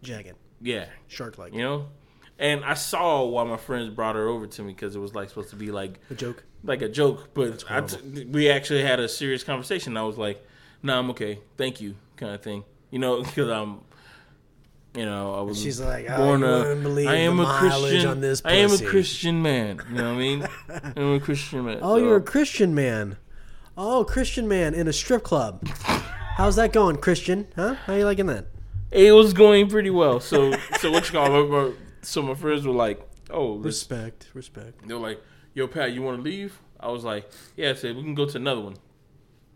Jagged. 0.03 0.35
yeah, 0.61 0.87
Shark 1.09 1.39
like. 1.39 1.53
you 1.55 1.63
know. 1.63 1.87
And 2.39 2.65
I 2.65 2.75
saw 2.75 3.25
why 3.25 3.45
my 3.45 3.57
friends 3.57 3.91
brought 3.95 4.17
her 4.17 4.27
over 4.27 4.47
to 4.49 4.63
me 4.63 4.73
because 4.73 4.97
it 4.97 4.99
was 4.99 5.15
like 5.15 5.29
supposed 5.29 5.51
to 5.51 5.57
be 5.57 5.71
like 5.71 6.01
A 6.11 6.15
joke. 6.15 6.43
like 6.65 6.83
a 6.83 6.89
joke, 6.89 7.31
but 7.33 7.61
t- 7.87 8.25
we 8.25 8.51
actually 8.51 8.83
had 8.83 8.99
a 8.99 9.09
serious 9.09 9.45
conversation. 9.45 9.97
I 9.97 10.03
was 10.03 10.19
like, 10.19 10.45
"No, 10.83 10.99
I'm 10.99 11.11
okay, 11.11 11.39
thank 11.57 11.81
you," 11.81 11.95
kind 12.17 12.35
of 12.35 12.43
thing, 12.43 12.65
you 12.91 12.99
know, 12.99 13.23
because 13.25 13.49
I'm, 13.49 13.81
you 14.95 15.05
know, 15.05 15.35
I 15.35 15.41
was. 15.43 15.61
She's 15.61 15.81
like, 15.81 16.07
oh, 16.09 16.17
born 16.17 16.43
a- 16.45 16.77
believe 16.77 17.09
I 17.09 17.17
am 17.17 17.41
a 17.41 17.47
Christian. 17.59 18.07
on 18.07 18.21
this 18.21 18.43
I 18.45 18.55
am 18.55 18.71
a. 18.73 18.79
Christian 18.79 19.43
man. 19.43 19.81
You 19.91 19.95
know 19.97 20.05
what 20.11 20.15
I 20.15 20.19
mean? 20.19 20.47
I'm 20.97 21.13
a 21.15 21.21
Christian 21.21 21.65
man. 21.65 21.79
Oh, 21.83 21.97
so- 21.99 22.05
you're 22.05 22.17
a 22.17 22.23
Christian 22.23 22.75
man. 22.75 23.17
Oh, 23.77 24.05
Christian 24.05 24.47
man 24.47 24.73
in 24.75 24.87
a 24.87 24.93
strip 24.93 25.25
club. 25.25 25.67
How's 26.37 26.57
that 26.57 26.73
going, 26.73 26.97
Christian? 26.99 27.49
Huh? 27.57 27.75
How 27.87 27.95
you 27.95 28.05
liking 28.05 28.27
that? 28.27 28.47
It 28.93 29.11
was 29.13 29.33
going 29.33 29.69
pretty 29.69 29.91
well. 29.91 30.21
So, 30.21 30.53
so 30.79 30.91
what 30.93 31.07
you 31.07 31.13
call 31.13 31.43
it? 31.45 31.51
my- 31.51 31.73
So 32.03 32.23
my 32.23 32.35
friends 32.35 32.65
were 32.67 32.73
like, 32.75 33.01
"Oh, 33.31 33.57
Respect, 33.57 34.29
respect. 34.35 34.87
They 34.87 34.95
were 34.95 35.01
like, 35.01 35.21
"Yo, 35.55 35.67
Pat, 35.67 35.93
you 35.93 36.03
want 36.03 36.19
to 36.19 36.23
leave?" 36.23 36.61
I 36.79 36.89
was 36.89 37.03
like, 37.03 37.29
"Yeah." 37.57 37.71
I 37.71 37.75
said 37.75 37.97
we 37.97 38.03
can 38.03 38.15
go 38.15 38.27
to 38.27 38.37
another 38.37 38.61
one 38.61 38.77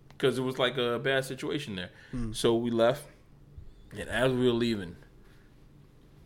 because 0.09 0.37
it 0.38 0.42
was 0.42 0.59
like 0.59 0.77
a 0.79 0.98
bad 0.98 1.24
situation 1.24 1.77
there. 1.77 1.90
Hmm. 2.11 2.33
So 2.33 2.57
we 2.57 2.70
left, 2.72 3.05
and 3.96 4.09
as 4.09 4.33
we 4.33 4.46
were 4.46 4.53
leaving, 4.53 4.96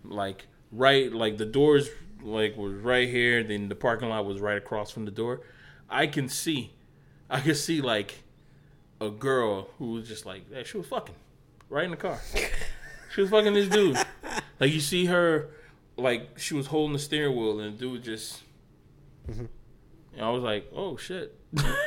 like 0.04 0.46
right, 0.70 1.12
like 1.12 1.38
the 1.38 1.46
doors 1.46 1.88
like 2.22 2.56
was 2.56 2.74
right 2.74 3.08
here, 3.08 3.42
then 3.42 3.68
the 3.68 3.74
parking 3.74 4.08
lot 4.08 4.24
was 4.24 4.40
right 4.40 4.56
across 4.56 4.90
from 4.90 5.04
the 5.04 5.10
door. 5.10 5.42
I 5.88 6.06
can 6.06 6.28
see, 6.28 6.72
I 7.28 7.40
can 7.40 7.54
see 7.54 7.80
like 7.80 8.22
a 9.00 9.10
girl 9.10 9.68
who 9.78 9.92
was 9.92 10.08
just 10.08 10.24
like, 10.24 10.42
yeah, 10.50 10.62
she 10.62 10.78
was 10.78 10.86
fucking 10.86 11.14
right 11.68 11.84
in 11.84 11.90
the 11.90 11.96
car. 11.96 12.20
she 13.14 13.20
was 13.20 13.30
fucking 13.30 13.54
this 13.54 13.68
dude. 13.68 13.98
Like 14.60 14.72
you 14.72 14.80
see 14.80 15.06
her, 15.06 15.50
like 15.96 16.38
she 16.38 16.54
was 16.54 16.66
holding 16.66 16.92
the 16.92 16.98
steering 16.98 17.36
wheel, 17.36 17.60
and 17.60 17.76
the 17.76 17.78
dude 17.78 18.04
just. 18.04 18.42
And 19.28 20.20
I 20.20 20.30
was 20.30 20.42
like, 20.42 20.70
oh 20.74 20.96
shit. 20.96 21.38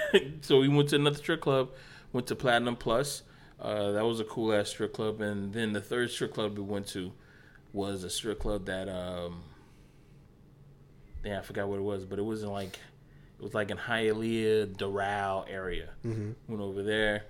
so 0.42 0.60
we 0.60 0.68
went 0.68 0.90
to 0.90 0.96
another 0.96 1.18
strip 1.18 1.42
club, 1.42 1.70
went 2.12 2.28
to 2.28 2.36
Platinum 2.36 2.76
Plus. 2.76 3.24
Uh, 3.60 3.92
that 3.92 4.06
was 4.06 4.20
a 4.20 4.24
cool 4.24 4.54
ass 4.54 4.70
strip 4.70 4.94
club, 4.94 5.22
and 5.22 5.54
then 5.54 5.74
the 5.74 5.82
third 5.82 6.12
strip 6.12 6.34
club 6.34 6.58
we 6.58 6.64
went 6.64 6.88
to 6.88 7.14
was 7.76 8.06
a 8.06 8.10
strip 8.10 8.40
club 8.40 8.66
that 8.66 8.88
um, 8.88 9.44
yeah, 11.24 11.40
I 11.40 11.42
forgot 11.42 11.68
what 11.68 11.78
it 11.78 11.84
was, 11.84 12.06
but 12.06 12.18
it 12.18 12.24
wasn't 12.24 12.54
like 12.54 12.80
it 13.38 13.44
was 13.44 13.54
like 13.54 13.70
in 13.70 13.78
Hialeah, 13.78 14.76
Doral 14.78 15.46
area. 15.50 15.90
Mm-hmm. 16.06 16.32
Went 16.48 16.62
over 16.62 16.82
there, 16.82 17.26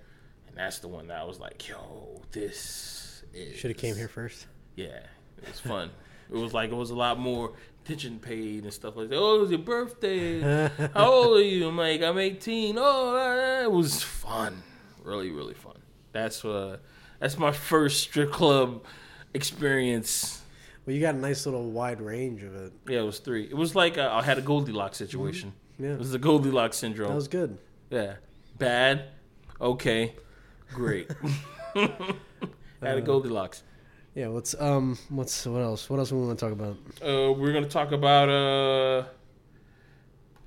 and 0.48 0.56
that's 0.56 0.80
the 0.80 0.88
one 0.88 1.08
that 1.08 1.18
I 1.20 1.24
was 1.24 1.40
like, 1.40 1.68
yo, 1.68 2.22
this 2.32 3.24
is 3.34 3.58
Should 3.58 3.72
have 3.72 3.78
came 3.80 3.96
here 3.96 4.08
first. 4.08 4.46
yeah, 4.76 5.00
it 5.38 5.48
was 5.48 5.60
fun. 5.60 5.90
it 6.32 6.38
was 6.38 6.54
like 6.54 6.72
it 6.72 6.76
was 6.76 6.92
a 6.92 6.96
lot 6.96 7.20
more 7.20 7.54
attention 7.84 8.20
paid 8.20 8.64
and 8.64 8.74
stuff 8.74 8.96
like 8.96 9.10
that. 9.10 9.18
Oh, 9.18 9.38
it 9.38 9.42
was 9.42 9.50
your 9.50 9.60
birthday. 9.60 10.42
How 10.94 11.12
old 11.12 11.38
are 11.38 11.42
you? 11.42 11.68
I'm 11.68 11.78
like, 11.78 12.02
I'm 12.02 12.18
18. 12.20 12.76
Oh, 12.78 13.62
it 13.64 13.72
was 13.72 14.04
fun. 14.04 14.62
Really, 15.04 15.32
really 15.32 15.54
fun. 15.56 15.78
That's 16.12 16.46
uh, 16.46 16.78
that's 17.20 17.38
my 17.40 17.52
first 17.52 18.02
strip 18.02 18.32
club 18.32 18.84
experience. 19.36 20.42
Well, 20.86 20.96
you 20.96 21.02
got 21.02 21.16
a 21.16 21.18
nice 21.18 21.46
little 21.46 21.70
wide 21.72 22.00
range 22.02 22.44
of 22.44 22.56
it. 22.56 22.74
Yeah, 22.88 23.00
it 23.00 23.06
was 23.06 23.20
three. 23.20 23.44
It 23.46 23.56
was 23.58 23.76
like 23.76 23.98
uh, 23.98 24.10
I 24.12 24.22
had 24.24 24.38
a 24.38 24.42
Goldilocks 24.42 24.98
situation. 24.98 25.54
Yeah, 25.80 25.94
It 25.94 26.00
was 26.00 26.12
the 26.12 26.20
Goldilocks 26.20 26.78
syndrome. 26.78 27.10
that 27.10 27.16
was 27.16 27.28
good. 27.28 27.58
yeah, 27.90 28.16
bad. 28.58 29.06
Okay, 29.60 30.14
great. 30.74 31.12
had 31.76 32.98
a 32.98 33.02
Goldilocks. 33.02 33.64
Yeah, 34.14 34.28
let's 34.30 34.56
um, 34.60 34.98
what's 35.10 35.46
what 35.46 35.62
else? 35.62 35.90
What 35.90 36.00
else 36.00 36.12
we 36.12 36.20
want 36.20 36.40
to 36.40 36.46
talk 36.46 36.54
about? 36.54 36.78
uh, 37.02 37.34
we're 37.34 37.52
going 37.52 37.64
to 37.66 37.70
talk 37.70 37.92
about 37.92 38.30
uh, 38.30 39.04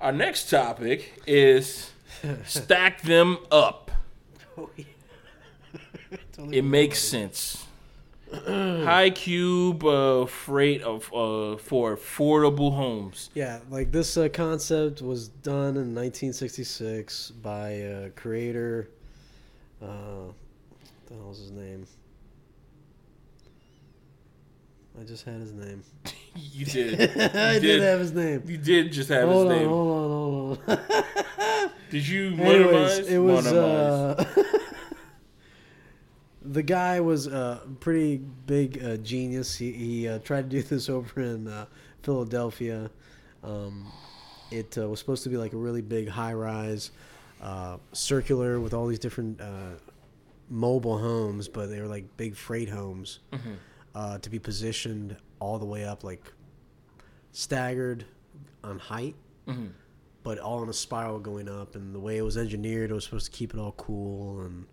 our 0.00 0.12
next 0.12 0.48
topic 0.48 1.20
is 1.26 1.90
Stack 2.46 3.02
them 3.02 3.36
up. 3.50 3.90
Oh, 4.56 4.70
yeah. 4.76 4.84
It 6.50 6.62
makes 6.64 6.98
sense. 7.00 7.66
High 8.46 9.10
cube 9.10 9.84
uh, 9.84 10.26
freight 10.26 10.82
of 10.82 11.06
uh, 11.14 11.56
for 11.56 11.96
affordable 11.96 12.74
homes. 12.74 13.30
Yeah, 13.34 13.60
like 13.70 13.90
this 13.90 14.16
uh, 14.16 14.28
concept 14.28 15.00
was 15.00 15.28
done 15.28 15.76
in 15.76 15.94
1966 15.94 17.30
by 17.42 17.68
a 17.70 18.10
creator. 18.10 18.90
Uh, 19.82 19.86
what 19.86 20.34
the 21.06 21.14
hell 21.14 21.28
was 21.28 21.38
his 21.38 21.50
name? 21.52 21.86
I 25.00 25.04
just 25.04 25.24
had 25.24 25.40
his 25.40 25.52
name. 25.52 25.82
You 26.52 26.66
did. 26.66 27.00
I 27.36 27.54
You 27.54 27.60
did 27.60 27.80
have 27.82 27.98
his 27.98 28.12
name. 28.12 28.44
You 28.46 28.58
did 28.58 28.92
just 28.92 29.08
have 29.08 29.28
Hold 29.28 29.50
his 29.50 29.56
on, 29.56 29.58
name. 29.58 29.68
hold 29.68 29.88
on, 29.88 30.10
hold 30.10 30.58
on. 30.68 30.76
hold 30.76 31.58
on. 31.58 31.70
Did 31.90 32.06
you 32.06 32.28
Anyways, 32.38 32.98
it 33.08 33.18
was 33.18 33.44
Modernize. 33.44 34.26
The 36.50 36.62
guy 36.62 37.00
was 37.00 37.26
a 37.26 37.60
pretty 37.80 38.18
big 38.46 38.82
uh, 38.84 38.96
genius. 38.98 39.56
He, 39.56 39.72
he 39.72 40.08
uh, 40.08 40.18
tried 40.20 40.50
to 40.50 40.56
do 40.56 40.62
this 40.62 40.88
over 40.96 41.20
in 41.20 41.46
uh, 41.48 41.66
Philadelphia. 42.02 42.90
Um, 43.44 43.90
it 44.50 44.76
uh, 44.78 44.88
was 44.88 44.98
supposed 44.98 45.22
to 45.24 45.28
be 45.28 45.36
like 45.36 45.52
a 45.52 45.56
really 45.56 45.82
big 45.82 46.08
high 46.08 46.32
rise, 46.32 46.90
uh, 47.42 47.76
circular 47.92 48.60
with 48.60 48.72
all 48.74 48.86
these 48.86 48.98
different 48.98 49.40
uh, 49.40 49.72
mobile 50.48 50.98
homes, 50.98 51.48
but 51.48 51.66
they 51.66 51.80
were 51.80 51.86
like 51.86 52.04
big 52.16 52.34
freight 52.34 52.68
homes 52.70 53.18
Mhm. 53.32 53.56
uh, 53.94 54.18
to 54.18 54.30
be 54.30 54.38
positioned 54.38 55.16
all 55.40 55.58
the 55.58 55.66
way 55.66 55.84
up, 55.84 56.02
like 56.02 56.32
staggered 57.32 58.04
on 58.64 58.78
height 58.78 59.14
Mhm. 59.46 59.70
but 60.24 60.38
all 60.38 60.62
in 60.62 60.68
a 60.68 60.72
spiral 60.72 61.18
going 61.20 61.48
up. 61.48 61.74
And 61.76 61.94
the 61.94 62.00
way 62.00 62.16
it 62.16 62.22
was 62.22 62.36
engineered, 62.36 62.90
it 62.90 62.94
was 62.94 63.04
supposed 63.04 63.26
to 63.26 63.32
keep 63.32 63.54
it 63.54 63.60
all 63.60 63.72
cool 63.72 64.40
and 64.40 64.66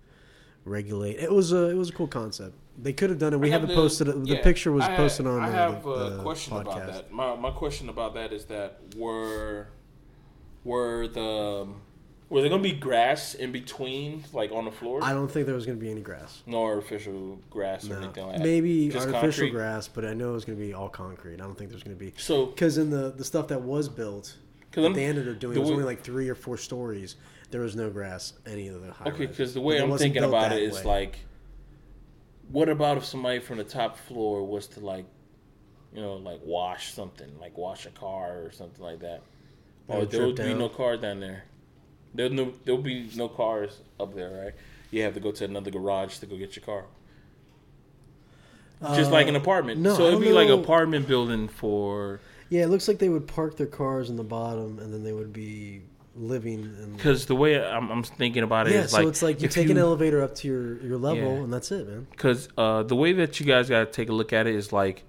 regulate. 0.65 1.19
It 1.19 1.31
was 1.31 1.51
a 1.53 1.69
it 1.69 1.75
was 1.75 1.89
a 1.89 1.93
cool 1.93 2.07
concept. 2.07 2.55
They 2.81 2.91
could 2.91 3.09
have 3.09 3.19
done 3.19 3.33
it. 3.33 3.39
We 3.39 3.51
have 3.51 3.61
haven't 3.61 3.75
the- 3.75 3.81
posted 3.81 4.07
it. 4.09 4.21
The 4.25 4.35
yeah, 4.35 4.41
picture 4.43 4.71
was 4.71 4.85
posted 4.89 5.25
on 5.27 5.39
I 5.39 5.49
have 5.49 5.83
the, 5.83 5.89
a 5.89 6.09
the 6.17 6.23
question 6.23 6.53
podcast. 6.53 6.61
about 6.61 6.87
that. 6.87 7.11
My 7.11 7.35
my 7.35 7.51
question 7.51 7.87
about 7.89 8.13
that 8.15 8.33
is 8.33 8.45
that 8.45 8.79
were 8.97 9.67
were 10.63 11.07
the 11.07 11.67
were 12.29 12.41
there 12.41 12.49
gonna 12.49 12.63
be 12.63 12.71
grass 12.73 13.35
in 13.35 13.51
between, 13.51 14.23
like 14.33 14.51
on 14.51 14.65
the 14.65 14.71
floor? 14.71 14.99
I 15.03 15.13
don't 15.13 15.29
think 15.29 15.45
there 15.45 15.55
was 15.55 15.65
going 15.67 15.77
to 15.77 15.81
be 15.83 15.91
any 15.91 16.01
grass. 16.01 16.41
no 16.47 16.63
artificial 16.63 17.37
grass 17.51 17.85
or 17.85 17.89
No. 17.93 17.97
anything 18.01 18.25
like 18.25 18.37
that. 18.37 18.43
Maybe 18.43 18.89
Just 18.89 19.05
artificial 19.07 19.43
concrete? 19.45 19.49
grass, 19.51 19.87
but 19.87 20.03
I 20.05 20.13
know 20.15 20.31
it 20.31 20.33
was 20.33 20.43
going 20.45 20.57
to 20.57 20.65
be 20.65 20.73
all 20.73 20.89
concrete. 20.89 21.35
I 21.35 21.37
don't 21.43 21.55
think 21.55 21.69
there's 21.69 21.83
going 21.83 21.95
to 21.95 22.03
be 22.03 22.13
So 22.17 22.47
because 22.47 22.77
in 22.79 22.89
the 22.89 23.11
the 23.15 23.23
stuff 23.23 23.47
that 23.49 23.61
was 23.61 23.87
built, 23.89 24.35
because 24.71 24.81
that 24.81 24.87
I'm 24.87 24.93
they 24.95 25.05
ended 25.05 25.29
up 25.29 25.39
doing 25.39 25.55
it 25.55 25.59
was 25.59 25.69
way- 25.69 25.73
only 25.75 25.85
like 25.85 26.01
three 26.03 26.27
or 26.27 26.35
four 26.35 26.57
stories. 26.57 27.15
There 27.55 27.63
was 27.63 27.77
no 27.77 27.89
grass 27.89 28.33
any 28.45 28.67
of 28.67 28.85
the 28.85 28.91
high 28.91 29.05
okay, 29.11 29.27
because 29.27 29.53
the 29.53 29.61
way 29.61 29.77
I'm 29.79 29.97
thinking 29.97 30.25
about 30.25 30.51
it 30.51 30.61
is 30.61 30.73
way. 30.75 30.83
like, 30.83 31.19
what 32.51 32.67
about 32.67 32.97
if 32.97 33.05
somebody 33.05 33.39
from 33.39 33.59
the 33.59 33.63
top 33.63 33.97
floor 33.97 34.43
was 34.43 34.67
to 34.67 34.81
like, 34.81 35.05
you 35.93 36.01
know, 36.01 36.15
like 36.15 36.41
wash 36.43 36.91
something, 36.91 37.29
like 37.39 37.57
wash 37.57 37.85
a 37.85 37.91
car 37.91 38.41
or 38.43 38.51
something 38.51 38.83
like 38.83 38.99
that, 38.99 39.21
or 39.87 39.99
would 39.99 40.11
there 40.11 40.25
would 40.25 40.35
be 40.35 40.53
no 40.53 40.67
car 40.67 40.97
down 40.97 41.21
there. 41.21 41.45
There'll 42.13 42.33
no 42.33 42.51
there'll 42.65 42.81
be 42.81 43.09
no 43.15 43.29
cars 43.29 43.79
up 44.01 44.13
there, 44.13 44.43
right? 44.47 44.53
You 44.91 45.03
have 45.03 45.13
to 45.13 45.21
go 45.21 45.31
to 45.31 45.45
another 45.45 45.71
garage 45.71 46.17
to 46.17 46.25
go 46.25 46.35
get 46.35 46.57
your 46.57 46.65
car. 46.65 46.83
Just 48.97 49.11
like 49.11 49.29
an 49.29 49.37
Uh, 49.37 49.39
apartment. 49.39 49.79
no, 49.79 49.95
so 49.95 50.07
it'd 50.07 50.19
be 50.19 50.33
like 50.33 50.49
an 50.49 50.59
apartment 50.59 51.07
building 51.07 51.47
for 51.47 52.19
Yeah, 52.49 52.63
it 52.63 52.67
looks 52.67 52.89
like 52.89 52.99
they 52.99 53.07
would 53.07 53.27
park 53.27 53.55
their 53.55 53.65
cars 53.65 54.09
in 54.09 54.17
the 54.17 54.25
bottom, 54.25 54.77
and 54.77 54.93
then 54.93 55.05
they 55.05 55.13
would 55.13 55.31
be 55.31 55.83
living. 56.15 56.93
Because 56.95 57.25
the 57.25 57.35
way 57.35 57.63
I'm, 57.63 57.89
I'm 57.91 58.03
thinking 58.03 58.43
about 58.43 58.67
it 58.67 58.73
is 58.73 58.75
yeah, 58.75 58.85
so 58.87 58.97
like 58.99 59.07
it's 59.07 59.21
like 59.21 59.41
you 59.41 59.47
take 59.47 59.69
an 59.69 59.77
elevator 59.77 60.23
up 60.23 60.35
to 60.35 60.47
your 60.47 60.81
your 60.81 60.97
level, 60.97 61.23
Yeah. 61.23 61.43
and 61.43 61.53
that's 61.53 61.71
it, 61.71 61.87
man. 61.87 62.07
because 62.11 62.49
uh, 62.57 62.83
the 62.83 62.95
way 62.95 63.13
that 63.13 63.39
you 63.39 63.45
guys 63.45 63.69
got 63.69 63.79
to 63.85 63.91
take 63.91 64.09
a 64.09 64.13
look 64.13 64.31
at 64.33 64.47
it 64.47 64.55
is 64.55 64.71
like, 64.71 65.03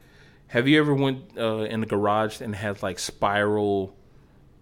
have 0.48 0.66
you 0.68 0.78
ever 0.80 0.94
went 0.94 1.36
uh, 1.38 1.58
in 1.60 1.80
the 1.80 1.86
garage 1.86 2.40
and 2.40 2.54
had 2.54 2.82
like 2.82 2.98
spiral 2.98 3.96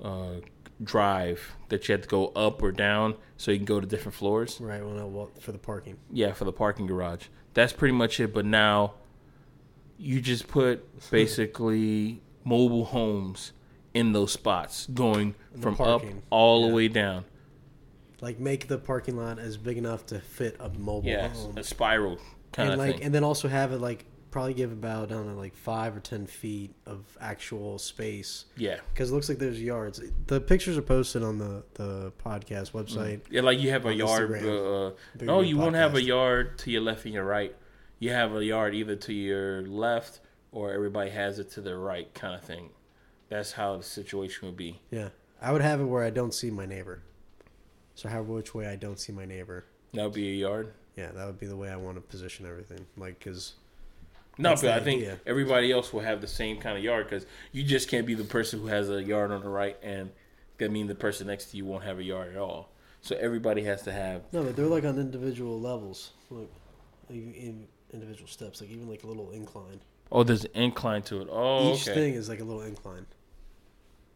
uh, 0.03 0.41
drive 0.83 1.57
that 1.69 1.89
you 1.89 1.93
had 1.93 2.03
to 2.03 2.09
go 2.09 2.27
up 2.29 2.63
or 2.63 2.73
down 2.73 3.15
so 3.37 3.51
you 3.51 3.57
can 3.59 3.65
go 3.65 3.81
to 3.81 3.87
different 3.87 4.15
floors? 4.15 4.61
Right. 4.61 4.85
Well, 4.85 4.95
no, 4.95 5.07
well, 5.07 5.31
for 5.41 5.53
the 5.53 5.59
parking. 5.59 5.97
Yeah, 6.13 6.33
for 6.33 6.45
the 6.45 6.53
parking 6.53 6.87
garage. 6.87 7.27
That's 7.55 7.73
pretty 7.73 7.95
much 7.95 8.19
it. 8.21 8.35
But 8.35 8.45
now 8.47 8.95
you 9.97 10.21
just 10.21 10.49
put 10.49 10.85
basically 11.11 12.21
mobile 12.45 12.85
homes 12.87 13.53
in 13.95 14.13
those 14.13 14.33
spots, 14.33 14.87
going 14.93 15.35
The 15.55 15.63
from 15.63 15.77
parking, 15.77 16.19
up 16.19 16.25
all 16.31 16.63
yeah. 16.63 16.69
the 16.69 16.75
way 16.75 16.89
down. 16.89 17.25
Like 18.21 18.39
make 18.41 18.69
the 18.69 18.79
parking 18.79 19.17
lot 19.17 19.39
as 19.39 19.57
big 19.57 19.79
enough 19.79 20.07
to 20.07 20.19
fit 20.21 20.57
a 20.61 20.69
mobile 20.71 21.09
Yes, 21.09 21.37
home, 21.43 21.59
a 21.59 21.63
spiral 21.65 22.19
kind 22.53 22.71
and 22.71 22.81
of 22.81 22.87
like 22.87 22.97
thing. 22.97 23.05
and 23.05 23.15
then 23.15 23.25
also 23.25 23.49
have 23.49 23.73
it 23.73 23.81
like 23.81 24.05
probably 24.31 24.55
give 24.55 24.73
about 24.73 25.13
I 25.13 25.15
don't 25.15 25.29
know 25.29 25.35
like 25.35 25.55
five 25.55 25.97
or 25.97 26.01
ten 26.01 26.27
feet 26.27 26.75
of 26.87 27.05
actual 27.21 27.79
space 27.79 28.47
yeah. 28.57 28.79
because 28.93 29.11
it 29.11 29.15
looks 29.15 29.29
like 29.29 29.39
there's 29.39 29.61
yards. 29.61 30.01
The 30.27 30.41
pictures 30.41 30.77
are 30.79 30.83
posted 30.83 31.23
on 31.23 31.39
the 31.39 31.65
the 31.75 32.13
podcast 32.25 32.73
website. 32.73 33.21
Yeah, 33.31 33.43
like 33.43 33.61
you 33.61 33.71
have 33.71 33.85
a 33.87 33.95
yard. 33.95 34.33
Uh, 34.45 34.91
no, 35.21 35.41
you 35.41 35.57
won't 35.57 35.77
have 35.77 35.95
a 35.95 36.03
yard 36.03 36.59
to 36.61 36.71
your 36.71 36.81
left 36.83 37.05
and 37.05 37.15
your 37.15 37.25
right. 37.25 37.55
You 37.99 38.11
have 38.11 38.35
a 38.35 38.45
yard 38.45 38.75
either 38.75 38.97
to 38.97 39.13
your 39.13 39.63
left 39.67 40.21
or 40.51 40.73
everybody 40.73 41.11
has 41.11 41.39
it 41.39 41.51
to 41.53 41.61
their 41.61 41.79
right, 41.79 42.13
kind 42.15 42.35
of 42.35 42.43
thing. 42.43 42.71
That's 43.35 43.51
how 43.51 43.77
the 43.79 43.83
situation 43.83 44.47
would 44.47 44.57
be. 44.57 44.79
Yeah, 44.93 45.09
I 45.43 45.51
would 45.51 45.61
have 45.61 45.81
it 45.81 45.87
where 45.87 46.05
I 46.05 46.11
don't 46.11 46.33
see 46.33 46.53
my 46.53 46.67
neighbor. 46.67 47.03
So 47.97 48.09
how 48.09 48.23
which 48.23 48.55
way 48.55 48.69
I 48.69 48.77
don't 48.77 49.01
see 49.01 49.13
my 49.13 49.25
neighbor. 49.25 49.65
That 49.93 50.05
would 50.05 50.13
be 50.13 50.31
a 50.31 50.35
yard. 50.35 50.73
Yeah, 50.97 51.11
that 51.11 51.27
would 51.27 51.41
be 51.41 51.47
the 51.47 51.57
way 51.57 51.69
I 51.69 51.75
want 51.75 51.97
to 51.97 52.01
position 52.01 52.47
everything. 52.47 52.87
Like, 52.97 53.19
cause 53.19 53.55
No, 54.39 54.51
but 54.55 54.67
I 54.67 54.79
think 54.79 55.01
idea. 55.01 55.19
everybody 55.27 55.73
else 55.73 55.93
will 55.93 56.03
have 56.03 56.21
the 56.21 56.29
same 56.29 56.61
kind 56.61 56.79
of 56.79 56.85
yard 56.85 57.09
because 57.09 57.27
you 57.51 57.65
just 57.65 57.89
can't 57.89 58.07
be 58.07 58.15
the 58.15 58.23
person 58.23 58.61
who 58.61 58.69
has 58.69 58.89
a 58.89 59.03
yard 59.03 59.33
on 59.33 59.43
the 59.43 59.49
right 59.49 59.77
and 59.83 60.13
that 60.59 60.71
mean 60.71 60.87
the 60.87 60.95
person 60.95 61.27
next 61.27 61.47
to 61.47 61.57
you 61.57 61.65
won't 61.65 61.83
have 61.83 61.99
a 61.99 62.05
yard 62.05 62.31
at 62.31 62.39
all. 62.39 62.69
So 63.03 63.17
everybody 63.17 63.65
has 63.65 63.83
to 63.83 63.93
have. 63.93 64.23
no, 64.33 64.45
but 64.45 64.55
they're 64.55 64.67
like 64.67 64.85
on 64.85 64.97
individual 65.01 65.61
levels, 65.61 66.13
like 66.31 66.49
like 67.11 67.19
in 67.19 67.67
individual 67.93 68.29
steps, 68.29 68.61
like 68.61 68.71
even 68.71 68.89
like 68.89 69.03
a 69.03 69.09
little 69.09 69.33
incline. 69.33 69.81
Oh, 70.13 70.23
there's 70.23 70.45
an 70.45 70.53
incline 70.55 71.03
to 71.03 71.23
it. 71.23 71.29
Oh, 71.33 71.73
Each 71.75 71.89
okay. 71.89 71.95
thing 71.99 72.15
is 72.15 72.29
like 72.29 72.39
a 72.39 72.45
little 72.45 72.63
incline. 72.63 73.07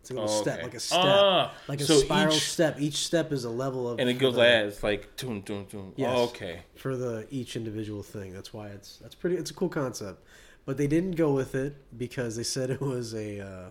It's 0.00 0.10
a 0.10 0.14
little 0.14 0.28
Oh, 0.30 0.40
step, 0.42 0.54
okay. 0.54 0.62
like 0.64 0.74
a 0.74 0.80
step, 0.80 0.98
Ah, 1.02 1.54
like 1.68 1.80
a 1.80 1.84
so 1.84 1.98
spiral 1.98 2.34
each- 2.34 2.48
step. 2.50 2.80
Each 2.80 2.96
step 2.96 3.32
is 3.32 3.44
a 3.44 3.50
level 3.50 3.88
of, 3.90 3.98
and 4.00 4.08
it 4.08 4.14
goes 4.14 4.34
the- 4.34 4.38
like 4.40 4.48
that. 4.48 4.66
It's 4.66 4.82
like 4.82 5.16
doom, 5.16 5.40
doom, 5.42 5.64
doom. 5.64 5.92
Yes. 5.96 6.12
Oh, 6.16 6.24
okay. 6.24 6.60
for 6.76 6.96
the 6.96 7.26
each 7.30 7.56
individual 7.56 8.02
thing. 8.02 8.32
That's 8.32 8.52
why 8.54 8.68
it's 8.68 8.98
that's 8.98 9.14
pretty. 9.14 9.36
It's 9.36 9.50
a 9.50 9.54
cool 9.54 9.68
concept, 9.68 10.22
but 10.64 10.76
they 10.76 10.86
didn't 10.86 11.12
go 11.16 11.32
with 11.32 11.54
it 11.54 11.76
because 11.98 12.36
they 12.36 12.42
said 12.44 12.70
it 12.76 12.80
was 12.80 13.12
a 13.14 13.40
uh, 13.40 13.70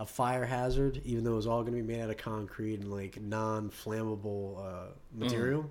a 0.00 0.06
fire 0.06 0.46
hazard, 0.46 1.00
even 1.04 1.22
though 1.22 1.34
it 1.34 1.36
was 1.36 1.46
all 1.46 1.62
going 1.62 1.76
to 1.76 1.82
be 1.82 1.86
made 1.94 2.02
out 2.02 2.10
of 2.10 2.16
concrete 2.16 2.80
and 2.80 2.90
like 2.90 3.20
non-flammable 3.20 4.58
uh, 4.58 4.86
material. 5.14 5.70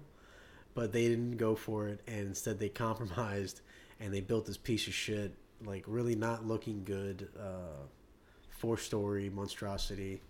But 0.73 0.93
they 0.93 1.07
didn't 1.09 1.35
go 1.35 1.55
for 1.55 1.87
it, 1.89 1.99
and 2.07 2.27
instead 2.27 2.59
they 2.59 2.69
compromised 2.87 3.59
and 3.99 4.13
they 4.13 4.21
built 4.21 4.45
this 4.45 4.57
piece 4.57 4.87
of 4.87 4.93
shit, 4.93 5.35
like 5.65 5.83
really 5.85 6.15
not 6.15 6.45
looking 6.47 6.83
good, 6.85 7.27
uh, 7.37 7.83
four-story 8.61 9.29
monstrosity 9.31 10.21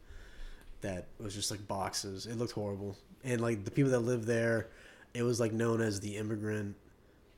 that 0.79 1.07
was 1.19 1.35
just 1.35 1.51
like 1.51 1.67
boxes. 1.67 2.25
It 2.25 2.37
looked 2.37 2.53
horrible, 2.53 2.97
and 3.23 3.41
like 3.41 3.65
the 3.65 3.71
people 3.71 3.91
that 3.91 3.99
lived 3.99 4.25
there, 4.25 4.67
it 5.13 5.23
was 5.23 5.39
like 5.39 5.51
known 5.51 5.81
as 5.81 5.99
the 5.99 6.15
immigrant, 6.17 6.75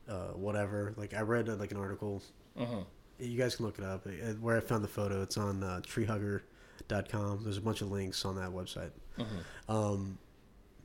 uh, 0.07 0.27
whatever. 0.29 0.93
Like 0.95 1.13
I 1.15 1.21
read 1.21 1.49
uh, 1.49 1.55
like 1.55 1.71
an 1.71 1.77
article. 1.77 2.21
Uh-huh. 2.57 2.83
You 3.19 3.37
guys 3.37 3.55
can 3.55 3.65
look 3.65 3.79
it 3.79 3.83
up. 3.85 4.07
Where 4.39 4.57
I 4.57 4.59
found 4.59 4.83
the 4.83 4.87
photo, 4.87 5.23
it's 5.23 5.37
on 5.37 5.63
uh, 5.63 5.81
treehugger.com. 5.83 7.43
There's 7.43 7.57
a 7.57 7.61
bunch 7.61 7.81
of 7.81 7.91
links 7.91 8.23
on 8.23 8.35
that 8.35 8.49
website. 8.49 8.91
Uh-huh. 9.17 9.75
Um, 9.75 10.17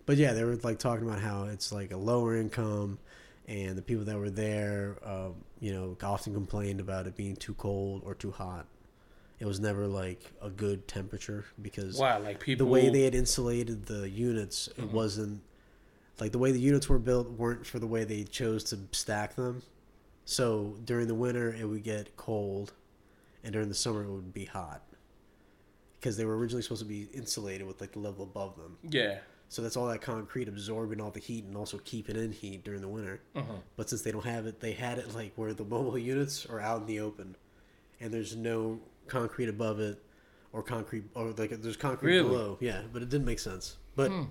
but 0.06 0.16
yeah, 0.16 0.32
they 0.32 0.42
were 0.42 0.56
like 0.56 0.78
talking 0.78 1.06
about 1.06 1.20
how 1.20 1.44
it's 1.44 1.70
like 1.70 1.92
a 1.92 1.96
lower 1.98 2.34
income, 2.34 2.98
and 3.46 3.76
the 3.76 3.82
people 3.82 4.04
that 4.04 4.18
were 4.18 4.30
there, 4.30 4.96
um, 5.04 5.34
you 5.60 5.72
know, 5.72 5.96
often 6.02 6.32
complained 6.32 6.80
about 6.80 7.06
it 7.06 7.14
being 7.14 7.36
too 7.36 7.54
cold 7.54 8.02
or 8.04 8.14
too 8.14 8.30
hot. 8.30 8.66
It 9.40 9.46
was 9.46 9.60
never 9.60 9.86
like 9.86 10.32
a 10.42 10.50
good 10.50 10.88
temperature 10.88 11.44
because 11.62 11.96
Wow, 11.98 12.20
like 12.20 12.40
people. 12.40 12.66
the 12.66 12.72
way 12.72 12.88
they 12.90 13.02
had 13.02 13.14
insulated 13.14 13.86
the 13.86 14.08
units, 14.08 14.66
it 14.68 14.78
Mhm. 14.78 14.90
wasn't 14.92 15.42
like 16.18 16.32
the 16.32 16.38
way 16.38 16.50
the 16.50 16.58
units 16.60 16.88
were 16.88 16.98
built 16.98 17.30
weren't 17.30 17.64
for 17.64 17.78
the 17.78 17.86
way 17.86 18.02
they 18.04 18.24
chose 18.24 18.64
to 18.64 18.78
stack 18.90 19.36
them. 19.36 19.62
So 20.24 20.76
during 20.84 21.06
the 21.06 21.14
winter, 21.14 21.52
it 21.54 21.64
would 21.66 21.84
get 21.84 22.16
cold, 22.16 22.72
and 23.44 23.52
during 23.52 23.68
the 23.68 23.74
summer, 23.76 24.02
it 24.02 24.10
would 24.10 24.34
be 24.34 24.44
hot 24.46 24.82
because 26.00 26.16
they 26.16 26.24
were 26.24 26.36
originally 26.36 26.62
supposed 26.62 26.82
to 26.82 26.88
be 26.88 27.04
insulated 27.14 27.66
with 27.66 27.80
like 27.80 27.92
the 27.92 28.00
level 28.00 28.24
above 28.24 28.56
them. 28.56 28.76
Yeah. 28.90 29.20
So 29.50 29.62
that's 29.62 29.76
all 29.76 29.86
that 29.86 30.02
concrete 30.02 30.46
absorbing 30.48 31.00
all 31.00 31.10
the 31.10 31.20
heat 31.20 31.44
and 31.44 31.56
also 31.56 31.78
keeping 31.78 32.16
in 32.16 32.32
heat 32.32 32.64
during 32.64 32.80
the 32.82 32.88
winter. 32.88 33.20
Uh-huh. 33.34 33.54
But 33.76 33.88
since 33.88 34.02
they 34.02 34.10
don't 34.10 34.24
have 34.26 34.46
it, 34.46 34.60
they 34.60 34.72
had 34.72 34.98
it 34.98 35.14
like 35.14 35.32
where 35.36 35.54
the 35.54 35.64
mobile 35.64 35.96
units 36.14 36.44
are 36.46 36.60
out 36.60 36.80
in 36.82 36.86
the 36.86 37.00
open, 37.00 37.36
and 38.00 38.12
there's 38.12 38.34
no 38.36 38.80
concrete 39.08 39.48
above 39.48 39.80
it, 39.80 40.02
or 40.52 40.62
concrete 40.62 41.04
or 41.14 41.30
like 41.36 41.50
there's 41.62 41.76
concrete 41.76 42.16
Really? 42.16 42.28
below. 42.28 42.56
Yeah, 42.60 42.82
but 42.92 43.02
it 43.02 43.08
didn't 43.08 43.26
make 43.26 43.38
sense. 43.38 43.76
But 43.96 44.10
Hmm. 44.10 44.22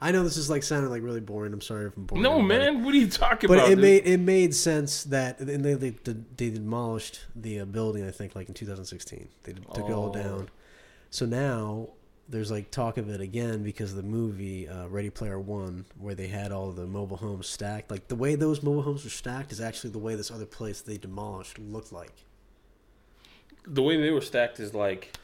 I 0.00 0.10
know 0.12 0.22
this 0.24 0.36
is 0.36 0.50
like 0.50 0.62
sounding 0.62 0.90
like 0.90 1.02
really 1.02 1.20
boring. 1.20 1.52
I'm 1.54 1.60
sorry 1.62 1.86
if 1.86 1.96
I'm 1.96 2.04
boring. 2.04 2.22
No, 2.22 2.32
everybody. 2.32 2.58
man. 2.72 2.84
What 2.84 2.94
are 2.94 2.98
you 2.98 3.08
talking 3.08 3.48
But 3.48 3.54
about? 3.58 3.64
But 3.66 3.72
it 3.72 3.74
dude? 3.76 3.82
made 3.82 4.06
it 4.06 4.18
made 4.20 4.54
sense 4.54 5.04
that 5.04 5.38
and 5.40 5.64
they 5.64 5.74
they, 5.74 5.90
they 6.36 6.50
demolished 6.50 7.20
the 7.34 7.60
uh, 7.60 7.64
building. 7.64 8.06
I 8.06 8.10
think 8.10 8.34
like 8.34 8.48
in 8.48 8.54
2016 8.54 9.28
they 9.44 9.52
took 9.52 9.88
it 9.88 9.92
all 9.92 10.10
Oh. 10.10 10.12
down. 10.12 10.48
So 11.10 11.24
now 11.26 11.90
there's 12.28 12.50
like 12.50 12.70
talk 12.70 12.98
of 12.98 13.08
it 13.08 13.20
again 13.20 13.62
because 13.62 13.90
of 13.92 13.96
the 13.96 14.02
movie 14.02 14.68
uh, 14.68 14.88
Ready 14.88 15.10
Player 15.10 15.38
One, 15.38 15.84
where 15.98 16.14
they 16.14 16.26
had 16.28 16.52
all 16.52 16.70
the 16.72 16.86
mobile 16.86 17.18
homes 17.18 17.46
stacked. 17.46 17.90
Like 17.90 18.08
the 18.08 18.16
way 18.16 18.34
those 18.34 18.62
mobile 18.62 18.82
homes 18.82 19.04
were 19.04 19.10
stacked 19.10 19.52
is 19.52 19.60
actually 19.60 19.90
the 19.90 19.98
way 20.00 20.14
this 20.16 20.30
other 20.30 20.46
place 20.46 20.80
they 20.82 20.96
demolished 20.98 21.58
looked 21.58 21.92
like. 21.92 22.12
The 23.66 23.82
way 23.82 23.96
they 24.00 24.10
were 24.10 24.20
stacked 24.20 24.60
is 24.60 24.74
like 24.74 25.16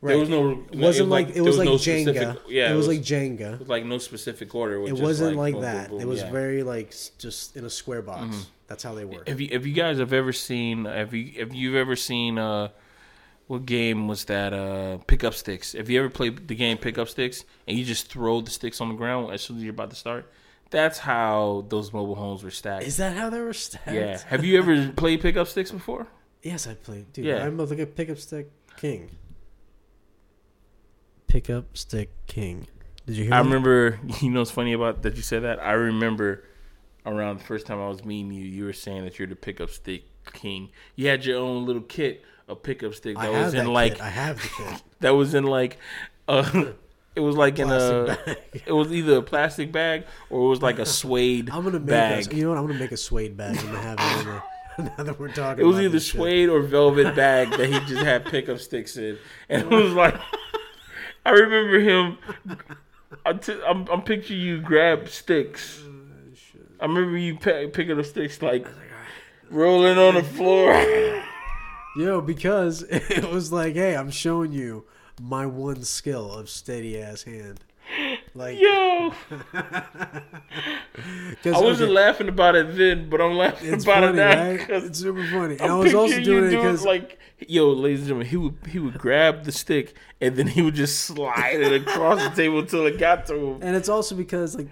Right. 0.00 0.10
there 0.12 0.18
was 0.20 0.28
no. 0.28 0.64
it 0.70 0.78
wasn't 0.78 1.08
like, 1.08 1.30
it 1.30 1.34
there 1.34 1.42
was 1.42 1.58
like 1.58 1.66
no 1.66 1.74
Jenga. 1.74 2.02
specific- 2.14 2.42
Yeah, 2.48 2.72
it 2.72 2.76
was 2.76 2.86
like 2.86 3.00
Jenga. 3.00 3.54
it 3.54 3.58
was 3.60 3.68
like 3.68 3.84
no 3.84 3.98
specific 3.98 4.54
order. 4.54 4.86
It 4.86 4.92
wasn't 4.92 5.36
like, 5.36 5.54
boom, 5.54 5.62
boom, 5.62 5.72
that. 5.72 5.90
boom, 5.90 6.00
it 6.00 6.06
was 6.06 6.20
yeah. 6.20 6.30
very 6.30 6.62
like 6.62 6.94
just 7.18 7.56
in 7.56 7.64
a 7.64 7.70
square 7.70 8.00
box. 8.02 8.36
Mhm. 8.36 8.46
That's 8.68 8.82
how 8.84 8.94
they 8.94 9.04
were. 9.04 9.24
If 9.26 9.40
you 9.40 9.48
if 9.50 9.66
you 9.66 9.72
guys 9.72 9.98
have 9.98 10.12
ever 10.12 10.32
seen 10.32 10.86
if 10.86 11.12
you 11.12 11.32
if 11.34 11.52
you've 11.52 11.74
ever 11.74 11.96
seen 11.96 12.38
uh 12.38 12.68
what 13.48 13.64
game 13.66 14.06
was 14.06 14.26
that 14.26 14.52
uh 14.52 14.98
pickup 15.08 15.34
sticks? 15.34 15.74
If 15.74 15.88
you 15.88 15.98
ever 15.98 16.10
played 16.10 16.46
the 16.46 16.54
game 16.54 16.78
pickup 16.78 17.08
sticks 17.08 17.44
and 17.66 17.76
you 17.76 17.84
just 17.84 18.06
throw 18.08 18.40
the 18.40 18.50
sticks 18.52 18.80
on 18.80 18.90
the 18.90 18.94
ground 18.94 19.32
as 19.32 19.42
soon 19.42 19.56
as 19.56 19.64
you're 19.64 19.72
about 19.72 19.90
to 19.90 19.96
start, 19.96 20.30
that's 20.70 20.98
how 21.00 21.64
those 21.70 21.92
mobile 21.92 22.14
homes 22.14 22.44
were 22.44 22.50
stacked. 22.52 22.84
Is 22.84 22.98
that 22.98 23.16
how 23.16 23.30
they 23.30 23.40
were 23.40 23.52
stacked? 23.54 23.90
yeah. 23.90 24.20
Have 24.28 24.44
you 24.44 24.58
ever 24.58 24.92
played 24.92 25.22
pickup 25.22 25.48
sticks 25.48 25.72
before? 25.72 26.06
Yes, 26.42 26.66
I 26.66 26.74
played. 26.74 27.12
Dude, 27.12 27.24
Yeah. 27.26 27.44
I'm 27.44 27.58
a, 27.58 27.64
like 27.64 27.78
a 27.78 27.86
pickup 27.86 28.18
stick 28.18 28.50
king. 28.76 29.10
Pickup 31.26 31.76
stick 31.76 32.10
king. 32.26 32.66
Did 33.06 33.16
you 33.16 33.24
hear? 33.24 33.34
I 33.34 33.38
that? 33.38 33.44
remember. 33.44 33.98
You 34.20 34.30
know 34.30 34.40
what's 34.40 34.50
funny 34.50 34.72
about 34.72 35.02
that 35.02 35.16
you 35.16 35.22
said 35.22 35.42
that? 35.42 35.62
I 35.62 35.72
remember 35.72 36.44
around 37.06 37.38
the 37.38 37.44
first 37.44 37.66
time 37.66 37.80
I 37.80 37.88
was 37.88 38.04
meeting 38.04 38.32
you, 38.32 38.44
you 38.44 38.64
were 38.64 38.72
saying 38.72 39.04
that 39.04 39.18
you're 39.18 39.28
the 39.28 39.36
pickup 39.36 39.70
stick 39.70 40.04
king. 40.32 40.70
You 40.96 41.08
had 41.08 41.24
your 41.24 41.38
own 41.40 41.66
little 41.66 41.82
kit 41.82 42.24
of 42.48 42.62
pickup 42.62 42.94
stick 42.94 43.16
I 43.16 43.26
that 43.26 43.32
have 43.34 43.44
was 43.44 43.52
that 43.54 43.60
in 43.60 43.72
like 43.72 43.92
kit. 43.94 44.02
I 44.02 44.08
have 44.08 44.36
the 44.42 44.48
kit. 44.48 44.82
that 45.00 45.10
was 45.10 45.34
in 45.34 45.44
like 45.44 45.78
uh 46.26 46.64
it 47.14 47.20
was 47.20 47.36
like 47.36 47.58
in 47.58 47.70
a 47.70 48.16
bag. 48.24 48.38
it 48.66 48.72
was 48.72 48.92
either 48.92 49.16
a 49.16 49.22
plastic 49.22 49.72
bag 49.72 50.04
or 50.30 50.46
it 50.46 50.48
was 50.48 50.62
like 50.62 50.78
a 50.78 50.86
suede 50.86 51.50
I'm 51.50 51.64
gonna 51.64 51.78
make 51.78 51.88
bag. 51.88 52.32
A, 52.32 52.36
you 52.36 52.44
know 52.44 52.50
what? 52.50 52.58
I'm 52.58 52.66
gonna 52.66 52.78
make 52.78 52.92
a 52.92 52.96
suede 52.96 53.36
bag. 53.36 53.56
I'm 53.58 53.74
have 53.74 53.98
it 53.98 54.20
in 54.20 54.26
there. 54.26 54.42
Now 54.96 55.02
that 55.04 55.18
we're 55.18 55.32
talking, 55.32 55.64
it 55.64 55.66
was 55.66 55.78
either 55.78 55.88
this 55.88 56.04
shit. 56.04 56.14
suede 56.20 56.48
or 56.48 56.60
velvet 56.62 57.16
bag 57.16 57.50
that 57.50 57.66
he 57.68 57.80
just 57.80 58.04
had 58.04 58.24
pickup 58.24 58.60
sticks 58.60 58.96
in, 58.96 59.18
and 59.48 59.62
it 59.62 59.68
was 59.70 59.92
like, 59.92 60.14
I 61.26 61.30
remember 61.30 61.80
him. 61.80 62.18
I 63.26 63.32
t- 63.32 63.60
I'm, 63.66 63.88
I'm 63.88 64.02
picturing 64.02 64.40
you 64.40 64.60
grab 64.60 65.08
sticks. 65.08 65.82
Uh, 65.82 66.60
I 66.80 66.86
remember 66.86 67.18
you 67.18 67.36
pe- 67.36 67.66
picking 67.68 67.98
up 67.98 68.04
sticks 68.06 68.40
like 68.40 68.66
rolling 69.50 69.98
on 69.98 70.14
the 70.14 70.22
floor. 70.22 70.72
Yo, 71.96 72.20
because 72.20 72.82
it 72.88 73.28
was 73.28 73.50
like, 73.50 73.74
hey, 73.74 73.96
I'm 73.96 74.10
showing 74.10 74.52
you 74.52 74.84
my 75.20 75.44
one 75.46 75.82
skill 75.82 76.32
of 76.32 76.48
steady 76.48 77.00
ass 77.00 77.24
hand. 77.24 77.64
Like, 78.38 78.58
Yo, 78.60 79.12
I 81.44 81.60
wasn't 81.60 81.90
okay, 81.90 81.92
laughing 81.92 82.28
about 82.28 82.54
it 82.54 82.76
then, 82.76 83.08
but 83.10 83.20
I'm 83.20 83.36
laughing 83.36 83.72
It's 83.72 83.84
about 83.84 84.04
funny, 84.04 84.12
it 84.12 84.16
now. 84.16 84.50
right? 84.50 84.84
It's 84.84 84.98
super 85.00 85.24
funny. 85.26 85.54
And 85.54 85.62
I'm 85.62 85.70
I 85.72 85.74
was 85.78 85.94
also 85.94 86.20
doing 86.20 86.44
it 86.46 86.50
because 86.50 86.84
like, 86.84 87.18
yo, 87.46 87.70
ladies 87.70 88.00
and 88.00 88.08
gentlemen, 88.08 88.26
he 88.28 88.36
would 88.36 88.56
he 88.68 88.78
would 88.78 88.98
grab 88.98 89.44
the 89.44 89.52
stick 89.52 89.94
and 90.20 90.36
then 90.36 90.46
he 90.46 90.62
would 90.62 90.74
just 90.74 91.00
slide 91.00 91.60
it 91.60 91.82
across 91.82 92.22
the 92.22 92.30
table 92.30 92.60
until 92.60 92.86
it 92.86 92.98
got 92.98 93.26
to 93.26 93.34
him. 93.36 93.58
And 93.62 93.74
it's 93.76 93.88
also 93.88 94.14
because 94.14 94.56
like 94.56 94.68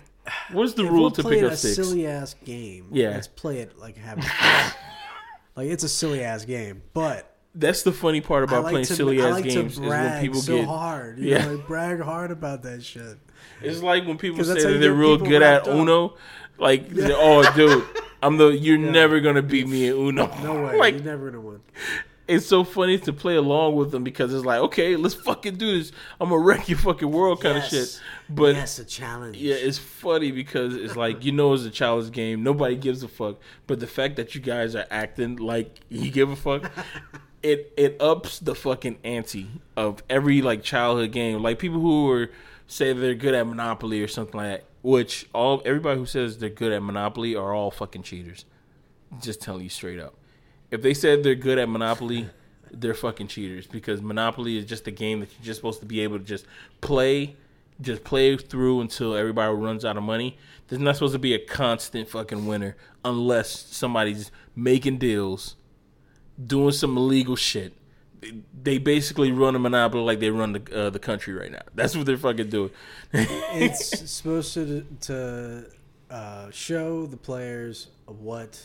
What's 0.52 0.72
the 0.74 0.84
rule 0.84 1.10
to 1.12 1.22
pick 1.22 1.42
up 1.42 1.52
a 1.52 1.56
sticks? 1.56 1.76
silly 1.76 2.06
ass 2.06 2.34
game, 2.44 2.88
Yeah. 2.92 3.10
let's 3.10 3.28
play 3.28 3.58
it 3.58 3.78
like 3.78 3.96
having 3.96 4.24
like 5.56 5.68
it's 5.68 5.84
a 5.84 5.88
silly 5.88 6.22
ass 6.24 6.44
game, 6.44 6.82
but 6.94 7.32
That's 7.54 7.82
the 7.84 7.92
funny 7.92 8.20
part 8.20 8.42
about 8.44 8.64
like 8.64 8.72
playing 8.72 8.86
to 8.86 8.94
silly 8.96 9.22
I 9.22 9.26
ass 9.28 9.32
like 9.34 9.44
games 9.44 9.72
is 9.74 9.80
when 9.80 10.20
people 10.20 10.40
so 10.40 10.56
get. 10.58 10.66
hard. 10.68 11.18
You 11.18 11.30
Yeah. 11.30 11.44
know, 11.46 11.54
like 11.56 11.66
brag 11.66 12.00
hard 12.00 12.30
about 12.32 12.62
that 12.64 12.82
shit. 12.84 13.18
It's 13.62 13.82
like 13.82 14.06
when 14.06 14.18
people 14.18 14.44
say 14.44 14.54
that 14.54 14.78
they're 14.78 14.92
real 14.92 15.16
good 15.16 15.42
at 15.42 15.62
up. 15.62 15.68
Uno. 15.68 16.14
Like, 16.58 16.86
oh, 16.94 17.52
dude, 17.54 17.84
I'm 18.22 18.36
the. 18.38 18.48
You're 18.48 18.78
never 18.78 19.20
gonna 19.20 19.42
beat 19.42 19.68
me 19.68 19.88
at 19.88 19.94
Uno. 19.94 20.26
No 20.42 20.64
way, 20.64 20.76
like, 20.78 20.94
you're 20.94 21.04
never 21.04 21.30
gonna 21.30 21.40
win. 21.40 21.60
it's 22.26 22.46
so 22.46 22.64
funny 22.64 22.98
to 22.98 23.12
play 23.12 23.36
along 23.36 23.76
with 23.76 23.90
them 23.90 24.04
because 24.04 24.32
it's 24.32 24.44
like, 24.44 24.60
okay, 24.60 24.96
let's 24.96 25.14
fucking 25.14 25.56
do 25.56 25.78
this. 25.78 25.92
I'm 26.20 26.30
gonna 26.30 26.40
wreck 26.40 26.68
your 26.68 26.78
fucking 26.78 27.10
world, 27.10 27.42
kind 27.42 27.58
of 27.58 27.64
shit. 27.64 28.00
But 28.28 28.54
yes, 28.54 28.78
a 28.78 28.84
challenge. 28.84 29.36
Yeah, 29.36 29.54
it's 29.54 29.78
funny 29.78 30.32
because 30.32 30.74
it's 30.74 30.96
like 30.96 31.24
you 31.24 31.32
know 31.32 31.52
it's 31.52 31.64
a 31.64 31.70
child's 31.70 32.10
game. 32.10 32.42
Nobody 32.42 32.76
gives 32.76 33.02
a 33.02 33.08
fuck. 33.08 33.36
But 33.66 33.80
the 33.80 33.86
fact 33.86 34.16
that 34.16 34.34
you 34.34 34.40
guys 34.40 34.74
are 34.74 34.86
acting 34.90 35.36
like 35.36 35.80
you 35.90 36.10
give 36.10 36.30
a 36.30 36.36
fuck, 36.36 36.70
it 37.42 37.72
it 37.76 38.00
ups 38.00 38.38
the 38.38 38.54
fucking 38.54 38.98
ante 39.04 39.48
of 39.76 40.02
every 40.08 40.40
like 40.42 40.62
childhood 40.62 41.12
game. 41.12 41.42
Like 41.42 41.58
people 41.58 41.80
who 41.80 42.10
are 42.10 42.30
say 42.66 42.92
they're 42.92 43.14
good 43.14 43.34
at 43.34 43.46
Monopoly 43.46 44.02
or 44.02 44.08
something 44.08 44.36
like 44.36 44.50
that. 44.50 44.64
Which 44.82 45.26
all 45.32 45.62
everybody 45.64 45.98
who 45.98 46.06
says 46.06 46.38
they're 46.38 46.48
good 46.48 46.72
at 46.72 46.82
Monopoly 46.82 47.34
are 47.34 47.52
all 47.52 47.70
fucking 47.70 48.02
cheaters. 48.02 48.44
Just 49.20 49.40
telling 49.40 49.64
you 49.64 49.68
straight 49.68 49.98
up. 49.98 50.14
If 50.70 50.82
they 50.82 50.94
said 50.94 51.22
they're 51.22 51.34
good 51.34 51.58
at 51.58 51.68
Monopoly, 51.68 52.28
they're 52.70 52.94
fucking 52.94 53.28
cheaters 53.28 53.66
because 53.66 54.02
Monopoly 54.02 54.56
is 54.58 54.64
just 54.64 54.86
a 54.86 54.90
game 54.90 55.20
that 55.20 55.30
you're 55.32 55.44
just 55.44 55.58
supposed 55.58 55.80
to 55.80 55.86
be 55.86 56.00
able 56.00 56.18
to 56.18 56.24
just 56.24 56.46
play, 56.80 57.36
just 57.80 58.04
play 58.04 58.36
through 58.36 58.80
until 58.80 59.14
everybody 59.14 59.54
runs 59.54 59.84
out 59.84 59.96
of 59.96 60.02
money. 60.02 60.36
There's 60.68 60.80
not 60.82 60.96
supposed 60.96 61.14
to 61.14 61.18
be 61.18 61.34
a 61.34 61.38
constant 61.38 62.08
fucking 62.08 62.46
winner 62.46 62.76
unless 63.04 63.50
somebody's 63.50 64.30
making 64.54 64.98
deals, 64.98 65.56
doing 66.44 66.72
some 66.72 66.96
illegal 66.96 67.36
shit. 67.36 67.72
They 68.62 68.78
basically 68.78 69.30
run 69.32 69.54
a 69.54 69.58
monopoly 69.58 70.02
like 70.02 70.20
they 70.20 70.30
run 70.30 70.52
the 70.52 70.76
uh, 70.86 70.90
the 70.90 70.98
country 70.98 71.34
right 71.34 71.50
now. 71.52 71.62
That's 71.74 71.94
what 71.96 72.06
they're 72.06 72.16
fucking 72.16 72.50
doing. 72.50 72.70
it's 73.12 74.10
supposed 74.10 74.54
to 74.54 74.86
to 75.02 75.66
uh, 76.10 76.50
show 76.50 77.06
the 77.06 77.16
players 77.16 77.88
what 78.06 78.60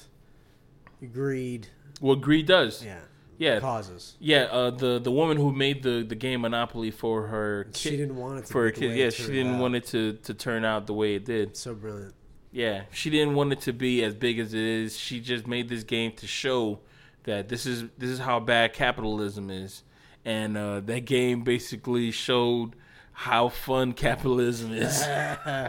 greed, 1.12 1.68
what 2.00 2.22
greed 2.22 2.46
does. 2.46 2.84
yeah, 2.84 3.00
Yeah, 3.38 3.60
causes. 3.60 4.16
yeah. 4.20 4.44
Uh, 4.44 4.70
the 4.72 5.00
the 5.00 5.12
woman 5.12 5.38
who 5.38 5.52
made 5.52 5.84
the, 5.84 6.04
the 6.08 6.16
game 6.16 6.42
Monopoly 6.42 6.92
for 6.92 7.28
her 7.28 7.66
kid, 7.66 7.76
She 7.78 7.98
didn't 7.98 8.16
want 8.18 8.40
it 8.40 8.46
to 8.46 8.52
for 8.52 8.64
her 8.64 8.72
kid. 8.72 8.96
Yeah, 8.96 9.10
she 9.10 9.28
didn't 9.28 9.56
out. 9.56 9.62
want 9.62 9.76
it 9.76 9.86
to 9.88 10.14
to 10.14 10.34
turn 10.34 10.64
out 10.66 10.88
the 10.88 10.94
way 10.94 11.16
it 11.16 11.26
did. 11.26 11.58
So 11.58 11.74
brilliant. 11.74 12.14
Yeah, 12.52 12.84
she 12.92 13.10
didn't 13.10 13.36
want 13.36 13.54
it 13.54 13.62
to 13.62 13.74
be 13.74 14.04
as 14.04 14.14
big 14.14 14.38
as 14.40 14.54
it 14.54 14.60
is. 14.62 14.98
She 14.98 15.20
just 15.22 15.48
made 15.48 15.70
this 15.70 15.84
game 15.84 16.12
to 16.18 16.28
show 16.28 16.80
that 17.24 17.50
this 17.50 17.66
is 17.66 17.84
this 17.98 18.10
is 18.10 18.20
how 18.20 18.40
bad 18.40 18.74
capitalism 18.74 19.50
is, 19.50 19.84
and 20.26 20.58
uh, 20.58 20.80
that 20.82 21.06
game 21.06 21.44
basically 21.44 22.12
showed 22.12 22.76
how 23.14 23.50
fun 23.50 23.94
capitalism 24.08 24.74
is. 24.74 25.02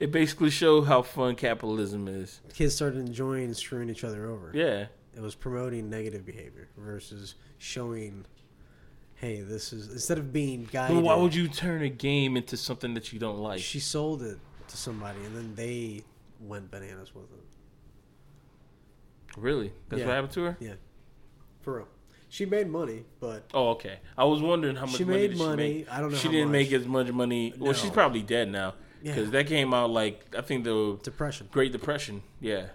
it 0.00 0.12
basically 0.12 0.50
showed 0.50 0.82
how 0.82 1.02
fun 1.02 1.34
capitalism 1.34 2.08
is. 2.08 2.40
Kids 2.54 2.74
started 2.74 2.98
enjoying 3.00 3.52
screwing 3.54 3.90
each 3.90 4.04
other 4.04 4.26
over. 4.26 4.50
Yeah, 4.54 4.86
It 5.16 5.20
was 5.20 5.34
promoting 5.34 5.90
negative 5.90 6.24
behavior 6.24 6.68
versus 6.76 7.34
showing, 7.58 8.24
hey, 9.16 9.40
this 9.40 9.72
is 9.72 9.92
instead 9.92 10.18
of 10.18 10.32
being 10.32 10.68
guided. 10.70 10.96
but 10.96 11.02
why 11.02 11.16
would 11.16 11.34
you 11.34 11.48
turn 11.48 11.82
a 11.82 11.88
game 11.88 12.36
into 12.36 12.56
something 12.56 12.94
that 12.94 13.12
you 13.12 13.18
don't 13.18 13.38
like? 13.38 13.60
She 13.60 13.80
sold 13.80 14.22
it 14.22 14.38
to 14.68 14.76
somebody, 14.76 15.18
and 15.24 15.34
then 15.34 15.54
they 15.54 16.04
went 16.40 16.70
bananas 16.70 17.14
with 17.14 17.24
it. 17.32 17.44
Really? 19.40 19.72
That's 19.88 20.00
Yeah. 20.00 20.06
what 20.06 20.14
happened 20.14 20.32
to 20.34 20.42
her? 20.44 20.56
Yeah, 20.60 20.74
for 21.60 21.76
real. 21.78 21.88
She 22.30 22.44
made 22.44 22.68
money, 22.68 23.04
but 23.20 23.44
Oh, 23.54 23.70
okay. 23.70 24.00
I 24.16 24.24
was 24.24 24.42
wondering 24.42 24.76
how 24.76 24.84
much 24.86 24.96
She 24.96 25.04
money 25.04 25.18
made 25.18 25.28
did 25.28 25.38
money. 25.38 25.68
she 25.72 25.78
make. 25.78 25.92
I 25.92 26.00
don't 26.00 26.10
know 26.12 26.16
She 26.18 26.26
how 26.28 26.32
didn't 26.32 26.48
much. 26.48 26.52
make 26.52 26.72
as 26.72 26.86
much 26.86 27.10
money. 27.12 27.54
Well, 27.58 27.72
she's 27.72 27.86
No. 27.88 27.94
probably 27.94 28.22
dead 28.22 28.50
now 28.50 28.74
Yeah. 29.02 29.14
because 29.14 29.30
that 29.30 29.46
came 29.46 29.72
out 29.72 29.90
like 29.90 30.34
I 30.36 30.42
think 30.42 30.64
the 30.64 30.98
depression. 31.02 31.48
Great 31.50 31.72
Depression. 31.72 32.22
Yeah. 32.40 32.66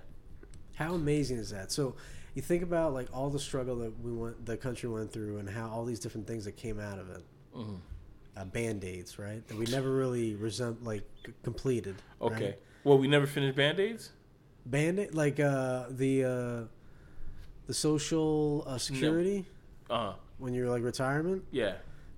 How 0.76 0.96
amazing 0.96 1.38
is 1.38 1.52
that? 1.52 1.72
So 1.72 1.96
you 2.34 2.42
think 2.42 2.64
about 2.64 2.94
like 2.96 3.10
all 3.16 3.30
the 3.30 3.38
struggle 3.40 3.76
that 3.78 4.00
we 4.02 4.12
went, 4.12 4.44
the 4.44 4.58
country 4.58 4.90
went 4.90 5.12
through, 5.12 5.38
and 5.38 5.48
how 5.48 5.70
all 5.70 5.86
these 5.86 6.00
different 6.00 6.26
things 6.26 6.46
that 6.46 6.54
came 6.58 6.80
out 6.80 6.98
of 6.98 7.10
it. 7.12 7.24
Mhm. 7.56 7.80
Uh, 8.36 8.46
Band 8.46 8.84
aids, 8.84 9.20
right? 9.20 9.48
That 9.48 9.56
we 9.58 9.66
never 9.68 9.92
really 9.92 10.34
resent, 10.34 10.84
like 10.84 11.04
c- 11.24 11.34
completed. 11.44 11.96
Okay. 12.20 12.46
right? 12.46 12.60
Well, 12.84 12.98
we 12.98 13.08
never 13.08 13.28
finished 13.28 13.56
Band 13.56 13.80
Aids. 13.80 14.12
Band 14.66 15.00
aid, 15.00 15.14
like 15.16 15.40
uh, 15.40 15.86
the 15.90 16.24
uh, 16.24 16.62
the 17.68 17.74
social 17.74 18.64
uh, 18.68 18.78
security 18.78 19.46
Uh 19.90 19.98
huh. 19.98 20.14
when 20.38 20.54
you're 20.54 20.70
like 20.70 20.84
retirement. 20.84 21.44
Yeah. 21.52 21.74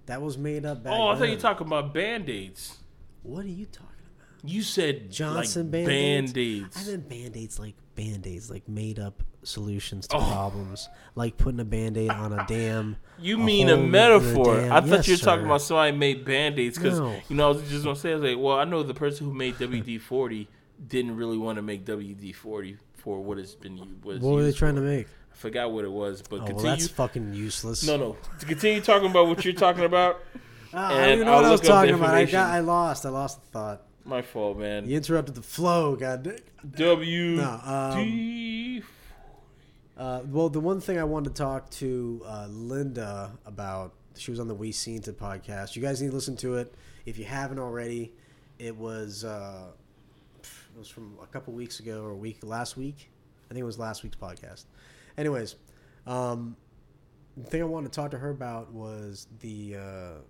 That 0.06 0.22
was 0.22 0.38
made 0.38 0.66
up 0.66 0.84
back. 0.84 0.94
oh, 0.94 1.08
I 1.08 1.16
thought 1.16 1.30
you 1.30 1.36
were 1.36 1.42
talking 1.42 1.66
about 1.68 1.94
Band 1.94 2.30
Aids. 2.30 2.78
What 3.24 3.44
are 3.46 3.50
you 3.50 3.66
talking 3.66 3.90
about? 3.90 4.50
You 4.52 4.62
said 4.62 5.10
Johnson 5.12 5.64
like 5.72 5.72
Band-Aids? 5.72 6.34
band-aids. 6.34 6.78
I 6.88 6.92
meant 6.92 7.10
band 7.10 7.38
aids 7.38 7.60
like 7.60 7.74
band 7.96 8.28
aids, 8.28 8.52
like 8.52 8.70
made 8.70 9.00
up 9.00 9.24
solutions 9.42 10.06
to 10.10 10.18
Oh. 10.18 10.20
problems, 10.20 10.88
like 11.16 11.38
putting 11.38 11.60
a 11.60 11.66
band 11.66 11.98
aid 11.98 12.12
on 12.12 12.34
a 12.34 12.46
damn. 12.48 12.98
You 13.20 13.38
a 13.38 13.40
mean 13.44 13.70
a 13.70 13.72
hole 13.76 13.80
in 13.80 13.86
the 13.86 13.92
metaphor? 13.92 14.56
dam. 14.58 14.72
I 14.72 14.82
thought 14.82 14.90
Yes, 14.98 15.08
you 15.08 15.14
were 15.16 15.18
talking 15.20 15.46
about 15.46 15.62
somebody 15.64 15.98
made 15.98 16.24
band-aids 16.26 16.78
because 16.78 17.00
No. 17.00 17.20
you 17.28 17.36
know 17.36 17.46
I 17.46 17.52
was 17.54 17.68
just 17.68 17.84
gonna 17.84 17.96
say 17.96 18.12
I 18.12 18.16
was 18.16 18.24
like, 18.24 18.38
well, 18.38 18.58
I 18.60 18.66
know 18.66 18.84
the 18.84 18.94
person 18.94 19.26
who 19.26 19.34
made 19.34 19.56
WD 19.56 20.00
forty 20.00 20.48
didn't 20.88 21.16
really 21.18 21.38
want 21.38 21.58
to 21.58 21.62
make 21.62 21.86
WD 21.86 22.34
forty 22.36 22.78
for 22.94 23.22
what 23.22 23.38
it's 23.38 23.56
been 23.56 24.00
was. 24.04 24.20
What 24.20 24.36
were 24.36 24.44
they 24.44 24.52
trying 24.52 24.76
for. 24.76 24.82
to 24.82 24.88
make? 24.88 25.08
I 25.32 25.36
forgot 25.36 25.72
what 25.72 25.84
it 25.86 25.92
was, 25.92 26.22
but 26.22 26.42
Oh, 26.42 26.46
well, 26.54 26.64
that's 26.64 26.88
fucking 26.88 27.34
useless. 27.34 27.86
no, 27.86 27.98
no. 27.98 28.18
To 28.40 28.46
continue 28.46 28.82
talking 28.82 29.10
about 29.10 29.28
what 29.28 29.44
you're 29.44 29.54
talking 29.54 29.84
about. 29.84 30.22
Ah, 30.74 30.88
I 30.88 31.06
don't 31.06 31.14
even 31.16 31.26
know 31.26 31.34
I'll 31.34 31.38
what 31.42 31.46
I 31.46 31.52
was 31.52 31.62
look 31.62 31.70
up 31.70 31.82
the 31.86 31.88
talking 31.92 31.96
about. 31.96 32.16
I 32.16 32.26
got, 32.26 32.50
I 32.52 32.60
lost. 32.60 33.06
I 33.06 33.10
lost 33.10 33.42
the 33.42 33.48
thought. 33.52 33.82
My 34.06 34.22
fault, 34.22 34.58
man. 34.58 34.88
You 34.88 34.98
interrupted 34.98 35.36
the 35.36 35.42
flow. 35.42 35.96
God. 35.96 36.42
W 36.76 37.36
No, 37.38 37.60
um, 37.64 38.04
D. 38.04 38.84
Uh, 39.98 40.22
well, 40.28 40.50
the 40.50 40.60
one 40.60 40.82
thing 40.82 40.98
I 41.00 41.04
wanted 41.06 41.36
to 41.36 41.42
talk 41.42 41.70
to 41.72 42.22
uh, 42.26 42.48
Linda 42.50 43.32
about, 43.46 43.94
she 44.18 44.30
was 44.32 44.40
on 44.40 44.48
the 44.48 44.54
We 44.56 44.72
Seen 44.72 44.98
It 44.98 45.20
podcast. 45.20 45.76
You 45.76 45.82
guys 45.82 46.02
need 46.02 46.10
to 46.10 46.16
listen 46.16 46.36
to 46.38 46.56
it 46.56 46.74
if 47.06 47.18
you 47.18 47.26
haven't 47.26 47.60
already. 47.60 48.12
It 48.60 48.76
was 48.76 49.24
uh, 49.24 49.68
it 50.76 50.80
was 50.80 50.90
from 50.90 51.18
a 51.24 51.28
couple 51.28 51.54
weeks 51.54 51.80
ago 51.80 52.04
or 52.04 52.12
a 52.12 52.18
week 52.18 52.40
last 52.44 52.76
week. 52.76 53.10
I 53.50 53.54
think 53.54 53.62
it 53.62 53.66
was 53.66 53.80
last 53.80 54.04
week's 54.04 54.18
podcast. 54.18 54.66
Anyways, 55.18 55.56
um, 56.06 56.58
the 57.38 57.50
thing 57.50 57.62
I 57.62 57.66
wanted 57.66 57.94
to 57.94 57.96
talk 57.96 58.12
to 58.12 58.18
her 58.18 58.30
about 58.30 58.74
was 58.74 59.28
the 59.40 59.76
uh, 59.78 60.22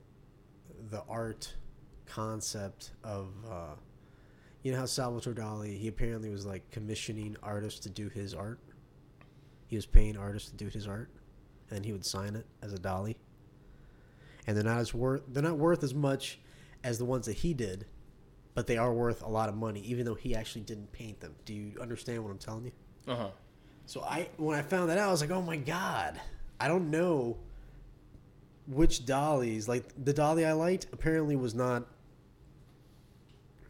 the 0.92 1.02
art 1.10 1.52
concept 2.06 2.92
of 3.04 3.30
uh, 3.50 3.74
you 4.62 4.72
know 4.72 4.78
how 4.78 4.86
Salvatore 4.86 5.34
Dali 5.34 5.80
he 5.80 5.88
apparently 5.88 6.30
was 6.30 6.46
like 6.46 6.70
commissioning 6.70 7.36
artists 7.42 7.80
to 7.82 7.90
do 7.90 8.10
his 8.10 8.36
art. 8.36 8.60
He 9.66 9.76
was 9.76 9.88
paying 9.88 10.16
artists 10.16 10.52
to 10.52 10.56
do 10.56 10.68
his 10.68 10.88
art, 10.88 11.10
and 11.72 11.84
he 11.84 11.92
would 11.92 12.06
sign 12.06 12.36
it 12.36 12.46
as 12.62 12.72
a 12.72 12.78
Dali. 12.78 13.16
And 14.46 14.56
they're 14.56 14.64
not 14.64 14.78
as 14.78 14.94
worth 14.94 15.24
they're 15.28 15.42
not 15.42 15.58
worth 15.58 15.84
as 15.84 15.96
much 15.96 16.40
as 16.84 17.00
the 17.00 17.06
ones 17.06 17.26
that 17.26 17.38
he 17.38 17.56
did, 17.56 17.88
but 18.56 18.66
they 18.66 18.78
are 18.78 18.92
worth 18.94 19.22
a 19.22 19.28
lot 19.28 19.50
of 19.50 19.56
money, 19.56 19.82
even 19.82 20.06
though 20.06 20.16
he 20.16 20.34
actually 20.36 20.62
didn't 20.62 20.92
paint 20.92 21.20
them. 21.20 21.36
Do 21.46 21.54
you 21.54 21.74
understand 21.80 22.24
what 22.24 22.32
I'm 22.32 22.38
telling 22.38 22.66
you? 22.66 22.72
Uh 23.08 23.16
huh. 23.16 23.30
So 23.86 24.02
I 24.02 24.30
when 24.38 24.58
I 24.58 24.64
found 24.64 24.90
that 24.90 24.98
out, 24.98 25.10
I 25.10 25.12
was 25.12 25.22
like, 25.22 25.30
oh 25.32 25.42
my 25.42 25.58
god, 25.58 26.20
I 26.60 26.68
don't 26.68 26.90
know 26.90 27.38
which 28.68 29.06
Dalis. 29.06 29.68
Like 29.68 29.84
the 30.04 30.14
Dali 30.14 30.48
I 30.48 30.54
liked 30.54 30.88
apparently 30.92 31.36
was 31.36 31.54
not 31.54 31.86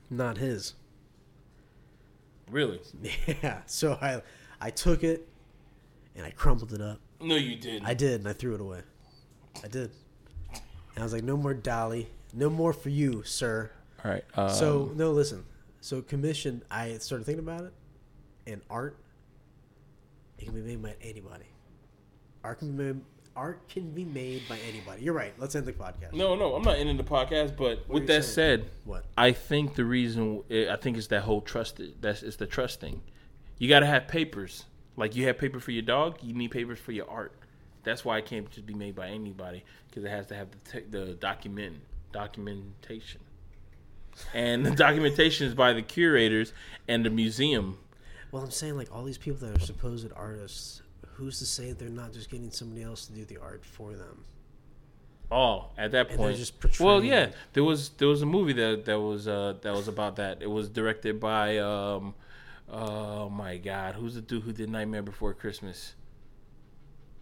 not 0.10 0.38
his. 0.38 0.76
Really? 2.50 2.80
Yeah. 3.28 3.62
So 3.66 3.98
I 4.02 4.22
I 4.62 4.70
took 4.70 5.04
it 5.04 5.28
and 6.16 6.26
I 6.26 6.30
crumpled 6.30 6.74
it 6.74 6.82
up. 6.82 7.00
No, 7.20 7.36
you 7.36 7.56
didn't. 7.56 7.88
I 7.88 7.94
did, 7.94 8.20
and 8.22 8.30
I 8.30 8.34
threw 8.34 8.54
it 8.54 8.62
away. 8.62 8.82
I 9.64 9.68
did. 9.68 9.90
And 10.54 11.00
I 11.00 11.04
was 11.04 11.12
like, 11.14 11.24
no 11.24 11.36
more 11.36 11.56
Dali, 11.56 12.06
no 12.34 12.50
more 12.50 12.72
for 12.72 12.90
you, 12.90 13.24
sir. 13.24 13.72
All 14.06 14.12
right. 14.12 14.24
Um, 14.36 14.50
So 14.50 14.92
no, 14.96 15.12
listen. 15.12 15.44
So 15.82 16.02
commission, 16.02 16.62
I 16.72 16.98
started 17.00 17.26
thinking 17.26 17.44
about 17.44 17.62
it, 17.66 17.74
and 18.48 18.62
art, 18.70 18.98
it 20.40 20.46
can 20.46 20.54
be 20.54 20.62
made 20.62 20.82
by 20.82 20.96
anybody. 21.02 21.46
Art 22.44 22.60
can 22.60 22.76
be 22.78 22.84
made, 22.84 23.02
art 23.36 23.68
can 23.68 23.92
be 23.92 24.06
made 24.06 24.44
by 24.48 24.58
anybody. 24.70 25.02
You're 25.04 25.14
right. 25.14 25.34
Let's 25.40 25.56
end 25.56 25.66
the 25.66 25.74
podcast. 25.74 26.14
no, 26.14 26.36
no, 26.36 26.56
I'm 26.56 26.64
not 26.64 26.78
ending 26.78 26.98
the 26.98 27.04
podcast. 27.04 27.58
But 27.58 27.80
What 27.88 27.90
with 27.90 28.08
that 28.08 28.24
saying? 28.24 28.62
said, 28.62 28.72
What? 28.84 29.06
I 29.18 29.32
think 29.32 29.76
the 29.76 29.86
reason 29.86 30.44
I 30.52 30.76
think 30.76 30.98
it's 30.98 31.08
that 31.08 31.24
whole 31.24 31.42
trust. 31.42 31.82
That's 32.02 32.22
it's 32.24 32.38
the 32.38 32.46
trust 32.48 32.80
thing. 32.82 33.02
You 33.58 33.68
got 33.70 33.80
to 33.80 33.86
have 33.88 34.08
papers. 34.08 34.66
Like 34.98 35.16
you 35.16 35.26
have 35.28 35.38
paper 35.38 35.60
for 35.60 35.72
your 35.72 35.82
dog, 35.82 36.20
you 36.22 36.34
need 36.34 36.52
papers 36.52 36.80
for 36.80 36.92
your 36.94 37.10
art. 37.10 37.34
That's 37.84 38.06
why 38.06 38.18
it 38.20 38.26
can't 38.26 38.50
just 38.50 38.66
be 38.66 38.74
made 38.74 38.96
by 38.96 39.10
anybody 39.10 39.64
because 39.90 40.04
it 40.06 40.10
has 40.10 40.26
to 40.28 40.36
have 40.36 40.48
the 40.52 40.58
te- 40.72 40.88
the 40.90 41.14
document 41.16 41.76
documentation, 42.14 43.22
and 44.34 44.66
the 44.66 44.72
documentation 44.72 45.48
is 45.48 45.54
by 45.54 45.74
the 45.74 45.82
curators 45.82 46.54
and 46.88 47.06
the 47.06 47.10
museum. 47.10 47.78
Well, 48.32 48.44
I'm 48.44 48.52
saying 48.52 48.78
like 48.78 48.94
all 48.94 49.04
these 49.04 49.18
people 49.18 49.48
that 49.48 49.58
are 49.58 49.66
supposed 49.66 50.12
artists. 50.16 50.82
Who's 51.14 51.40
to 51.40 51.46
say 51.46 51.72
they're 51.72 51.88
not 51.88 52.12
just 52.12 52.30
getting 52.30 52.52
somebody 52.52 52.84
else 52.84 53.06
to 53.06 53.14
do 53.14 53.24
the 53.24 53.38
art 53.38 53.64
for 53.64 53.94
them? 53.94 54.26
Oh, 55.32 55.70
at 55.78 55.92
that 55.92 56.10
point, 56.10 56.52
well, 56.80 57.04
yeah, 57.04 57.32
there 57.54 57.64
was 57.64 57.90
there 57.92 58.08
was 58.08 58.22
a 58.22 58.26
movie 58.26 58.54
that 58.54 58.86
that 58.86 59.00
was 59.00 59.28
uh 59.28 59.56
that 59.62 59.74
was 59.74 59.88
about 59.88 60.18
that. 60.18 60.42
It 60.42 60.50
was 60.50 60.70
directed 60.70 61.20
by 61.20 61.58
um, 61.58 62.14
oh 62.70 63.30
my 63.30 63.58
god, 63.58 63.96
who's 63.96 64.16
the 64.16 64.22
dude 64.22 64.44
who 64.44 64.52
did 64.54 64.70
Nightmare 64.70 65.02
Before 65.02 65.34
Christmas? 65.34 65.96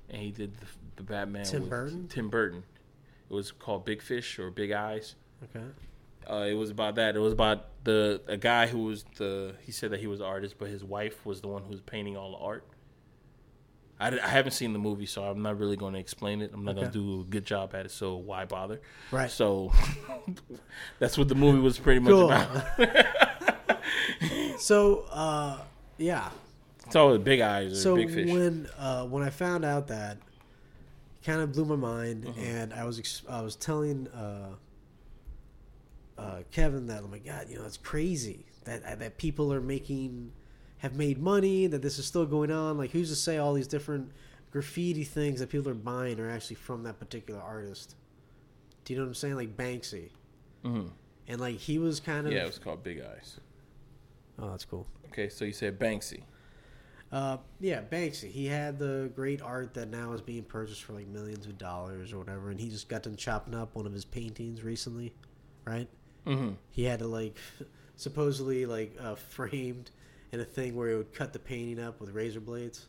And 0.09 0.21
he 0.21 0.31
did 0.31 0.57
the, 0.57 0.65
the 0.97 1.03
Batman. 1.03 1.45
Tim 1.45 1.61
with 1.61 1.69
Burton? 1.69 2.07
Tim 2.07 2.29
Burton. 2.29 2.63
It 3.29 3.33
was 3.33 3.51
called 3.51 3.85
Big 3.85 4.01
Fish 4.01 4.37
or 4.37 4.51
Big 4.51 4.71
Eyes. 4.71 5.15
Okay. 5.43 5.65
Uh, 6.29 6.45
it 6.49 6.53
was 6.53 6.69
about 6.69 6.95
that. 6.95 7.15
It 7.15 7.19
was 7.19 7.33
about 7.33 7.65
the 7.83 8.21
a 8.27 8.37
guy 8.37 8.67
who 8.67 8.83
was 8.83 9.05
the. 9.17 9.55
He 9.65 9.71
said 9.71 9.91
that 9.91 9.99
he 9.99 10.07
was 10.07 10.19
an 10.19 10.25
artist, 10.25 10.55
but 10.57 10.69
his 10.69 10.83
wife 10.83 11.25
was 11.25 11.41
the 11.41 11.47
one 11.47 11.63
who 11.63 11.69
was 11.71 11.81
painting 11.81 12.15
all 12.17 12.31
the 12.31 12.37
art. 12.37 12.65
I, 13.99 14.07
I 14.19 14.27
haven't 14.27 14.51
seen 14.53 14.73
the 14.73 14.79
movie, 14.79 15.05
so 15.05 15.23
I'm 15.23 15.41
not 15.41 15.59
really 15.59 15.75
going 15.77 15.93
to 15.93 15.99
explain 15.99 16.41
it. 16.41 16.51
I'm 16.53 16.65
not 16.65 16.75
going 16.75 16.87
to 16.87 16.93
do 16.93 17.21
a 17.21 17.23
good 17.25 17.45
job 17.45 17.73
at 17.75 17.85
it, 17.85 17.91
so 17.91 18.15
why 18.15 18.43
bother? 18.45 18.81
Right. 19.11 19.29
So 19.31 19.71
that's 20.99 21.17
what 21.17 21.27
the 21.29 21.35
movie 21.35 21.59
was 21.59 21.77
pretty 21.79 21.99
much 21.99 22.11
Cool. 22.11 22.31
about. 22.31 22.63
So, 24.57 25.05
uh, 25.11 25.59
yeah. 25.97 26.29
It's 26.85 26.95
all 26.95 27.11
the 27.13 27.19
big 27.19 27.41
eyes 27.41 27.81
So 27.81 27.95
big 27.95 28.11
fish. 28.13 28.31
when 28.31 28.67
uh, 28.77 29.05
when 29.05 29.23
I 29.23 29.29
found 29.29 29.65
out 29.65 29.87
that, 29.87 30.17
kind 31.25 31.41
of 31.41 31.51
blew 31.53 31.65
my 31.65 31.75
mind, 31.75 32.25
Mm-hmm. 32.25 32.39
and 32.39 32.73
I 32.73 32.83
was 32.85 32.99
ex- 32.99 33.23
I 33.29 33.41
was 33.41 33.55
telling 33.55 34.07
uh, 34.09 34.49
uh, 36.17 36.41
Kevin 36.51 36.87
that 36.87 37.01
oh 37.03 37.07
my 37.07 37.19
god, 37.19 37.47
you 37.49 37.57
know 37.57 37.65
it's 37.65 37.77
crazy 37.77 38.45
that 38.65 38.99
that 38.99 39.17
people 39.17 39.51
are 39.53 39.61
making 39.61 40.31
have 40.77 40.95
made 40.95 41.17
money 41.21 41.65
that 41.67 41.81
this 41.81 41.97
is 41.99 42.05
still 42.05 42.25
going 42.25 42.51
on. 42.51 42.77
Like 42.77 42.91
who's 42.91 43.09
to 43.09 43.15
say 43.15 43.37
all 43.37 43.53
these 43.53 43.67
different 43.67 44.11
graffiti 44.51 45.03
things 45.03 45.39
that 45.39 45.49
people 45.49 45.69
are 45.71 45.75
buying 45.75 46.19
are 46.19 46.29
actually 46.29 46.57
from 46.57 46.83
that 46.83 46.99
particular 46.99 47.41
artist? 47.41 47.95
Do 48.85 48.93
you 48.93 48.99
know 48.99 49.05
what 49.05 49.09
I'm 49.09 49.15
saying? 49.15 49.35
Like 49.35 49.55
Banksy, 49.57 50.09
Mhm. 50.63 50.89
and 51.27 51.41
like 51.41 51.55
he 51.57 51.79
was 51.79 51.99
kind 51.99 52.27
of 52.27 52.33
Yeah, 52.33 52.43
it 52.43 52.47
was 52.47 52.59
called 52.59 52.83
Big 52.83 53.01
Eyes. 53.01 53.39
oh 54.39 54.51
that's 54.51 54.65
cool. 54.65 54.85
Okay, 55.07 55.29
so 55.29 55.45
you 55.45 55.53
said 55.53 55.79
Banksy. 55.79 56.23
Uh, 57.11 57.37
yeah, 57.59 57.81
Banksy. 57.83 58.29
He 58.31 58.47
had 58.47 58.79
the 58.79 59.11
great 59.15 59.39
art 59.41 59.75
that 59.75 59.89
now 59.89 60.13
is 60.13 60.21
being 60.21 60.43
purchased 60.43 60.83
for 60.83 60.93
like 60.93 61.05
millions 61.07 61.45
of 61.45 61.57
dollars 61.59 62.11
or 62.11 62.17
whatever, 62.17 62.49
and 62.49 62.59
he 62.59 62.69
just 62.69 62.89
got 62.89 63.03
done 63.03 63.15
chopping 63.15 63.53
up 63.53 63.75
one 63.75 63.85
of 63.85 63.93
his 63.93 64.03
paintings 64.03 64.63
recently, 64.63 65.13
right? 65.63 65.87
Mm-hmm. 66.25 66.51
He 66.71 66.83
had 66.85 66.99
to 66.99 67.07
like 67.07 67.35
supposedly 67.95 68.65
like 68.65 68.95
uh, 68.99 69.15
framed 69.15 69.91
in 70.31 70.39
a 70.39 70.45
thing 70.45 70.75
where 70.75 70.89
he 70.89 70.95
would 70.95 71.13
cut 71.13 71.33
the 71.33 71.39
painting 71.39 71.79
up 71.83 71.99
with 72.01 72.11
razor 72.11 72.39
blades 72.39 72.85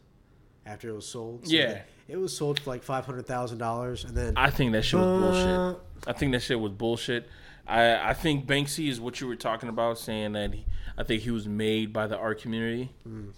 after 0.66 0.89
it 0.89 0.93
was 0.93 1.07
sold. 1.07 1.47
So 1.47 1.53
Yeah. 1.55 1.82
it 2.09 2.16
was 2.16 2.35
sold 2.37 2.61
for 2.61 2.70
like 2.70 2.82
five 2.82 3.05
hundred 3.07 3.26
thousand 3.26 3.59
dollars, 3.59 4.05
and 4.05 4.16
then 4.16 4.35
I 4.37 4.51
think 4.51 4.72
that 4.72 4.82
shit 4.82 4.99
was 5.01 5.07
Uh, 5.07 5.72
bullshit. 5.72 5.82
I 6.07 6.12
think 6.18 6.32
that 6.32 6.41
shit 6.41 6.59
was 6.61 6.72
bullshit. 6.72 7.26
I 7.66 8.11
I 8.11 8.14
think 8.14 8.47
Banksy 8.47 8.89
is 8.89 9.01
what 9.01 9.20
you 9.20 9.26
were 9.26 9.37
talking 9.37 9.68
about, 9.68 9.99
saying 9.99 10.32
that 10.32 10.55
he, 10.55 10.64
I 10.97 11.03
think 11.03 11.22
he 11.22 11.30
was 11.30 11.47
made 11.49 11.93
by 11.93 12.07
the 12.07 12.16
art 12.16 12.41
community, 12.41 12.93
Mm. 13.07 13.32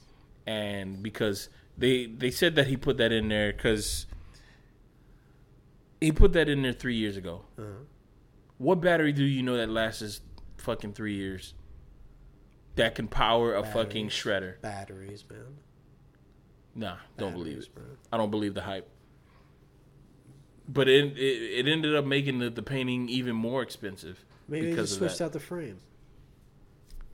and 0.46 1.02
because 1.02 1.48
they 1.78 2.06
they 2.06 2.30
said 2.30 2.54
that 2.56 2.66
he 2.68 2.76
put 2.76 2.96
that 2.98 3.12
in 3.12 3.28
there 3.28 3.52
because 3.52 4.06
he 6.00 6.12
put 6.12 6.32
that 6.34 6.48
in 6.48 6.62
there 6.62 6.72
three 6.72 6.96
years 6.96 7.16
ago. 7.16 7.44
uh, 7.58 7.62
What 8.58 8.80
battery 8.80 9.12
do 9.12 9.24
you 9.24 9.42
know 9.42 9.56
that 9.56 9.68
lasts 9.68 10.20
fucking 10.58 10.94
three 10.94 11.14
years? 11.14 11.54
That 12.76 12.94
can 12.94 13.08
power 13.08 13.54
a 13.54 13.62
fucking 13.64 14.08
shredder? 14.08 14.60
batteries, 14.60 15.24
man. 15.30 15.40
Nah, 16.74 16.96
don't 17.16 17.32
believe 17.32 17.58
it. 17.58 17.74
bro. 17.74 17.84
I 18.12 18.16
don't 18.18 18.30
believe 18.30 18.52
the 18.54 18.62
hype. 18.62 18.88
But 20.68 20.88
it 20.88 21.16
it, 21.16 21.66
it 21.66 21.68
ended 21.68 21.94
up 21.94 22.04
making 22.04 22.38
the, 22.40 22.50
the 22.50 22.62
painting 22.62 23.08
even 23.08 23.34
more 23.36 23.62
expensive 23.62 24.24
Maybe 24.48 24.66
they 24.66 24.70
because 24.72 24.92
of 24.92 24.98
switched 24.98 25.18
that. 25.18 25.24
out 25.26 25.32
the 25.32 25.40
frame. 25.40 25.78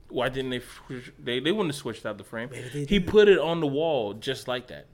Why 0.09 0.29
didn't 0.29 0.51
they? 0.51 0.59
switch- 0.59 1.13
They 1.23 1.39
they 1.39 1.51
wouldn't 1.51 1.69
have 1.73 1.79
switched 1.79 2.05
out 2.05 2.17
the 2.17 2.23
frame. 2.23 2.49
They 2.51 2.85
He 2.85 2.99
put 2.99 3.27
it 3.29 3.39
on 3.39 3.59
the 3.61 3.67
wall 3.67 4.13
just 4.13 4.47
like 4.47 4.67
that, 4.67 4.87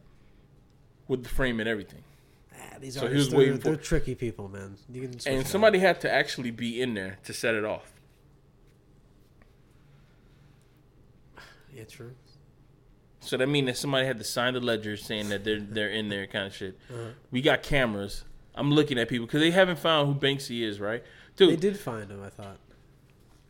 with 1.07 1.23
the 1.23 1.29
frame 1.29 1.59
and 1.59 1.67
everything. 1.69 2.03
Ah, 2.59 2.75
these 2.79 2.95
So 2.95 3.03
artists, 3.03 3.31
they're, 3.31 3.57
they're 3.57 3.75
tricky 3.75 4.15
people, 4.15 4.47
man. 4.49 4.75
You 4.91 5.01
can 5.01 5.13
switch 5.19 5.27
it 5.33 5.37
And 5.37 5.47
somebody 5.47 5.79
had 5.79 6.01
to 6.01 6.11
actually 6.11 6.51
be 6.51 6.81
in 6.81 6.93
there 6.93 7.17
to 7.23 7.33
set 7.33 7.55
it 7.55 7.63
off. 7.63 7.91
Yeah, 11.73 11.83
true. 11.85 12.13
So 13.21 13.37
that 13.37 13.47
means 13.47 13.67
that 13.67 13.77
somebody 13.77 14.05
had 14.05 14.17
to 14.17 14.23
sign 14.23 14.53
the 14.53 14.59
ledger 14.59 14.97
saying 14.97 15.29
that 15.29 15.43
they're 15.43 15.59
they're 15.59 15.89
in 15.89 16.09
there, 16.09 16.25
kind 16.27 16.47
of 16.47 16.55
shit. 16.55 16.77
Uh-huh. 16.89 17.09
We 17.31 17.41
got 17.41 17.63
cameras. 17.63 18.23
I'm 18.55 18.71
looking 18.71 18.97
at 18.97 19.07
people 19.07 19.25
because 19.25 19.41
they 19.41 19.51
haven't 19.51 19.79
found 19.79 20.07
who 20.07 20.19
Banksy 20.19 20.63
is, 20.63 20.79
right? 20.79 21.03
Dude, 21.35 21.51
They 21.51 21.55
did 21.55 21.79
find 21.79 22.09
him, 22.11 22.21
I 22.23 22.29
thought. 22.29 22.57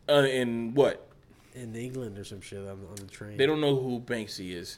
uh, 0.07 0.23
in 0.27 0.73
what? 0.73 1.05
in 1.55 1.75
England 1.75 2.17
or 2.17 2.23
some 2.23 2.41
shit 2.41 2.59
on, 2.59 2.69
on 2.69 2.95
the 2.95 3.05
train. 3.07 3.35
They 3.35 3.45
don't 3.47 3.59
know 3.59 3.75
who 3.75 3.99
Banksy 3.99 4.53
is. 4.53 4.77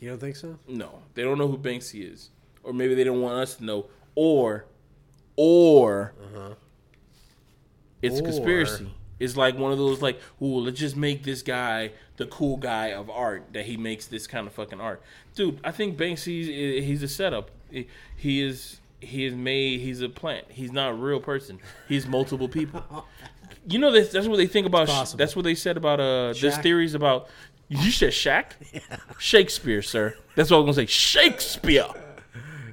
You 0.00 0.08
don't 0.08 0.18
think 0.18 0.36
so? 0.36 0.58
No, 0.66 1.02
they 1.14 1.22
don't 1.22 1.36
know 1.38 1.48
who 1.48 1.58
Banksy 1.58 2.10
is, 2.10 2.30
or 2.68 2.72
maybe 2.74 2.94
they 2.94 3.02
don't 3.04 3.20
want 3.22 3.34
us 3.40 3.54
to 3.56 3.64
know, 3.64 3.86
or, 4.14 4.66
or 5.36 6.12
Uh-huh. 6.22 6.54
it's 8.02 8.18
a 8.20 8.22
conspiracy. 8.22 8.90
It's 9.18 9.36
like 9.36 9.58
one 9.58 9.72
of 9.72 9.78
those 9.78 10.00
like, 10.00 10.20
ooh, 10.40 10.60
let's 10.60 10.78
just 10.78 10.96
make 10.96 11.24
this 11.24 11.42
guy 11.42 11.90
the 12.18 12.26
cool 12.26 12.56
guy 12.56 12.88
of 12.92 13.10
art 13.10 13.44
that 13.52 13.64
he 13.64 13.76
makes 13.76 14.06
this 14.06 14.26
kind 14.28 14.46
of 14.46 14.52
fucking 14.52 14.80
art, 14.80 15.02
dude. 15.34 15.58
I 15.64 15.70
think 15.72 15.96
Banksy 15.96 16.82
he's 16.82 17.02
a 17.02 17.08
setup. 17.08 17.50
He- 17.70 17.88
is 18.42 18.80
he 19.00 19.24
is 19.24 19.34
made. 19.34 19.80
He's 19.80 20.00
a 20.02 20.08
plant. 20.08 20.46
He's 20.50 20.72
not 20.72 20.90
a 20.90 20.94
real 20.94 21.20
person. 21.20 21.58
He's 21.88 22.06
multiple 22.06 22.48
people. 22.48 23.06
You 23.66 23.78
know 23.78 23.90
that's 23.92 24.10
that's 24.12 24.26
what 24.26 24.36
they 24.36 24.46
think 24.46 24.66
about. 24.66 24.86
That's 25.18 25.36
what 25.36 25.42
they 25.42 25.54
said 25.54 25.76
about 25.76 26.00
uh. 26.00 26.32
Shaq? 26.32 26.62
theories 26.62 26.94
about. 26.94 27.28
You 27.68 27.90
said 27.90 28.12
Shaq. 28.12 28.52
Shakespeare, 29.18 29.82
sir. 29.82 30.16
That's 30.36 30.50
what 30.50 30.56
I 30.58 30.60
was 30.60 30.76
gonna 30.76 30.86
say. 30.86 30.90
Shakespeare. 30.90 31.88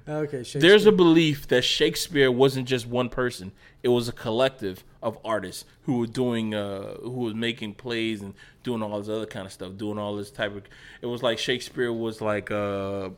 Okay, 0.07 0.39
Shakespeare. 0.39 0.61
There's 0.61 0.85
a 0.85 0.91
belief 0.91 1.47
that 1.47 1.63
Shakespeare 1.63 2.31
wasn't 2.31 2.67
just 2.67 2.85
one 2.85 3.09
person; 3.09 3.51
it 3.81 3.87
was 3.89 4.07
a 4.07 4.11
collective 4.11 4.83
of 5.01 5.17
artists 5.25 5.65
who 5.83 5.99
were 5.99 6.07
doing, 6.07 6.53
uh, 6.53 6.95
who 6.97 7.21
was 7.21 7.33
making 7.33 7.73
plays 7.75 8.21
and 8.21 8.35
doing 8.63 8.83
all 8.83 8.99
this 8.99 9.09
other 9.09 9.25
kind 9.25 9.47
of 9.47 9.51
stuff, 9.51 9.77
doing 9.77 9.97
all 9.97 10.15
this 10.15 10.29
type 10.29 10.55
of. 10.55 10.63
It 11.01 11.07
was 11.07 11.23
like 11.23 11.39
Shakespeare 11.39 11.91
was 11.91 12.21
like 12.21 12.51
uh, 12.51 13.09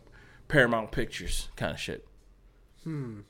Paramount 0.48 0.92
Pictures 0.92 1.50
kind 1.58 1.74
of 1.74 1.80
shit. 1.80 2.08
Hmm. 2.84 3.22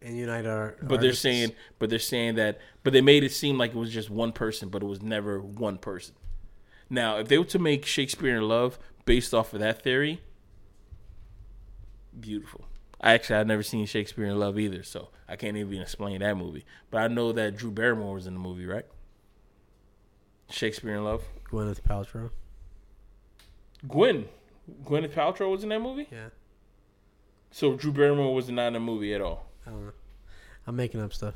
And 0.00 0.16
United 0.16 0.48
Art. 0.48 0.78
But 0.86 1.00
they're 1.00 1.14
saying, 1.14 1.52
but 1.78 1.88
they're 1.90 1.98
saying 1.98 2.34
that, 2.34 2.60
but 2.82 2.92
they 2.92 3.00
made 3.00 3.24
it 3.24 3.32
seem 3.32 3.56
like 3.56 3.70
it 3.70 3.76
was 3.76 3.90
just 3.90 4.10
one 4.10 4.32
person, 4.32 4.68
but 4.68 4.82
it 4.82 4.86
was 4.86 5.02
never 5.02 5.40
one 5.40 5.78
person. 5.78 6.14
Now, 6.90 7.18
if 7.18 7.28
they 7.28 7.38
were 7.38 7.46
to 7.46 7.58
make 7.58 7.86
Shakespeare 7.86 8.36
in 8.36 8.42
Love 8.42 8.78
based 9.06 9.32
off 9.32 9.54
of 9.54 9.60
that 9.60 9.82
theory, 9.82 10.20
beautiful. 12.20 12.66
I 13.00 13.12
actually 13.12 13.36
I've 13.36 13.46
never 13.46 13.62
seen 13.62 13.86
Shakespeare 13.86 14.26
in 14.26 14.38
Love 14.38 14.58
either, 14.58 14.82
so 14.82 15.08
I 15.28 15.36
can't 15.36 15.56
even 15.56 15.80
explain 15.80 16.20
that 16.20 16.36
movie. 16.36 16.64
But 16.90 17.02
I 17.02 17.08
know 17.08 17.32
that 17.32 17.56
Drew 17.56 17.70
Barrymore 17.70 18.14
was 18.14 18.26
in 18.26 18.34
the 18.34 18.40
movie, 18.40 18.66
right? 18.66 18.86
Shakespeare 20.50 20.94
in 20.94 21.04
Love. 21.04 21.22
Gwyneth 21.50 21.82
Paltrow. 21.82 22.30
Gwen, 23.88 24.26
Gwyneth 24.84 25.12
Paltrow 25.12 25.50
was 25.50 25.62
in 25.62 25.68
that 25.70 25.80
movie. 25.80 26.08
Yeah, 26.10 26.28
So 27.50 27.74
Drew 27.74 27.92
Barrymore 27.92 28.34
was 28.34 28.48
not 28.48 28.68
in 28.68 28.72
the 28.74 28.80
movie 28.80 29.14
at 29.14 29.20
all. 29.20 29.46
I 29.66 29.70
don't 29.70 29.86
know. 29.86 29.92
I'm 30.66 30.76
making 30.76 31.02
up 31.02 31.12
stuff. 31.12 31.34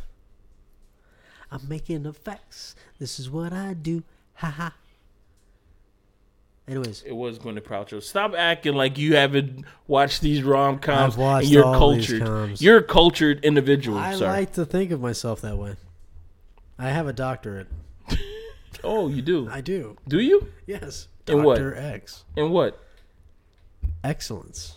I'm 1.50 1.68
making 1.68 2.06
up 2.06 2.16
facts. 2.16 2.74
This 2.98 3.18
is 3.18 3.28
what 3.30 3.52
I 3.52 3.74
do. 3.74 4.02
Ha 4.34 4.48
ha. 4.48 4.74
Anyways, 6.68 7.02
It 7.06 7.12
was 7.12 7.38
Gwyneth 7.38 7.62
Paltrow. 7.62 8.02
Stop 8.02 8.34
acting 8.36 8.74
like 8.74 8.98
you 8.98 9.16
haven't 9.16 9.64
watched 9.86 10.20
these 10.20 10.42
rom 10.42 10.78
coms 10.78 11.14
I've 11.14 11.18
watched 11.18 11.44
and 11.46 11.52
you're 11.54 11.64
all 11.64 11.94
these 11.94 12.06
cultured. 12.08 12.26
coms. 12.26 12.62
You're 12.62 12.78
a 12.78 12.82
cultured 12.82 13.44
individual, 13.44 13.96
I 13.98 14.14
sir. 14.16 14.26
like 14.26 14.52
to 14.54 14.66
think 14.66 14.90
of 14.90 15.00
myself 15.00 15.40
that 15.40 15.56
way. 15.56 15.76
I 16.78 16.90
have 16.90 17.06
a 17.08 17.12
doctorate. 17.12 17.68
oh, 18.84 19.08
you 19.08 19.22
do? 19.22 19.48
I 19.50 19.60
do. 19.62 19.96
Do 20.06 20.20
you? 20.20 20.48
Yes. 20.66 21.08
In 21.26 21.42
what? 21.42 21.54
Doctor 21.54 21.74
X. 21.74 22.24
And 22.36 22.50
what? 22.52 22.78
Excellence. 24.04 24.76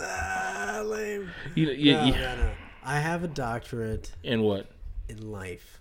Ah, 0.00 0.82
lame. 0.84 1.30
You, 1.54 1.70
you, 1.70 1.92
No, 1.94 2.04
you- 2.04 2.12
no, 2.12 2.36
no. 2.36 2.50
I 2.84 2.98
have 3.00 3.22
a 3.22 3.28
doctorate 3.28 4.12
and 4.24 4.42
what? 4.42 4.66
in 5.08 5.30
life. 5.30 5.80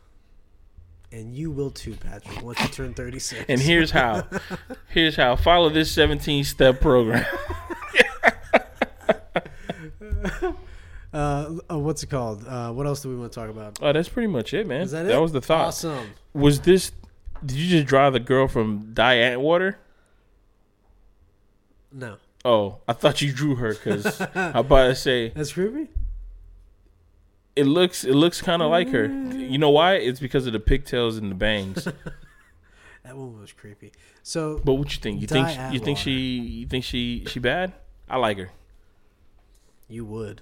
And 1.14 1.36
you 1.36 1.52
will 1.52 1.72
too, 1.72 1.96
Patrick, 1.96 2.42
once 2.42 2.60
you 2.62 2.68
turn 2.70 2.94
36. 2.94 3.46
And 3.50 3.60
here's 3.60 3.92
how. 3.92 4.28
Here's 4.90 5.16
how. 5.16 5.36
Follow 5.36 5.70
this 5.70 5.92
17 5.92 6.44
step 6.46 6.80
program. 6.80 7.26
uh, 11.14 11.56
uh, 11.70 11.80
what's 11.80 12.04
it 12.04 12.10
called? 12.10 12.46
Uh, 12.48 12.72
what 12.72 12.86
else 12.86 13.02
do 13.02 13.10
we 13.10 13.16
want 13.16 13.32
to 13.32 13.40
talk 13.40 13.50
about? 13.50 13.80
Oh, 13.82 13.92
that's 13.92 14.10
pretty 14.10 14.28
much 14.28 14.54
it, 14.54 14.68
man. 14.68 14.82
Is 14.82 14.92
that 14.92 15.06
it? 15.06 15.20
was 15.20 15.32
the 15.32 15.42
thought. 15.42 15.68
Awesome. 15.68 16.12
Was 16.34 16.62
this? 16.62 16.92
Did 17.46 17.58
you 17.58 17.70
just 17.70 17.88
draw 17.88 18.10
the 18.10 18.20
girl 18.20 18.48
from 18.48 18.94
Die 18.94 19.16
Antwater? 19.16 19.76
No. 21.92 22.18
Oh, 22.44 22.78
I 22.88 22.94
thought 22.94 23.22
you 23.22 23.34
drew 23.34 23.56
her 23.56 23.74
because 23.74 24.22
I'm 24.36 24.58
about 24.58 24.88
to 24.88 24.96
say 24.96 25.30
That's 25.30 25.54
creepy? 25.54 25.90
It 27.56 27.66
looks 27.66 28.04
it 28.04 28.16
looks 28.16 28.42
kind 28.42 28.62
of 28.62 28.72
like 28.72 28.90
her. 28.90 29.06
You 29.06 29.58
know 29.58 29.70
why? 29.70 29.96
It's 29.96 30.20
because 30.20 30.48
of 30.48 30.54
the 30.54 30.60
pigtails 30.60 31.18
and 31.18 31.32
the 31.32 31.36
bangs. 31.36 31.88
That 33.04 33.18
one 33.18 33.40
was 33.40 33.52
creepy. 33.52 33.92
So, 34.22 34.62
But 34.64 34.74
what 34.74 34.94
you 34.94 35.02
think? 35.02 35.22
You 35.22 35.28
think 35.28 35.48
Die 35.48 35.72
you 35.74 35.80
think 35.80 35.98
she 35.98 36.12
you 36.12 36.68
think 36.68 36.84
she 36.84 37.26
she 37.28 37.40
bad? 37.40 37.74
I 38.08 38.18
like 38.18 38.38
her. 38.38 38.52
you 39.90 40.06
would. 40.06 40.42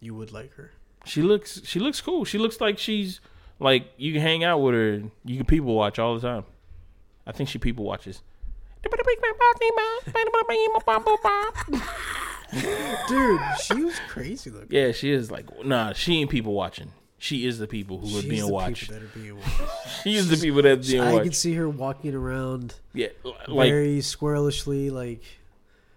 You 0.00 0.14
would 0.14 0.32
like 0.32 0.54
her. 0.54 0.72
She 1.04 1.20
looks 1.22 1.60
she 1.64 1.78
looks 1.80 2.00
cool. 2.00 2.24
She 2.24 2.38
looks 2.38 2.60
like 2.60 2.78
she's 2.78 3.20
like 3.60 3.92
you 3.98 4.14
can 4.14 4.22
hang 4.22 4.42
out 4.42 4.58
with 4.58 4.74
her. 4.74 5.02
You 5.24 5.36
can 5.36 5.44
people 5.46 5.74
watch 5.74 5.98
all 5.98 6.14
the 6.18 6.26
time. 6.26 6.44
I 7.26 7.32
think 7.32 7.48
she 7.48 7.58
people 7.58 7.84
watches. 7.84 8.22
Dude, 13.08 13.40
she 13.62 13.82
was 13.84 13.98
crazy 14.08 14.50
looking. 14.50 14.68
Yeah, 14.70 14.92
she 14.92 15.10
is 15.12 15.30
like 15.30 15.46
nah. 15.64 15.92
She 15.92 16.20
ain't 16.20 16.30
people 16.30 16.52
watching. 16.52 16.92
She 17.18 17.46
is 17.46 17.58
the 17.58 17.68
people 17.68 17.98
who 17.98 18.06
are 18.18 18.20
She's 18.20 18.30
being 18.30 18.46
the 18.46 18.52
watched. 18.52 18.80
people 18.90 18.94
that 18.96 19.02
are 19.04 19.18
being 19.18 19.36
watched. 19.60 20.02
She 20.02 20.14
is 20.16 20.28
the 20.28 20.36
people 20.36 20.62
that 20.62 20.72
are 20.72 20.76
being 20.90 21.00
I 21.02 21.12
watched. 21.12 21.24
could 21.24 21.34
see 21.36 21.54
her 21.54 21.68
walking 21.68 22.14
around 22.14 22.74
yeah, 22.94 23.08
like 23.46 23.70
very 23.70 23.98
squirrelishly, 24.00 24.90
like 24.90 25.22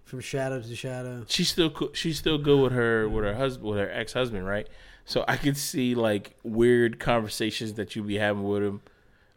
from 0.04 0.20
shadow 0.22 0.62
to 0.62 0.76
shadow. 0.76 1.26
she's 1.28 1.50
still 1.50 1.72
co- 1.72 1.92
she's 1.94 2.18
still 2.20 2.38
good 2.38 2.62
with 2.62 2.72
her 2.74 3.10
with 3.10 3.26
her 3.26 3.34
husband 3.36 3.68
with 3.70 3.80
her 3.80 3.90
ex 3.92 4.14
husband, 4.14 4.46
right? 4.46 4.68
So 5.04 5.26
I 5.28 5.36
could 5.38 5.58
see 5.58 5.94
like 5.96 6.36
weird 6.44 7.00
conversations 7.00 7.74
that 7.74 7.96
you 7.96 8.04
be 8.04 8.16
having 8.18 8.44
with 8.44 8.64
him, 8.64 8.82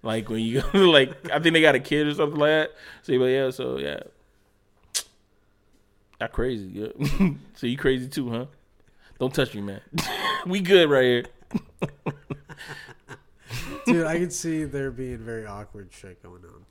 like 0.02 0.28
when 0.28 0.40
you 0.40 0.60
go 0.62 0.78
like 0.90 1.30
I 1.30 1.38
think 1.40 1.54
they 1.54 1.60
got 1.62 1.74
a 1.74 1.80
kid 1.80 2.06
or 2.06 2.14
something 2.14 2.38
like 2.38 2.48
that. 2.50 2.70
So 3.02 3.12
you 3.12 3.20
like, 3.22 3.30
yeah, 3.30 3.50
so 3.50 3.78
yeah, 3.78 4.00
not 6.20 6.32
crazy. 6.32 6.66
Yeah. 6.72 7.30
so 7.54 7.66
you 7.66 7.76
crazy 7.76 8.08
too, 8.08 8.30
huh? 8.30 8.46
Don't 9.18 9.34
touch 9.34 9.54
me, 9.54 9.62
man. 9.62 9.80
we 10.46 10.60
good 10.60 10.88
right 10.88 11.04
here. 11.04 11.24
Dude, 13.86 14.06
I 14.06 14.18
can 14.18 14.30
see 14.30 14.64
there 14.64 14.90
being 14.90 15.18
very 15.18 15.46
awkward 15.46 15.90
shit 15.92 16.22
going 16.22 16.44
on. 16.44 16.66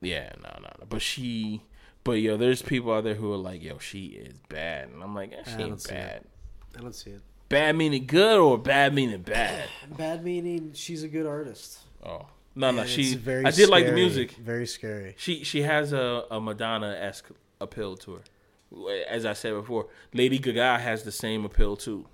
Yeah, 0.00 0.32
no, 0.42 0.50
no, 0.62 0.68
no. 0.78 0.86
But 0.88 1.02
she, 1.02 1.62
but 2.04 2.12
yo, 2.12 2.36
there's 2.36 2.62
people 2.62 2.92
out 2.92 3.04
there 3.04 3.14
who 3.14 3.32
are 3.32 3.36
like, 3.36 3.62
yo, 3.62 3.78
she 3.78 4.06
is 4.06 4.34
bad, 4.48 4.88
and 4.88 5.02
I'm 5.02 5.14
like, 5.14 5.32
eh, 5.32 5.42
she 5.44 5.58
don't 5.58 5.72
ain't 5.72 5.88
bad. 5.88 6.24
I 6.76 6.80
don't 6.80 6.94
see 6.94 7.10
it. 7.10 7.22
Bad 7.50 7.76
meaning 7.76 8.06
good 8.06 8.38
or 8.38 8.56
bad 8.56 8.94
meaning 8.94 9.22
bad? 9.22 9.64
Bad 9.96 10.24
meaning 10.24 10.70
she's 10.72 11.02
a 11.02 11.08
good 11.08 11.26
artist. 11.26 11.80
Oh 12.00 12.26
no, 12.54 12.70
no, 12.70 12.82
And 12.82 12.88
she. 12.88 13.16
very 13.16 13.44
I 13.44 13.50
did 13.50 13.68
like 13.68 13.86
the 13.86 13.92
music. 13.92 14.32
Very 14.32 14.66
scary. 14.66 15.16
She 15.18 15.42
she 15.42 15.62
has 15.62 15.92
a, 15.92 16.26
a 16.30 16.40
Madonna 16.40 16.96
esque 17.00 17.28
appeal 17.60 17.96
to 17.98 18.14
her. 18.14 18.22
As 19.08 19.26
I 19.26 19.32
said 19.32 19.52
before, 19.54 19.88
Lady 20.14 20.38
Gaga 20.38 20.78
has 20.78 21.02
the 21.02 21.12
same 21.12 21.44
appeal 21.44 21.76
too. 21.76 22.06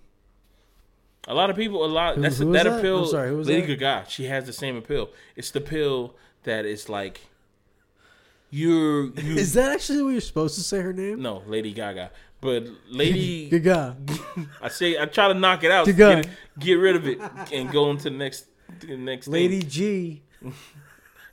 A 1.29 1.35
lot 1.35 1.51
of 1.51 1.57
people, 1.57 1.85
a 1.85 1.87
lot 1.87 2.15
Who- 2.17 2.23
that's 2.23 2.39
who 2.39 2.53
that 2.53 2.65
that? 2.65 2.79
appeal. 2.79 3.05
I'm 3.05 3.11
sorry, 3.11 3.29
who 3.31 3.37
was 3.39 3.49
Lady 3.49 3.67
that? 3.67 3.79
Gaga, 3.79 4.09
she 4.09 4.25
has 4.25 4.47
the 4.47 4.53
same 4.53 4.77
appeal. 4.77 5.11
It's 5.35 5.51
the 5.51 5.61
pill 5.61 6.15
that 6.45 6.65
is 6.65 6.89
like 6.89 7.21
you're 8.51 9.07
you. 9.21 9.35
Is 9.37 9.55
that 9.55 9.73
actually 9.73 10.03
what 10.03 10.11
you're 10.11 10.21
supposed 10.21 10.55
to 10.55 10.63
say 10.63 10.81
her 10.81 10.93
name? 10.93 11.21
no, 11.21 11.43
Lady 11.47 11.73
Gaga, 11.73 12.11
but 12.41 12.65
Lady. 12.89 13.49
Gaga. 13.51 13.97
I 14.63 14.69
say 14.69 14.99
I 14.99 15.07
try 15.07 15.29
to 15.29 15.35
knock 15.35 15.65
it 15.65 15.71
out, 15.73 15.87
Gaga. 15.87 16.23
get, 16.23 16.29
get 16.59 16.75
rid 16.75 16.95
of 16.97 17.07
it, 17.09 17.19
and 17.53 17.71
go 17.73 17.91
into 17.91 18.05
the 18.05 18.17
next 18.17 18.47
the 18.81 18.97
next 18.97 19.27
thing. 19.27 19.33
Lady 19.35 19.63
G. 19.63 20.23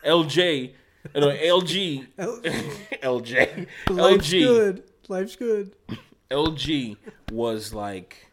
LJ, 0.05 0.73
no, 1.15 1.29
LG, 1.29 2.07
L- 2.17 2.39
LJ, 2.41 3.67
Life's 3.89 4.27
LG, 4.29 4.39
good. 4.43 4.83
Life's 5.09 5.35
good. 5.35 5.75
LG 6.31 6.97
was 7.31 7.73
like, 7.73 8.31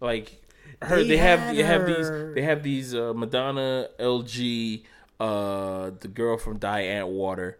like 0.00 0.42
her. 0.82 0.96
They, 0.96 1.08
They 1.10 1.16
have 1.16 1.54
they 1.56 1.62
have 1.62 1.86
these 1.86 2.10
they 2.34 2.42
have 2.42 2.62
these 2.62 2.94
uh, 2.94 3.12
Madonna, 3.14 3.88
LG, 3.98 4.82
uh, 5.20 5.90
the 6.00 6.08
girl 6.08 6.36
from 6.36 6.58
Die 6.58 6.82
Antwater. 6.84 7.54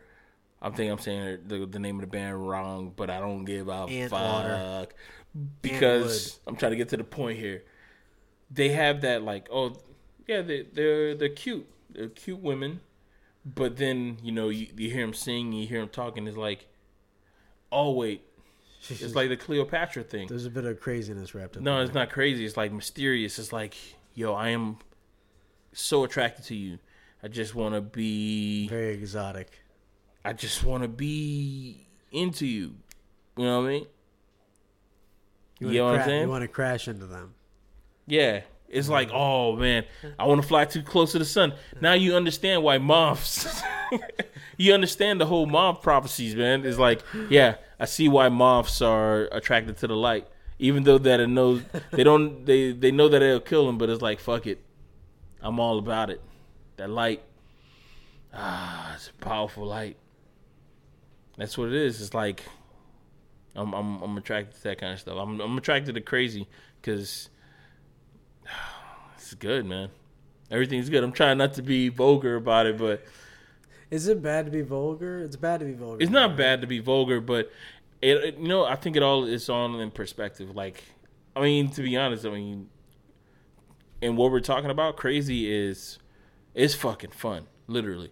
I 0.62 0.68
think 0.70 0.92
I'm 0.92 0.98
saying 0.98 1.20
her, 1.22 1.36
the 1.46 1.66
the 1.66 1.78
name 1.78 1.96
of 1.96 2.00
the 2.02 2.06
band 2.06 2.46
wrong, 2.48 2.92
but 2.94 3.08
I 3.10 3.18
don't 3.20 3.44
give 3.44 3.68
a 3.68 3.86
Antwater. 3.86 4.80
fuck 4.82 4.94
because 5.62 6.40
I'm 6.46 6.56
trying 6.56 6.72
to 6.72 6.76
get 6.76 6.88
to 6.90 6.96
the 6.96 7.04
point 7.04 7.38
here. 7.38 7.62
They 8.50 8.70
have 8.70 9.02
that 9.02 9.22
like 9.22 9.48
oh 9.52 9.76
yeah 10.26 10.42
they 10.42 10.62
they're 10.72 11.14
they're 11.14 11.28
cute 11.28 11.66
they're 11.90 12.08
cute 12.08 12.40
women, 12.40 12.80
but 13.44 13.76
then 13.76 14.18
you 14.22 14.32
know 14.32 14.48
you, 14.48 14.68
you 14.76 14.90
hear 14.90 15.04
him 15.04 15.14
sing 15.14 15.52
you 15.52 15.66
hear 15.66 15.80
him 15.80 15.88
talking 15.88 16.26
it's 16.26 16.36
like 16.36 16.66
oh 17.72 17.92
wait 17.92 18.24
it's 18.88 19.14
like 19.14 19.28
the 19.28 19.36
Cleopatra 19.36 20.04
thing. 20.04 20.26
There's 20.26 20.46
a 20.46 20.50
bit 20.50 20.64
of 20.64 20.80
craziness 20.80 21.34
wrapped 21.34 21.58
up. 21.58 21.62
No, 21.62 21.82
it's 21.82 21.92
there. 21.92 22.02
not 22.02 22.10
crazy. 22.10 22.46
It's 22.46 22.56
like 22.56 22.72
mysterious. 22.72 23.38
It's 23.38 23.52
like, 23.52 23.76
yo, 24.14 24.32
I 24.32 24.48
am 24.48 24.78
so 25.74 26.02
attracted 26.02 26.46
to 26.46 26.54
you 26.54 26.78
I 27.22 27.28
just 27.28 27.54
want 27.54 27.74
to 27.74 27.80
be. 27.80 28.68
Very 28.68 28.94
exotic. 28.94 29.62
I 30.24 30.32
just 30.32 30.64
want 30.64 30.82
to 30.82 30.88
be 30.88 31.86
into 32.12 32.46
you. 32.46 32.76
You 33.36 33.44
know 33.44 33.60
what 33.60 33.66
I 33.66 33.70
mean? 33.70 33.86
You, 35.58 35.66
wanna 35.66 35.78
know 35.78 35.84
what 35.84 35.94
I'm 36.00 36.06
saying? 36.06 36.22
You 36.22 36.28
want 36.28 36.42
to 36.42 36.48
crash 36.48 36.88
into 36.88 37.06
them. 37.06 37.34
Yeah. 38.06 38.40
It's 38.70 38.88
like, 38.88 39.10
oh 39.12 39.56
man, 39.56 39.84
I 40.18 40.26
want 40.26 40.40
to 40.40 40.46
fly 40.46 40.64
too 40.64 40.82
close 40.82 41.12
to 41.12 41.18
the 41.18 41.24
sun. 41.24 41.54
Now 41.80 41.94
you 41.94 42.14
understand 42.14 42.62
why 42.62 42.78
moths. 42.78 43.62
you 44.56 44.72
understand 44.72 45.20
the 45.20 45.26
whole 45.26 45.46
moth 45.46 45.82
prophecies, 45.82 46.36
man. 46.36 46.64
It's 46.64 46.78
like, 46.78 47.02
yeah, 47.28 47.56
I 47.80 47.86
see 47.86 48.08
why 48.08 48.28
moths 48.28 48.80
are 48.80 49.22
attracted 49.32 49.78
to 49.78 49.88
the 49.88 49.96
light, 49.96 50.28
even 50.60 50.84
though 50.84 50.98
that 50.98 51.18
it 51.18 51.26
knows 51.26 51.62
they 51.90 52.04
don't 52.04 52.46
they 52.46 52.70
they 52.70 52.92
know 52.92 53.08
that 53.08 53.20
it'll 53.20 53.40
kill 53.40 53.66
them, 53.66 53.76
but 53.76 53.90
it's 53.90 54.02
like, 54.02 54.20
fuck 54.20 54.46
it, 54.46 54.62
I'm 55.42 55.58
all 55.58 55.78
about 55.78 56.10
it. 56.10 56.20
That 56.76 56.90
light, 56.90 57.22
ah, 58.32 58.94
it's 58.94 59.08
a 59.08 59.12
powerful 59.14 59.66
light. 59.66 59.96
That's 61.38 61.58
what 61.58 61.68
it 61.68 61.74
is. 61.74 62.00
It's 62.00 62.14
like, 62.14 62.44
I'm 63.56 63.74
I'm 63.74 64.00
I'm 64.00 64.16
attracted 64.16 64.54
to 64.54 64.62
that 64.64 64.78
kind 64.78 64.92
of 64.92 65.00
stuff. 65.00 65.16
I'm 65.18 65.40
I'm 65.40 65.58
attracted 65.58 65.96
to 65.96 66.00
crazy 66.00 66.46
because 66.80 67.30
it's 69.30 69.36
good, 69.38 69.64
man. 69.64 69.90
Everything's 70.50 70.90
good. 70.90 71.04
I'm 71.04 71.12
trying 71.12 71.38
not 71.38 71.54
to 71.54 71.62
be 71.62 71.88
vulgar 71.88 72.34
about 72.34 72.66
it, 72.66 72.76
but 72.76 73.04
Is 73.92 74.08
it 74.08 74.20
bad 74.20 74.46
to 74.46 74.50
be 74.50 74.62
vulgar? 74.62 75.22
It's 75.22 75.36
bad 75.36 75.60
to 75.60 75.66
be 75.66 75.72
vulgar. 75.74 76.02
it's 76.02 76.10
not 76.10 76.36
bad 76.36 76.60
to 76.62 76.66
be 76.66 76.80
vulgar. 76.80 77.20
But 77.20 77.52
it, 78.02 78.16
it- 78.16 78.38
you 78.38 78.48
know, 78.48 78.64
I 78.64 78.74
think 78.74 78.96
it 78.96 79.02
all 79.04 79.24
is 79.26 79.48
on 79.48 79.76
in 79.78 79.92
perspective. 79.92 80.56
Like, 80.56 80.82
I 81.36 81.40
mean, 81.42 81.70
to 81.70 81.82
be 81.82 81.96
honest, 81.96 82.26
I 82.26 82.30
mean, 82.30 82.68
and 84.02 84.16
what 84.16 84.32
we're 84.32 84.40
talking 84.40 84.70
about, 84.70 84.96
crazy 84.96 85.48
is, 85.52 86.00
is 86.54 86.74
fucking 86.74 87.10
fun. 87.12 87.46
Literally, 87.68 88.10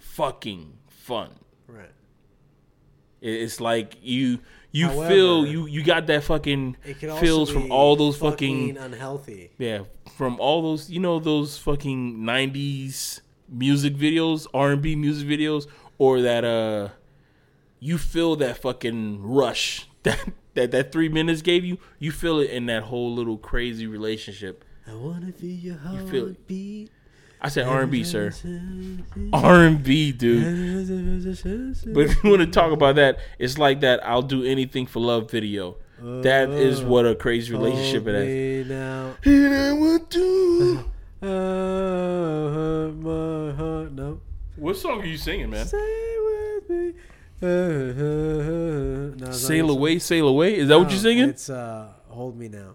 fucking 0.00 0.74
fun. 0.88 1.30
Right. 1.66 1.90
It- 3.20 3.40
It's 3.42 3.60
like 3.60 3.96
you 4.00 4.38
you 4.70 4.88
However, 4.88 5.08
feel 5.08 5.46
you 5.46 5.66
you 5.66 5.82
got 5.84 6.06
that 6.08 6.22
fucking 6.24 6.76
It 6.84 6.98
can 7.00 7.10
also 7.10 7.20
feels 7.24 7.50
from 7.50 7.70
all 7.72 7.96
those 7.96 8.16
fucking 8.18 8.76
unhealthy. 8.76 9.50
Yeah, 9.58 9.84
from 10.16 10.38
all 10.40 10.62
those, 10.62 10.90
you 10.90 11.00
know, 11.00 11.18
those 11.18 11.58
fucking 11.58 12.18
'90s 12.18 13.20
music 13.48 13.94
videos, 13.94 14.46
R&B 14.54 14.96
music 14.96 15.26
videos, 15.28 15.66
or 15.98 16.20
that 16.22 16.44
uh, 16.44 16.88
you 17.80 17.98
feel 17.98 18.36
that 18.36 18.58
fucking 18.58 19.22
rush 19.22 19.88
that 20.04 20.18
that 20.54 20.70
that 20.70 20.92
three 20.92 21.08
minutes 21.08 21.42
gave 21.42 21.64
you. 21.64 21.78
You 21.98 22.12
feel 22.12 22.38
it 22.40 22.50
in 22.50 22.66
that 22.66 22.84
whole 22.84 23.12
little 23.14 23.36
crazy 23.36 23.86
relationship. 23.86 24.64
I 24.86 24.94
wanna 24.94 25.32
feel 25.32 25.50
your 25.50 25.76
feel 25.76 25.94
it. 25.94 26.36
heartbeat. 26.36 26.90
I 27.40 27.48
said 27.48 27.66
R&B, 27.66 28.04
sir. 28.04 28.32
R&B, 29.34 30.12
dude. 30.12 30.42
But 31.92 32.00
if 32.00 32.24
you 32.24 32.30
want 32.30 32.40
to 32.40 32.46
talk 32.46 32.72
about 32.72 32.94
that, 32.94 33.18
it's 33.38 33.58
like 33.58 33.80
that. 33.80 34.00
I'll 34.06 34.22
do 34.22 34.44
anything 34.44 34.86
for 34.86 35.00
love 35.00 35.30
video. 35.30 35.76
That 36.04 36.50
is 36.50 36.82
what 36.82 37.06
a 37.06 37.14
crazy 37.14 37.52
relationship 37.52 38.06
it 38.06 38.14
is. 38.14 38.66
is. 38.66 38.68
now. 38.70 39.14
And 39.24 39.54
I 39.54 39.72
want 39.72 40.10
to. 40.10 40.84
Oh, 41.22 42.52
hurt 42.52 42.94
my 42.96 43.52
heart. 43.56 43.92
No. 43.92 44.20
What 44.56 44.76
song 44.76 45.00
are 45.00 45.06
you 45.06 45.16
singing, 45.16 45.48
man? 45.48 45.66
Stay 45.66 46.16
with 46.26 46.68
me. 46.70 46.92
Uh, 47.42 47.46
uh, 47.46 47.50
uh. 47.50 49.26
No, 49.26 49.32
Sail 49.32 49.68
that 49.68 49.72
away, 49.72 49.98
sail 49.98 50.28
away. 50.28 50.56
Is 50.58 50.68
that 50.68 50.78
what 50.78 50.90
you're 50.90 51.00
singing? 51.00 51.30
It's 51.30 51.48
uh, 51.48 51.88
Hold 52.08 52.36
Me 52.38 52.48
Now. 52.48 52.74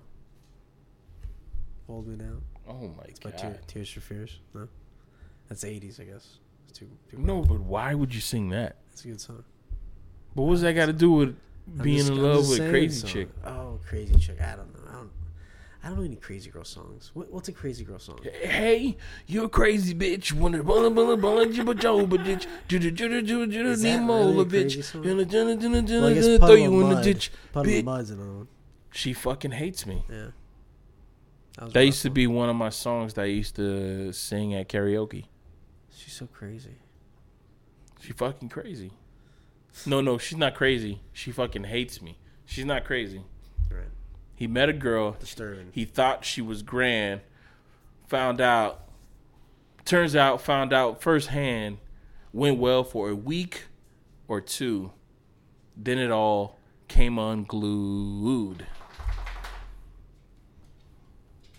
Hold 1.86 2.07
Me 2.07 2.15
Now. 2.15 2.38
Oh 2.67 2.88
my 2.88 3.03
By 3.23 3.30
god. 3.32 3.38
Tear, 3.38 3.59
Tears 3.67 3.89
for 3.91 4.01
Fears. 4.01 4.39
No, 4.53 4.67
that's 5.47 5.63
'80s, 5.63 5.99
I 5.99 6.05
guess. 6.05 6.38
It's 6.67 6.77
too, 6.80 6.88
too 7.09 7.17
No, 7.17 7.41
but 7.41 7.59
why 7.59 7.93
would 7.93 8.13
you 8.13 8.21
sing 8.21 8.49
that? 8.49 8.77
It's 8.91 9.05
a 9.05 9.07
good 9.09 9.21
song. 9.21 9.43
But 10.36 10.43
what's 10.43 10.61
that 10.61 10.73
got 10.73 10.86
to 10.88 10.93
do 10.93 11.11
with 11.11 11.36
I'm 11.78 11.84
being 11.84 11.97
just- 11.99 12.11
in 12.11 12.22
love 12.22 12.49
with 12.49 12.70
crazy 12.70 12.99
song. 13.01 13.09
chick? 13.09 13.30
Oh, 13.45 13.80
crazy 13.88 14.15
chick. 14.15 14.41
I 14.41 14.55
don't 14.55 14.74
know. 14.74 14.89
I 14.89 14.93
don't. 14.93 15.09
I 15.82 15.88
don't 15.88 15.97
know 15.99 16.03
any 16.03 16.17
crazy 16.17 16.49
girl 16.49 16.65
songs. 16.65 17.11
What, 17.13 17.32
what's 17.32 17.47
a 17.47 17.53
crazy 17.53 17.86
girl 17.86 17.99
song? 17.99 18.20
Hey, 18.24 18.97
you're 19.28 19.45
a 19.45 19.49
crazy 19.49 19.95
bitch. 19.95 20.34
Wanna 20.34 20.61
bulla 20.61 20.89
bulla 20.91 21.15
bulla 21.15 21.45
jibba 21.45 21.74
joba 21.74 22.22
ditch. 22.24 22.47
Juda 22.67 22.91
juda 22.93 23.26
juda 23.26 23.47
juda 23.49 23.65
Is 23.67 23.82
that 23.84 23.99
Nemo 23.99 24.17
really 24.17 24.41
a 24.41 24.45
bitch. 24.45 24.84
Throw 26.39 26.53
you 26.55 26.82
in 26.82 26.89
the 26.89 27.01
ditch. 27.01 27.32
Puddle 27.53 27.72
bitch. 27.72 27.80
of 27.80 27.86
Mud's 27.86 28.09
another 28.11 28.32
one. 28.32 28.47
She 28.91 29.13
fucking 29.13 29.51
hates 29.51 29.86
me. 29.86 30.03
Yeah. 30.09 30.28
That, 31.59 31.74
That 31.74 31.86
used 31.86 32.01
to 32.01 32.09
be 32.09 32.28
one 32.28 32.49
of 32.49 32.55
my 32.55 32.70
songs 32.70 33.13
that 33.13 33.24
I 33.24 33.26
used 33.26 33.55
to 33.55 34.11
sing 34.11 34.53
at 34.53 34.67
karaoke. 34.67 35.26
She's 35.91 36.13
so 36.13 36.28
crazy. 36.28 36.76
She 38.01 38.13
fucking 38.13 38.49
crazy. 38.49 38.91
No, 39.86 40.01
no, 40.01 40.17
she's 40.17 40.38
not 40.38 40.55
crazy. 40.55 41.01
She 41.13 41.32
fucking 41.32 41.65
hates 41.65 42.01
me. 42.01 42.17
She's 42.45 42.65
not 42.65 42.84
crazy. 42.84 43.22
Right. 43.72 43.88
He 44.36 44.47
met 44.47 44.70
a 44.70 44.74
girl. 44.74 45.15
Disturbing. 45.20 45.70
He 45.72 45.86
thought 45.86 46.26
she 46.26 46.41
was 46.41 46.63
grand. 46.63 47.22
Found 48.07 48.41
out. 48.41 48.86
Turns 49.86 50.15
out, 50.15 50.41
found 50.41 50.74
out 50.74 51.01
firsthand. 51.01 51.78
Went 52.34 52.57
well 52.59 52.84
for 52.84 53.09
a 53.09 53.15
week 53.15 53.65
or 54.28 54.41
two. 54.41 54.91
Then 55.76 55.97
it 55.97 56.11
all 56.11 56.59
came 56.88 57.17
unglued. 57.17 58.65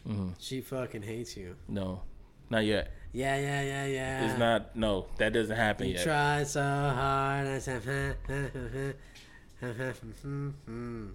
Mm-hmm. 0.09 0.31
She 0.39 0.61
fucking 0.61 1.03
hates 1.03 1.37
you. 1.37 1.57
No, 1.69 2.03
not 2.49 2.65
yet. 2.65 2.93
Yeah, 3.13 3.37
yeah, 3.37 3.63
yeah, 3.63 3.87
yeah. 3.87 4.25
It's 4.31 4.39
not. 4.39 4.77
No, 4.77 5.07
that 5.19 5.33
doesn't 5.33 5.57
happen 5.57 5.89
You 5.89 5.95
yet. 5.95 6.05
tried 6.05 6.47
so 6.47 6.63
hard. 6.63 7.47
I 7.47 7.59
said, 7.59 7.83
hmm, 10.23 11.07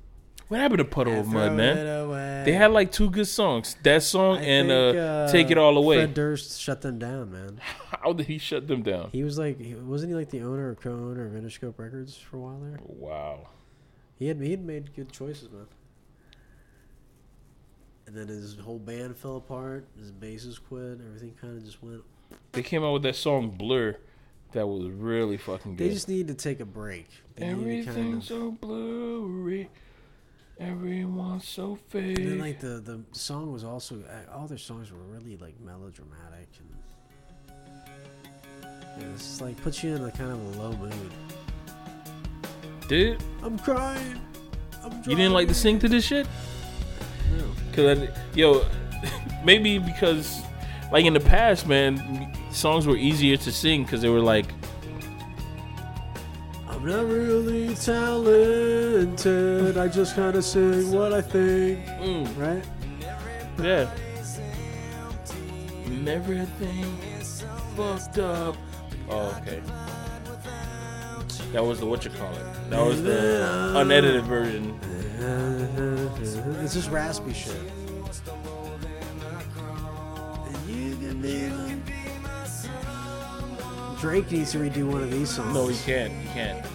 What 0.47 0.59
happened 0.59 0.79
to 0.79 0.85
Puddle 0.85 1.19
of 1.19 1.27
Mudd, 1.27 1.53
man? 1.53 2.43
They 2.45 2.51
had 2.51 2.71
like 2.71 2.91
two 2.91 3.09
good 3.09 3.27
songs. 3.27 3.75
That 3.83 4.03
song 4.03 4.37
I 4.37 4.41
and 4.41 4.67
think, 4.69 4.97
uh, 4.97 5.31
Take 5.31 5.51
It 5.51 5.57
All 5.57 5.77
Away. 5.77 5.97
Fred 5.97 6.13
Durst 6.13 6.59
shut 6.59 6.81
them 6.81 6.99
down, 6.99 7.31
man. 7.31 7.59
How 8.01 8.13
did 8.13 8.27
he 8.27 8.37
shut 8.37 8.67
them 8.67 8.83
down? 8.83 9.09
He 9.11 9.23
was 9.23 9.37
like, 9.37 9.57
wasn't 9.83 10.11
he 10.11 10.15
like 10.15 10.29
the 10.29 10.41
owner 10.41 10.69
or 10.71 10.75
co-owner 10.75 11.25
of 11.25 11.33
Interscope 11.33 11.79
Records 11.79 12.15
for 12.17 12.37
a 12.37 12.39
while 12.41 12.59
there? 12.59 12.79
Wow. 12.83 13.47
He 14.17 14.27
had 14.27 14.39
he 14.41 14.51
had 14.51 14.63
made 14.63 14.93
good 14.95 15.11
choices, 15.11 15.49
man. 15.51 15.65
And 18.07 18.15
then 18.15 18.27
his 18.27 18.57
whole 18.57 18.79
band 18.79 19.17
fell 19.17 19.37
apart. 19.37 19.87
His 19.97 20.11
bassist 20.11 20.59
quit. 20.67 20.99
Everything 21.05 21.33
kind 21.41 21.57
of 21.57 21.65
just 21.65 21.81
went. 21.81 22.03
They 22.51 22.61
came 22.61 22.83
out 22.83 22.93
with 22.93 23.03
that 23.03 23.15
song 23.15 23.49
Blur 23.49 23.97
that 24.51 24.65
was 24.65 24.89
really 24.89 25.37
fucking 25.37 25.75
good. 25.75 25.89
They 25.89 25.93
just 25.93 26.07
need 26.07 26.27
to 26.29 26.33
take 26.33 26.59
a 26.59 26.65
break. 26.65 27.07
They 27.35 27.47
to 27.47 27.51
kind 27.51 27.67
Everything's 27.67 28.31
of, 28.31 28.37
so 28.37 28.51
blurry. 28.51 29.69
Everyone's 30.57 31.45
so 31.45 31.77
fake. 31.89 32.17
and 32.17 32.27
then 32.27 32.39
like 32.39 32.61
the 32.61 32.79
the 32.79 33.01
song 33.11 33.51
was 33.51 33.65
also 33.65 34.01
all 34.33 34.47
their 34.47 34.57
songs 34.57 34.89
were 34.89 34.99
really 34.99 35.35
like 35.35 35.59
melodramatic 35.59 36.47
and 36.59 36.69
it 39.03 39.11
was 39.11 39.41
like 39.41 39.61
puts 39.61 39.83
you 39.83 39.93
in 39.93 40.03
a 40.03 40.11
kind 40.11 40.31
of 40.31 40.55
a 40.55 40.61
low 40.61 40.71
mood. 40.77 41.11
Dude, 42.87 43.21
I'm 43.43 43.59
crying. 43.59 44.21
I'm 44.81 44.91
crying. 44.91 45.03
you 45.09 45.15
didn't 45.17 45.33
like 45.33 45.49
to 45.49 45.53
sing 45.53 45.77
to 45.79 45.89
this 45.89 46.05
shit? 46.05 46.25
No. 47.37 47.45
Cause 47.73 47.99
I, 47.99 48.09
yo, 48.35 48.65
maybe 49.45 49.77
because 49.79 50.41
like 50.91 51.05
in 51.05 51.13
the 51.13 51.19
past, 51.19 51.67
man, 51.67 52.31
songs 52.51 52.85
were 52.87 52.95
easier 52.97 53.37
to 53.37 53.51
sing 53.51 53.83
because 53.83 54.01
they 54.01 54.09
were 54.09 54.19
like, 54.21 54.45
I'm 56.69 56.85
not 56.85 57.05
really 57.05 57.73
talented. 57.75 59.77
I 59.77 59.87
just 59.87 60.15
kind 60.15 60.35
of 60.35 60.43
sing 60.43 60.91
what 60.91 61.13
I 61.13 61.21
think. 61.21 61.85
mm, 61.85 62.27
Right? 62.37 62.63
yeah. 63.63 63.89
And 65.85 66.09
everything 66.09 66.97
is 67.19 67.43
fucked 67.75 68.17
up. 68.19 68.55
Oh, 69.09 69.37
okay. 69.41 69.61
That 71.53 71.63
was 71.63 71.79
the 71.79 71.85
what 71.85 72.03
you 72.03 72.11
call 72.11 72.31
it. 72.33 72.69
That 72.69 72.85
was 72.85 73.01
the 73.03 73.73
unedited 73.77 74.23
version. 74.25 74.77
It's 75.17 76.73
just 76.73 76.89
raspy 76.89 77.33
shit. 77.33 77.55
Drake 83.99 84.31
needs 84.31 84.51
to 84.51 84.59
redo 84.59 84.91
one 84.91 85.01
of 85.01 85.11
these 85.11 85.29
songs. 85.29 85.53
No, 85.53 85.67
he 85.67 85.77
can't. 85.77 86.11
He 86.13 86.27
can't. 86.29 86.65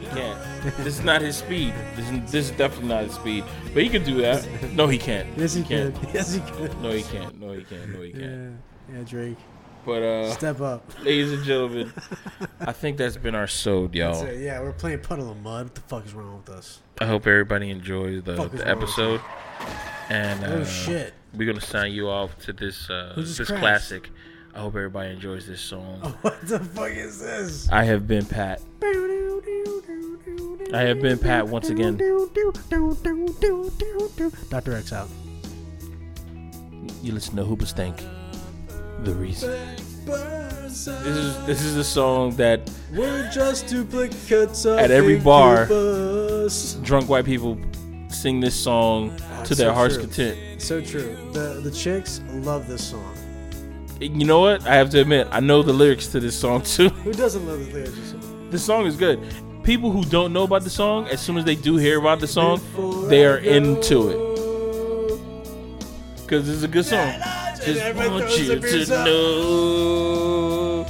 He 0.00 0.06
can't. 0.06 0.76
this 0.78 0.98
is 0.98 1.04
not 1.04 1.22
his 1.22 1.36
speed. 1.36 1.74
This 1.96 2.10
is, 2.10 2.32
this 2.32 2.50
is 2.50 2.56
definitely 2.56 2.88
not 2.88 3.04
his 3.04 3.14
speed. 3.14 3.44
But 3.72 3.82
he 3.82 3.88
could 3.88 4.04
do 4.04 4.20
that. 4.20 4.46
No, 4.72 4.86
he 4.86 4.98
can't. 4.98 5.26
Yes, 5.36 5.54
he 5.54 5.62
can't. 5.62 5.94
can. 5.94 6.10
Yes, 6.14 6.34
he 6.34 6.40
can. 6.40 6.82
No, 6.82 6.90
he 6.90 7.02
can't. 7.02 7.40
No, 7.40 7.52
he 7.52 7.62
can't. 7.64 7.88
No, 7.92 8.02
he 8.02 8.12
can't. 8.12 8.60
Yeah, 8.88 8.96
yeah, 8.96 9.04
Drake. 9.04 9.38
But 9.86 10.02
uh, 10.02 10.30
Step 10.32 10.60
up. 10.60 10.84
ladies 11.02 11.32
and 11.32 11.42
gentlemen, 11.42 11.92
I 12.60 12.72
think 12.72 12.96
that's 12.98 13.16
been 13.16 13.34
our 13.34 13.46
sode, 13.46 13.94
y'all. 13.94 14.30
Yeah, 14.32 14.60
we're 14.60 14.72
playing 14.72 15.00
Puddle 15.00 15.30
of 15.30 15.40
Mudd. 15.42 15.64
What 15.66 15.74
the 15.74 15.80
fuck 15.82 16.06
is 16.06 16.12
wrong 16.14 16.36
with 16.44 16.54
us? 16.54 16.80
I 17.00 17.06
hope 17.06 17.26
everybody 17.26 17.70
enjoys 17.70 18.22
the, 18.22 18.34
the 18.48 18.68
episode. 18.68 19.20
And 20.10 20.44
uh, 20.44 20.48
Oh, 20.48 20.64
shit. 20.64 21.14
we're 21.34 21.46
gonna 21.46 21.60
sign 21.64 21.92
you 21.92 22.08
off 22.08 22.36
to 22.40 22.52
this 22.52 22.90
uh, 22.90 23.14
this 23.16 23.36
crashed? 23.38 23.54
classic. 23.60 24.10
I 24.54 24.58
hope 24.60 24.74
everybody 24.74 25.12
enjoys 25.12 25.46
this 25.46 25.60
song. 25.60 26.00
What 26.22 26.40
the 26.46 26.58
fuck 26.58 26.90
is 26.90 27.20
this? 27.20 27.70
I 27.70 27.84
have 27.84 28.06
been 28.08 28.26
Pat. 28.26 28.60
I 30.72 30.82
have 30.82 31.00
been 31.00 31.18
Pat 31.18 31.46
once 31.48 31.68
again. 31.70 31.96
Dr. 34.50 34.74
X 34.76 34.92
out. 34.92 35.08
You 37.02 37.12
listen 37.12 37.36
to 37.36 37.44
Hoobastank. 37.44 38.02
The 39.04 39.14
reason. 39.14 39.50
This 40.04 40.86
is 40.86 41.46
this 41.46 41.62
is 41.62 41.76
a 41.76 41.84
song 41.84 42.36
that 42.36 42.70
We're 42.94 43.30
just 43.30 43.66
duplicates 43.66 44.64
of 44.64 44.78
At 44.78 44.90
every 44.90 45.18
bar. 45.18 45.66
Koopas. 45.66 46.82
drunk 46.82 47.08
white 47.08 47.24
people 47.24 47.58
sing 48.08 48.40
this 48.40 48.54
song 48.54 49.16
ah, 49.22 49.42
to 49.44 49.54
their 49.54 49.68
so 49.68 49.74
heart's 49.74 49.94
true. 49.94 50.04
content. 50.04 50.60
So 50.62 50.80
true. 50.80 51.16
The 51.32 51.60
the 51.62 51.70
chicks 51.70 52.20
love 52.30 52.66
this 52.68 52.90
song. 52.90 53.16
You 54.00 54.24
know 54.24 54.40
what? 54.40 54.66
I 54.66 54.74
have 54.76 54.90
to 54.90 55.00
admit, 55.00 55.28
I 55.30 55.40
know 55.40 55.62
the 55.62 55.72
lyrics 55.72 56.06
to 56.08 56.20
this 56.20 56.38
song 56.38 56.62
too. 56.62 56.88
Who 57.04 57.12
doesn't 57.12 57.46
love 57.46 57.66
the 57.66 57.72
lyrics? 57.72 57.92
this 57.92 58.10
song? 58.10 58.50
The 58.50 58.58
song 58.58 58.86
is 58.86 58.96
good. 58.96 59.20
People 59.62 59.90
who 59.90 60.04
don't 60.04 60.32
know 60.32 60.44
about 60.44 60.64
the 60.64 60.70
song, 60.70 61.06
as 61.08 61.20
soon 61.20 61.36
as 61.36 61.44
they 61.44 61.54
do 61.54 61.76
hear 61.76 61.98
about 61.98 62.20
the 62.20 62.26
song, 62.26 62.60
they 63.08 63.26
are 63.26 63.36
into 63.36 64.08
it 64.08 64.30
because 66.30 66.48
it's 66.48 66.62
a 66.62 66.68
good 66.68 66.86
song. 66.86 67.12
Just 67.64 67.96
want 67.96 68.38
you 68.38 68.60
to 68.60 68.86
know. 69.04 70.86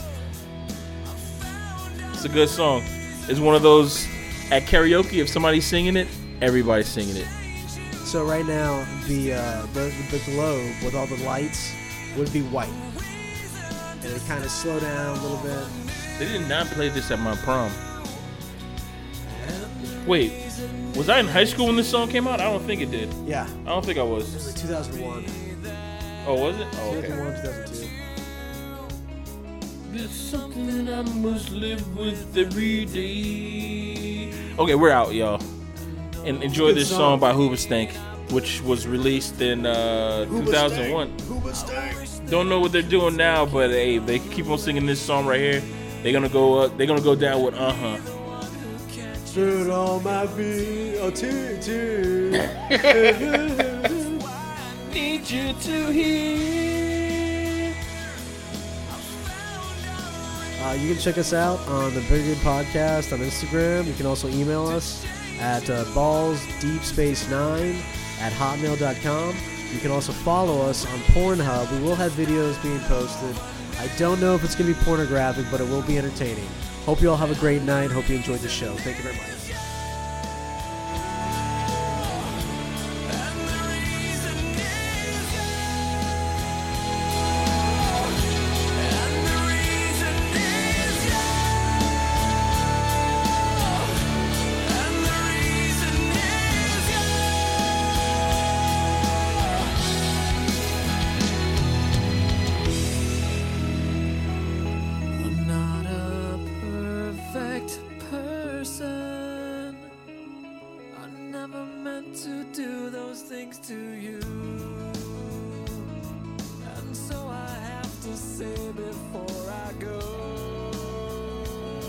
It's 2.13 2.25
a 2.25 2.29
good 2.29 2.49
song. 2.49 2.83
It's 3.29 3.41
one 3.41 3.55
of 3.55 3.63
those 3.63 4.07
at 4.51 4.65
karaoke. 4.65 5.21
If 5.21 5.29
somebody's 5.29 5.67
singing 5.67 5.97
it, 5.97 6.07
everybody's 6.41 6.89
singing 6.89 7.17
it. 7.17 7.27
So 8.05 8.25
right 8.25 8.45
now, 8.45 8.85
the, 9.07 9.35
uh, 9.35 9.67
the 9.73 9.93
the 10.11 10.21
globe 10.27 10.75
with 10.85 10.95
all 10.95 11.07
the 11.07 11.23
lights 11.25 11.73
would 12.17 12.33
be 12.33 12.43
white, 12.43 12.69
and 12.69 14.05
it 14.05 14.13
would 14.13 14.27
kind 14.27 14.45
of 14.45 14.51
slow 14.51 14.79
down 14.81 15.17
a 15.19 15.23
little 15.23 15.39
bit. 15.39 15.67
They 16.19 16.27
did 16.27 16.49
not 16.49 16.67
play 16.69 16.89
this 16.89 17.11
at 17.11 17.19
my 17.21 17.37
prom. 17.37 17.73
Wait, 20.07 20.33
was 20.97 21.09
I 21.09 21.21
in 21.21 21.27
high 21.27 21.45
school 21.45 21.67
when 21.67 21.77
this 21.77 21.89
song 21.89 22.09
came 22.09 22.27
out? 22.27 22.41
I 22.41 22.45
don't 22.45 22.63
think 22.65 22.81
it 22.81 22.91
did. 22.91 23.13
Yeah, 23.27 23.47
I 23.65 23.69
don't 23.69 23.85
think 23.85 23.99
I 23.99 24.03
was. 24.03 24.29
it 24.33 24.35
was. 24.35 24.47
was 24.47 24.71
like 24.73 24.91
2001, 24.93 25.25
Oh, 26.27 26.35
was 26.35 26.59
it? 26.61 26.67
Oh, 26.75 26.91
okay. 26.97 27.09
2001, 27.09 27.35
2002. 27.43 27.89
There's 29.93 30.11
something 30.11 30.89
I 30.89 31.03
must 31.03 31.51
live 31.51 31.97
with 31.97 32.37
every 32.37 32.85
day. 32.85 34.33
Okay, 34.59 34.75
we're 34.75 34.91
out, 34.91 35.15
y'all. 35.15 35.41
And 36.25 36.43
enjoy 36.43 36.69
Good 36.69 36.77
this 36.77 36.89
song. 36.91 36.99
song 36.99 37.21
by 37.21 37.33
Hoobastank, 37.33 37.93
which 38.31 38.61
was 38.63 38.87
released 38.87 39.41
in 39.41 39.65
uh, 39.67 40.27
2001. 40.27 41.17
Don't 42.27 42.49
know 42.49 42.61
what 42.61 42.71
they're 42.73 42.83
doing 42.83 43.17
now, 43.17 43.47
but 43.47 43.71
hey, 43.71 43.97
if 43.97 44.07
they 44.07 44.19
keep 44.19 44.47
on 44.49 44.59
singing 44.59 44.87
this 44.87 45.01
song 45.01 45.27
right 45.27 45.41
here, 45.41 45.63
they're 46.03 46.13
gonna 46.13 46.29
go 46.29 46.59
up. 46.61 46.77
They're 46.77 46.87
gonna 46.87 47.01
go 47.01 47.15
down 47.17 47.43
with 47.43 47.55
uh 47.55 47.73
huh. 47.73 47.99
Shoot 49.27 49.71
on 49.71 50.03
my 50.03 50.27
feet, 50.27 50.99
oh, 51.01 51.11
toot, 51.11 51.63
toot. 51.63 52.35
Need 54.93 55.31
you 55.31 55.53
to 55.53 55.93
hear. 55.93 57.75
Uh, 60.63 60.73
you 60.73 60.93
can 60.93 61.01
check 61.03 61.17
us 61.17 61.33
out 61.33 61.59
on 61.69 61.95
the 61.95 62.01
Bigger 62.03 62.35
Podcast 62.41 63.13
on 63.13 63.21
Instagram. 63.21 63.87
You 63.87 63.95
can 63.95 64.07
also 64.07 64.29
email 64.29 64.67
us 64.67 65.05
at 65.39 65.71
uh, 65.71 65.85
ballsdeepspace9 65.87 67.81
at 68.21 68.33
hotmail.com. 68.33 69.37
You 69.73 69.79
can 69.79 69.91
also 69.91 70.13
follow 70.13 70.61
us 70.63 70.85
on 70.87 70.99
Pornhub. 71.15 71.73
We 71.73 71.81
will 71.83 71.95
have 71.95 72.13
videos 72.13 72.61
being 72.63 72.81
posted. 72.81 73.37
I 73.79 73.89
don't 73.97 74.21
know 74.21 74.35
if 74.35 74.45
it's 74.45 74.55
going 74.55 74.73
to 74.73 74.79
be 74.79 74.85
pornographic, 74.85 75.47
but 75.51 75.61
it 75.61 75.69
will 75.69 75.83
be 75.83 75.97
entertaining. 75.97 76.49
Hope 76.85 77.01
you 77.01 77.11
all 77.11 77.17
have 77.17 77.31
a 77.31 77.37
great 77.41 77.63
night. 77.63 77.91
Hope 77.91 78.09
you 78.09 78.17
enjoyed 78.17 78.41
the 78.41 78.49
show. 78.49 78.75
Thank 78.79 78.99
you 78.99 79.05
very 79.05 79.17
much. 79.17 79.40